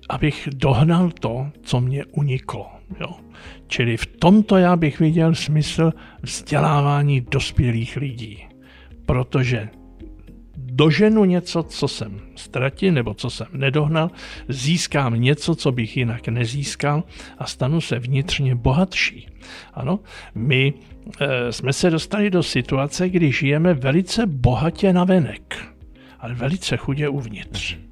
abych 0.10 0.50
dohnal 0.54 1.12
to, 1.20 1.48
co 1.62 1.82
mě 1.82 2.06
uniklo. 2.06 2.68
Jo. 3.00 3.10
Čili 3.68 3.98
v 3.98 4.06
tomto 4.06 4.58
já 4.58 4.76
bych 4.76 5.00
viděl 5.00 5.36
smysl 5.36 5.94
vzdělávání 6.22 7.22
dospělých 7.22 7.96
lidí, 7.96 8.46
protože 9.06 9.70
doženu 10.60 11.26
něco, 11.26 11.64
co 11.64 11.88
jsem 11.88 12.22
ztratil 12.36 12.94
nebo 12.94 13.14
co 13.14 13.30
jsem 13.30 13.48
nedohnal, 13.54 14.12
získám 14.48 15.22
něco, 15.22 15.56
co 15.56 15.72
bych 15.72 15.98
jinak 15.98 16.28
nezískal 16.28 17.04
a 17.38 17.46
stanu 17.46 17.82
se 17.82 18.00
vnitřně 18.00 18.56
bohatší. 18.56 19.28
Ano, 19.74 20.00
my 20.36 20.74
e, 21.20 21.52
jsme 21.52 21.74
se 21.74 21.90
dostali 21.90 22.30
do 22.30 22.44
situace, 22.44 23.10
kdy 23.10 23.32
žijeme 23.32 23.74
velice 23.74 24.26
bohatě 24.26 24.94
na 24.94 25.04
venek, 25.04 25.58
ale 26.20 26.34
velice 26.34 26.78
chudě 26.78 27.10
uvnitř. 27.10 27.89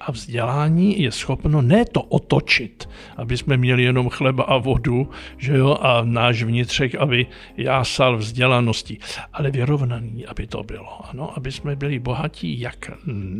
A 0.00 0.12
vzdělání 0.12 1.02
je 1.02 1.12
schopno 1.12 1.62
ne 1.62 1.84
to 1.84 2.02
otočit, 2.02 2.88
aby 3.16 3.36
jsme 3.36 3.56
měli 3.56 3.82
jenom 3.82 4.08
chleba 4.08 4.44
a 4.44 4.58
vodu, 4.58 5.10
že 5.38 5.56
jo, 5.56 5.78
a 5.80 6.04
náš 6.04 6.42
vnitřek, 6.42 6.94
aby 6.94 7.26
jásal 7.56 8.16
vzdělanosti, 8.16 8.98
ale 9.32 9.50
vyrovnaný, 9.50 10.26
aby 10.26 10.46
to 10.46 10.62
bylo. 10.62 11.10
Ano, 11.10 11.36
aby 11.36 11.52
jsme 11.52 11.76
byli 11.76 11.98
bohatí 11.98 12.60
jak 12.60 12.90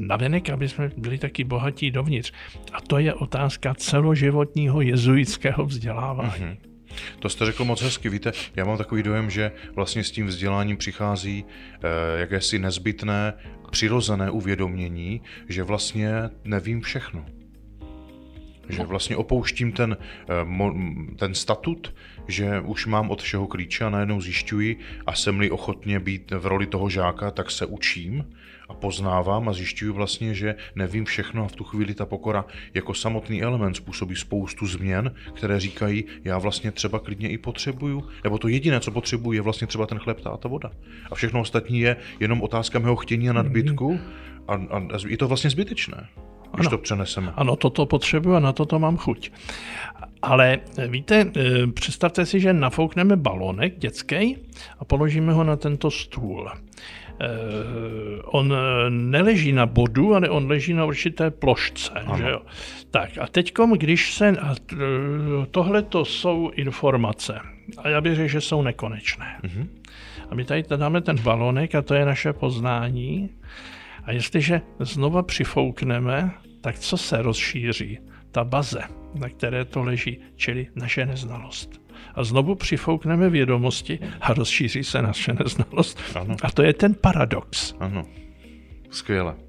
navenek, 0.06 0.50
aby 0.50 0.68
jsme 0.68 0.90
byli 0.96 1.18
taky 1.18 1.44
bohatí 1.44 1.90
dovnitř. 1.90 2.32
A 2.72 2.80
to 2.80 2.98
je 2.98 3.14
otázka 3.14 3.74
celoživotního 3.74 4.80
jezuitského 4.80 5.64
vzdělávání. 5.64 6.44
Mm-hmm. 6.44 6.67
To 7.18 7.28
jste 7.28 7.44
řekl 7.44 7.64
moc 7.64 7.82
hezky. 7.82 8.08
Víte, 8.08 8.32
já 8.56 8.64
mám 8.64 8.78
takový 8.78 9.02
dojem, 9.02 9.30
že 9.30 9.52
vlastně 9.74 10.04
s 10.04 10.10
tím 10.10 10.26
vzděláním 10.26 10.76
přichází 10.76 11.44
eh, 11.44 12.20
jakési 12.20 12.58
nezbytné, 12.58 13.34
přirozené 13.70 14.30
uvědomění, 14.30 15.20
že 15.48 15.62
vlastně 15.62 16.10
nevím 16.44 16.80
všechno. 16.80 17.37
Že 18.68 18.84
vlastně 18.84 19.16
opouštím 19.16 19.72
ten, 19.72 19.96
eh, 20.28 21.16
ten 21.16 21.34
statut, 21.34 21.94
že 22.28 22.60
už 22.60 22.86
mám 22.86 23.10
od 23.10 23.22
všeho 23.22 23.46
klíče 23.46 23.84
a 23.84 23.90
najednou 23.90 24.20
zjišťuji 24.20 24.78
a 25.06 25.14
jsem-li 25.14 25.50
ochotně 25.50 26.00
být 26.00 26.30
v 26.30 26.46
roli 26.46 26.66
toho 26.66 26.88
žáka, 26.88 27.30
tak 27.30 27.50
se 27.50 27.66
učím 27.66 28.24
a 28.68 28.74
poznávám 28.74 29.48
a 29.48 29.52
zjišťuju 29.52 29.92
vlastně, 29.92 30.34
že 30.34 30.54
nevím 30.74 31.04
všechno 31.04 31.44
a 31.44 31.48
v 31.48 31.56
tu 31.56 31.64
chvíli 31.64 31.94
ta 31.94 32.06
pokora 32.06 32.44
jako 32.74 32.94
samotný 32.94 33.42
element 33.42 33.76
způsobí 33.76 34.16
spoustu 34.16 34.66
změn, 34.66 35.14
které 35.34 35.60
říkají, 35.60 36.04
já 36.24 36.38
vlastně 36.38 36.72
třeba 36.72 36.98
klidně 36.98 37.28
i 37.28 37.38
potřebuju, 37.38 38.08
nebo 38.24 38.38
to 38.38 38.48
jediné, 38.48 38.80
co 38.80 38.90
potřebuji, 38.90 39.32
je 39.32 39.40
vlastně 39.40 39.66
třeba 39.66 39.86
ten 39.86 39.98
chléb 39.98 40.26
a 40.26 40.36
ta 40.36 40.48
voda. 40.48 40.70
A 41.10 41.14
všechno 41.14 41.40
ostatní 41.40 41.80
je 41.80 41.96
jenom 42.20 42.42
otázka 42.42 42.78
mého 42.78 42.96
chtění 42.96 43.30
a 43.30 43.32
nadbytku 43.32 44.00
a, 44.48 44.54
a, 44.54 44.76
a 44.76 44.98
je 45.08 45.16
to 45.16 45.28
vlastně 45.28 45.50
zbytečné 45.50 46.08
když 46.54 46.66
ano. 46.66 46.70
to 46.70 46.78
přeneseme. 46.78 47.32
Ano, 47.36 47.56
toto 47.56 47.86
potřebuji 47.86 48.34
a 48.34 48.40
na 48.40 48.52
toto 48.52 48.78
mám 48.78 48.96
chuť. 48.96 49.30
Ale 50.22 50.58
víte, 50.88 51.32
eh, 51.36 51.66
představte 51.66 52.26
si, 52.26 52.40
že 52.40 52.52
nafoukneme 52.52 53.16
balonek 53.16 53.78
dětský 53.78 54.36
a 54.78 54.84
položíme 54.84 55.32
ho 55.32 55.44
na 55.44 55.56
tento 55.56 55.90
stůl. 55.90 56.50
Eh, 57.20 57.26
on 58.24 58.52
eh, 58.52 58.90
neleží 58.90 59.52
na 59.52 59.66
bodu, 59.66 60.14
ale 60.14 60.28
on 60.28 60.46
leží 60.46 60.74
na 60.74 60.84
určité 60.84 61.30
plošce. 61.30 61.92
Že 62.16 62.30
jo? 62.30 62.40
Tak 62.90 63.18
a 63.18 63.26
teď, 63.26 63.52
když 63.76 64.14
se... 64.14 64.36
Tohle 65.50 65.82
to 65.82 66.04
jsou 66.04 66.50
informace. 66.54 67.40
A 67.78 67.88
já 67.88 68.00
bych 68.00 68.14
řekl, 68.14 68.28
že 68.28 68.40
jsou 68.40 68.62
nekonečné. 68.62 69.40
Mm-hmm. 69.42 69.66
A 70.30 70.34
my 70.34 70.44
tady 70.44 70.64
dáme 70.76 71.00
ten 71.00 71.18
balonek 71.18 71.74
a 71.74 71.82
to 71.82 71.94
je 71.94 72.04
naše 72.04 72.32
poznání. 72.32 73.30
A 74.04 74.12
jestliže 74.12 74.60
znova 74.80 75.22
přifoukneme, 75.22 76.30
tak 76.60 76.78
co 76.78 76.96
se 76.96 77.22
rozšíří? 77.22 77.98
Ta 78.30 78.44
baze, 78.44 78.80
na 79.14 79.28
které 79.28 79.64
to 79.64 79.82
leží, 79.82 80.18
čili 80.36 80.66
naše 80.74 81.06
neznalost. 81.06 81.80
A 82.14 82.24
znovu 82.24 82.54
přifoukneme 82.54 83.30
vědomosti 83.30 83.98
a 84.20 84.34
rozšíří 84.34 84.84
se 84.84 85.02
naše 85.02 85.32
neznalost. 85.32 86.00
Ano. 86.14 86.36
A 86.42 86.50
to 86.50 86.62
je 86.62 86.72
ten 86.72 86.94
paradox. 86.94 87.74
Ano, 87.80 88.04
skvěle. 88.90 89.47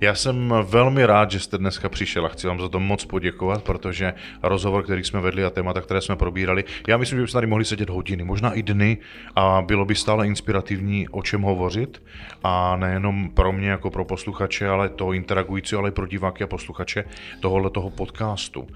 Já 0.00 0.14
jsem 0.14 0.54
velmi 0.62 1.06
rád, 1.06 1.30
že 1.30 1.40
jste 1.40 1.58
dneska 1.58 1.88
přišel 1.88 2.26
a 2.26 2.28
chci 2.28 2.46
vám 2.46 2.60
za 2.60 2.68
to 2.68 2.80
moc 2.80 3.04
poděkovat, 3.04 3.64
protože 3.64 4.14
rozhovor, 4.42 4.82
který 4.82 5.04
jsme 5.04 5.20
vedli 5.20 5.44
a 5.44 5.50
témata, 5.50 5.80
které 5.80 6.00
jsme 6.00 6.16
probírali, 6.16 6.64
já 6.88 6.96
myslím, 6.96 7.18
že 7.18 7.22
bychom 7.22 7.38
tady 7.38 7.46
mohli 7.46 7.64
sedět 7.64 7.90
hodiny, 7.90 8.24
možná 8.24 8.52
i 8.52 8.62
dny 8.62 8.98
a 9.36 9.62
bylo 9.66 9.84
by 9.84 9.94
stále 9.94 10.26
inspirativní, 10.26 11.08
o 11.08 11.22
čem 11.22 11.42
hovořit 11.42 12.02
a 12.44 12.76
nejenom 12.76 13.30
pro 13.30 13.52
mě 13.52 13.68
jako 13.70 13.90
pro 13.90 14.04
posluchače, 14.04 14.68
ale 14.68 14.88
to 14.88 15.12
interagující, 15.12 15.76
ale 15.76 15.88
i 15.88 15.92
pro 15.92 16.06
diváky 16.06 16.44
a 16.44 16.46
posluchače 16.46 17.04
tohohle 17.40 17.70
toho 17.70 17.90
podcastu. 17.90 18.68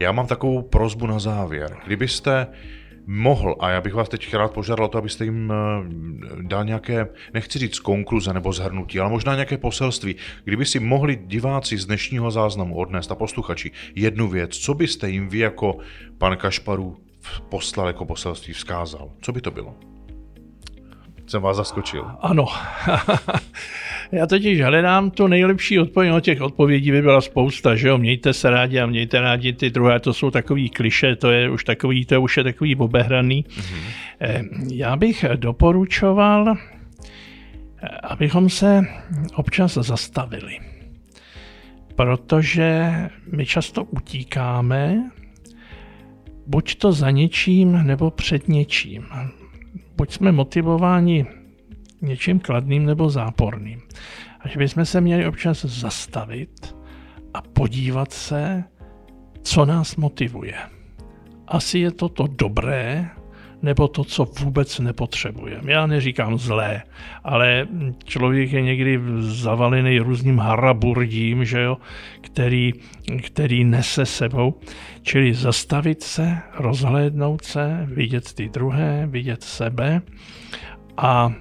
Já 0.00 0.12
mám 0.12 0.26
takovou 0.26 0.62
prozbu 0.62 1.06
na 1.06 1.18
závěr. 1.18 1.76
Kdybyste 1.86 2.46
mohl, 3.06 3.56
a 3.60 3.70
já 3.70 3.80
bych 3.80 3.94
vás 3.94 4.08
teď 4.08 4.34
rád 4.34 4.52
požádal 4.52 4.88
to, 4.88 4.98
abyste 4.98 5.24
jim 5.24 5.52
eh, 5.52 6.42
dal 6.42 6.64
nějaké, 6.64 7.08
nechci 7.34 7.58
říct 7.58 7.78
konkluze 7.78 8.32
nebo 8.32 8.52
zhrnutí, 8.52 9.00
ale 9.00 9.10
možná 9.10 9.34
nějaké 9.34 9.58
poselství. 9.58 10.16
Kdyby 10.44 10.66
si 10.66 10.80
mohli 10.80 11.16
diváci 11.16 11.78
z 11.78 11.86
dnešního 11.86 12.30
záznamu 12.30 12.76
odnést 12.76 13.12
a 13.12 13.14
posluchači 13.14 13.70
jednu 13.94 14.28
věc, 14.28 14.56
co 14.56 14.74
byste 14.74 15.10
jim 15.10 15.28
vy 15.28 15.38
jako 15.38 15.78
pan 16.18 16.36
Kašparu 16.36 16.96
poslal 17.48 17.86
jako 17.86 18.04
poselství, 18.04 18.54
vzkázal? 18.54 19.10
Co 19.20 19.32
by 19.32 19.40
to 19.40 19.50
bylo? 19.50 19.74
Jsem 21.26 21.42
vás 21.42 21.56
zaskočil. 21.56 22.10
Ano. 22.20 22.46
Já 24.12 24.26
totiž 24.26 24.60
hledám 24.60 25.10
tu 25.10 25.26
nejlepší 25.26 25.78
odpověď, 25.78 26.12
no 26.12 26.20
těch 26.20 26.40
odpovědí 26.40 26.90
by 26.90 27.02
byla 27.02 27.20
spousta, 27.20 27.76
že 27.76 27.88
jo, 27.88 27.98
mějte 27.98 28.32
se 28.32 28.50
rádi 28.50 28.80
a 28.80 28.86
mějte 28.86 29.20
rádi 29.20 29.52
ty 29.52 29.70
druhé, 29.70 30.00
to 30.00 30.12
jsou 30.12 30.30
takový 30.30 30.70
kliše, 30.70 31.16
to 31.16 31.30
je 31.30 31.50
už 31.50 31.64
takový, 31.64 32.04
to 32.04 32.22
už 32.22 32.36
je 32.36 32.44
takový 32.44 32.76
obehraný. 32.76 33.44
Mm-hmm. 33.44 34.68
Já 34.72 34.96
bych 34.96 35.24
doporučoval, 35.36 36.54
eh, 36.56 37.88
abychom 37.88 38.48
se 38.50 38.82
občas 39.34 39.74
zastavili, 39.74 40.58
protože 41.96 42.92
my 43.32 43.46
často 43.46 43.84
utíkáme, 43.84 45.10
buď 46.46 46.74
to 46.74 46.92
za 46.92 47.10
něčím, 47.10 47.72
nebo 47.86 48.10
před 48.10 48.48
něčím. 48.48 49.06
Buď 49.96 50.12
jsme 50.12 50.32
motivováni 50.32 51.26
něčím 52.02 52.40
kladným 52.40 52.86
nebo 52.86 53.10
záporným. 53.10 53.82
A 54.40 54.48
že 54.48 54.58
bychom 54.58 54.84
se 54.84 55.00
měli 55.00 55.26
občas 55.26 55.64
zastavit 55.64 56.76
a 57.34 57.42
podívat 57.42 58.12
se, 58.12 58.64
co 59.42 59.64
nás 59.64 59.96
motivuje. 59.96 60.54
Asi 61.48 61.78
je 61.78 61.90
to 61.90 62.08
to 62.08 62.26
dobré, 62.26 63.10
nebo 63.62 63.88
to, 63.88 64.04
co 64.04 64.24
vůbec 64.24 64.78
nepotřebujeme. 64.78 65.72
Já 65.72 65.86
neříkám 65.86 66.38
zlé, 66.38 66.82
ale 67.24 67.68
člověk 68.04 68.52
je 68.52 68.62
někdy 68.62 69.00
zavalený 69.18 69.98
různým 69.98 70.38
haraburdím, 70.38 71.44
že 71.44 71.60
jo, 71.62 71.76
který, 72.20 72.72
který 73.22 73.64
nese 73.64 74.06
sebou. 74.06 74.54
Čili 75.02 75.34
zastavit 75.34 76.02
se, 76.02 76.38
rozhlédnout 76.58 77.44
se, 77.44 77.86
vidět 77.90 78.32
ty 78.32 78.48
druhé, 78.48 79.06
vidět 79.06 79.42
sebe 79.42 80.02
a 80.96 81.32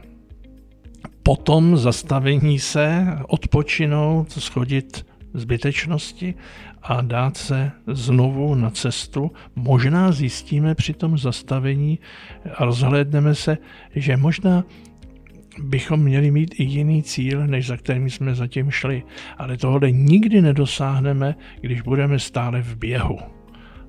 potom 1.26 1.78
zastavení 1.78 2.60
se, 2.60 3.06
odpočinout, 3.28 4.32
schodit 4.32 5.06
zbytečnosti 5.34 6.34
a 6.82 7.02
dát 7.02 7.38
se 7.38 7.72
znovu 7.88 8.56
na 8.56 8.70
cestu. 8.70 9.32
Možná 9.56 10.12
zjistíme 10.12 10.76
při 10.76 10.94
tom 10.94 11.18
zastavení 11.18 12.00
a 12.56 12.66
rozhlédneme 12.66 13.36
se, 13.36 13.58
že 13.96 14.18
možná 14.18 14.64
bychom 15.60 16.00
měli 16.00 16.32
mít 16.32 16.56
i 16.58 16.64
jiný 16.64 17.04
cíl, 17.04 17.48
než 17.48 17.68
za 17.68 17.78
kterým 17.78 18.10
jsme 18.10 18.36
zatím 18.36 18.72
šli. 18.72 19.04
Ale 19.38 19.58
tohle 19.58 19.92
nikdy 19.92 20.42
nedosáhneme, 20.42 21.36
když 21.62 21.82
budeme 21.82 22.20
stále 22.20 22.62
v 22.62 22.76
běhu. 22.76 23.20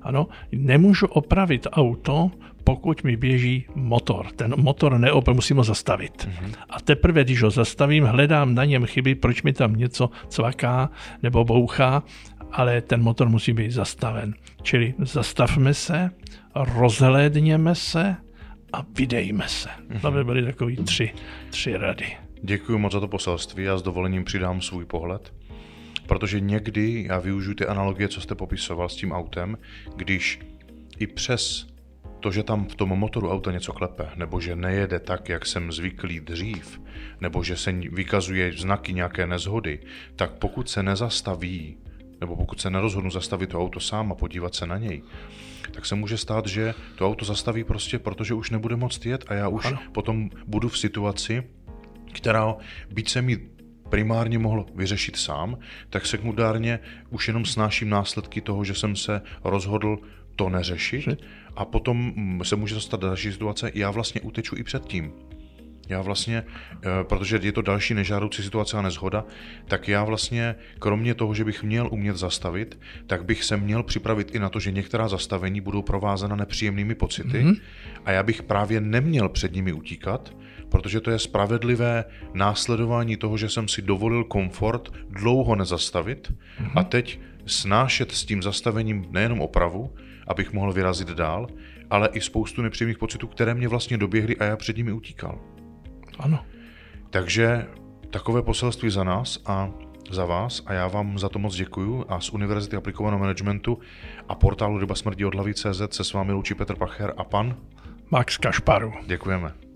Ano, 0.01 0.27
nemůžu 0.51 1.07
opravit 1.07 1.67
auto, 1.71 2.31
pokud 2.67 3.03
mi 3.03 3.17
běží 3.17 3.65
motor. 3.75 4.27
Ten 4.35 4.53
motor 4.57 4.97
neopět 4.97 5.33
musím 5.33 5.57
ho 5.57 5.63
zastavit. 5.63 6.27
Mm-hmm. 6.27 6.53
A 6.69 6.81
teprve, 6.81 7.23
když 7.23 7.41
ho 7.41 7.49
zastavím, 7.49 8.03
hledám 8.03 8.55
na 8.55 8.65
něm 8.65 8.85
chyby, 8.85 9.15
proč 9.15 9.43
mi 9.43 9.53
tam 9.53 9.75
něco 9.75 10.09
cvaká 10.27 10.89
nebo 11.23 11.45
bouchá, 11.45 12.03
ale 12.51 12.81
ten 12.81 13.01
motor 13.01 13.29
musí 13.29 13.53
být 13.53 13.71
zastaven. 13.71 14.33
Čili 14.61 14.93
zastavme 14.99 15.73
se, 15.73 16.11
rozhlédněme 16.55 17.75
se 17.75 18.15
a 18.73 18.85
vydejme 18.97 19.47
se. 19.47 19.69
Mm-hmm. 19.69 20.01
To 20.01 20.11
by 20.11 20.23
byly 20.23 20.45
takový 20.45 20.75
tři, 20.75 21.11
tři 21.49 21.77
rady. 21.77 22.05
Děkuji 22.43 22.77
moc 22.77 22.93
za 22.93 22.99
to 22.99 23.07
poselství. 23.07 23.63
Já 23.63 23.77
s 23.77 23.81
dovolením 23.81 24.23
přidám 24.23 24.61
svůj 24.61 24.85
pohled. 24.85 25.33
Protože 26.07 26.39
někdy 26.39 27.05
já 27.07 27.19
využiju 27.19 27.55
ty 27.55 27.65
analogie, 27.65 28.07
co 28.07 28.21
jste 28.21 28.35
popisoval 28.35 28.89
s 28.89 28.95
tím 28.95 29.11
autem, 29.11 29.57
když 29.95 30.39
i 30.99 31.07
přes 31.07 31.76
to, 32.19 32.31
že 32.31 32.43
tam 32.43 32.65
v 32.67 32.75
tom 32.75 32.89
motoru 32.89 33.31
auta 33.31 33.51
něco 33.51 33.73
klepe, 33.73 34.09
nebo 34.15 34.41
že 34.41 34.55
nejede 34.55 34.99
tak, 34.99 35.29
jak 35.29 35.45
jsem 35.45 35.71
zvyklý 35.71 36.19
dřív, 36.19 36.81
nebo 37.21 37.43
že 37.43 37.57
se 37.57 37.71
vykazuje 37.71 38.53
znaky 38.53 38.93
nějaké 38.93 39.27
nezhody, 39.27 39.79
tak 40.15 40.31
pokud 40.31 40.69
se 40.69 40.83
nezastaví, 40.83 41.77
nebo 42.21 42.35
pokud 42.35 42.61
se 42.61 42.69
nerozhodnu 42.69 43.11
zastavit 43.11 43.49
to 43.49 43.61
auto 43.61 43.79
sám 43.79 44.11
a 44.11 44.15
podívat 44.15 44.55
se 44.55 44.67
na 44.67 44.77
něj, 44.77 45.03
tak 45.71 45.85
se 45.85 45.95
může 45.95 46.17
stát, 46.17 46.47
že 46.47 46.73
to 46.95 47.07
auto 47.07 47.25
zastaví 47.25 47.63
prostě, 47.63 47.99
protože 47.99 48.33
už 48.33 48.49
nebude 48.49 48.75
moc 48.75 49.05
jet 49.05 49.25
a 49.27 49.33
já 49.33 49.47
už 49.47 49.65
ano. 49.65 49.79
potom 49.91 50.29
budu 50.47 50.69
v 50.69 50.77
situaci, 50.77 51.43
která 52.13 52.55
byť 52.91 53.09
se 53.09 53.21
mi 53.21 53.37
primárně 53.89 54.39
mohl 54.39 54.65
vyřešit 54.75 55.15
sám, 55.15 55.57
tak 55.89 56.05
sekundárně 56.05 56.79
už 57.09 57.27
jenom 57.27 57.45
snáším 57.45 57.89
následky 57.89 58.41
toho, 58.41 58.63
že 58.63 58.73
jsem 58.73 58.95
se 58.95 59.21
rozhodl 59.43 59.97
to 60.37 60.49
neřešit 60.49 61.19
a 61.55 61.65
potom 61.65 62.13
mm, 62.15 62.43
se 62.43 62.55
může 62.55 62.75
dostat 62.75 62.99
další 62.99 63.31
situace, 63.31 63.71
já 63.73 63.91
vlastně 63.91 64.21
uteču 64.21 64.55
i 64.57 64.63
před 64.63 64.85
tím. 64.85 65.13
Já 65.89 66.01
vlastně, 66.01 66.43
eh, 66.73 67.03
protože 67.03 67.39
je 67.41 67.51
to 67.51 67.61
další 67.61 67.93
nežádoucí 67.93 68.43
situace 68.43 68.77
a 68.77 68.81
nezhoda, 68.81 69.25
tak 69.67 69.87
já 69.87 70.03
vlastně, 70.03 70.55
kromě 70.79 71.13
toho, 71.13 71.33
že 71.33 71.43
bych 71.43 71.63
měl 71.63 71.89
umět 71.91 72.17
zastavit, 72.17 72.79
tak 73.07 73.25
bych 73.25 73.43
se 73.43 73.57
měl 73.57 73.83
připravit 73.83 74.35
i 74.35 74.39
na 74.39 74.49
to, 74.49 74.59
že 74.59 74.71
některá 74.71 75.07
zastavení 75.07 75.61
budou 75.61 75.81
provázena 75.81 76.35
nepříjemnými 76.35 76.95
pocity 76.95 77.43
mm-hmm. 77.43 77.59
a 78.05 78.11
já 78.11 78.23
bych 78.23 78.43
právě 78.43 78.81
neměl 78.81 79.29
před 79.29 79.53
nimi 79.53 79.73
utíkat, 79.73 80.35
protože 80.69 81.01
to 81.01 81.11
je 81.11 81.19
spravedlivé 81.19 82.05
následování 82.33 83.17
toho, 83.17 83.37
že 83.37 83.49
jsem 83.49 83.67
si 83.67 83.81
dovolil 83.81 84.23
komfort 84.23 84.91
dlouho 85.09 85.55
nezastavit 85.55 86.31
mm-hmm. 86.31 86.71
a 86.75 86.83
teď 86.83 87.19
snášet 87.45 88.11
s 88.11 88.25
tím 88.25 88.43
zastavením 88.43 89.05
nejenom 89.09 89.41
opravu, 89.41 89.93
abych 90.27 90.53
mohl 90.53 90.73
vyrazit 90.73 91.07
dál, 91.07 91.47
ale 91.89 92.09
i 92.13 92.21
spoustu 92.21 92.61
nepříjemných 92.61 92.97
pocitů, 92.97 93.27
které 93.27 93.53
mě 93.53 93.67
vlastně 93.67 93.97
doběhly 93.97 94.37
a 94.37 94.43
já 94.43 94.57
před 94.57 94.77
nimi 94.77 94.91
utíkal. 94.91 95.39
Ano. 96.19 96.39
Takže 97.09 97.65
takové 98.09 98.41
poselství 98.41 98.89
za 98.89 99.03
nás 99.03 99.39
a 99.45 99.69
za 100.11 100.25
vás 100.25 100.63
a 100.65 100.73
já 100.73 100.87
vám 100.87 101.19
za 101.19 101.29
to 101.29 101.39
moc 101.39 101.55
děkuju 101.55 102.05
a 102.09 102.19
z 102.19 102.29
Univerzity 102.29 102.75
aplikovaného 102.75 103.19
managementu 103.19 103.79
a 104.29 104.35
portálu 104.35 104.79
Ryba 104.79 104.95
smrdí 104.95 105.25
od 105.25 105.33
hlavy 105.33 105.53
CZ 105.53 105.81
se 105.91 106.03
s 106.03 106.13
vámi 106.13 106.31
loučí 106.31 106.53
Petr 106.53 106.75
Pacher 106.75 107.13
a 107.17 107.23
pan 107.23 107.57
Max 108.11 108.37
Kašparu. 108.37 108.93
Děkujeme. 109.05 109.66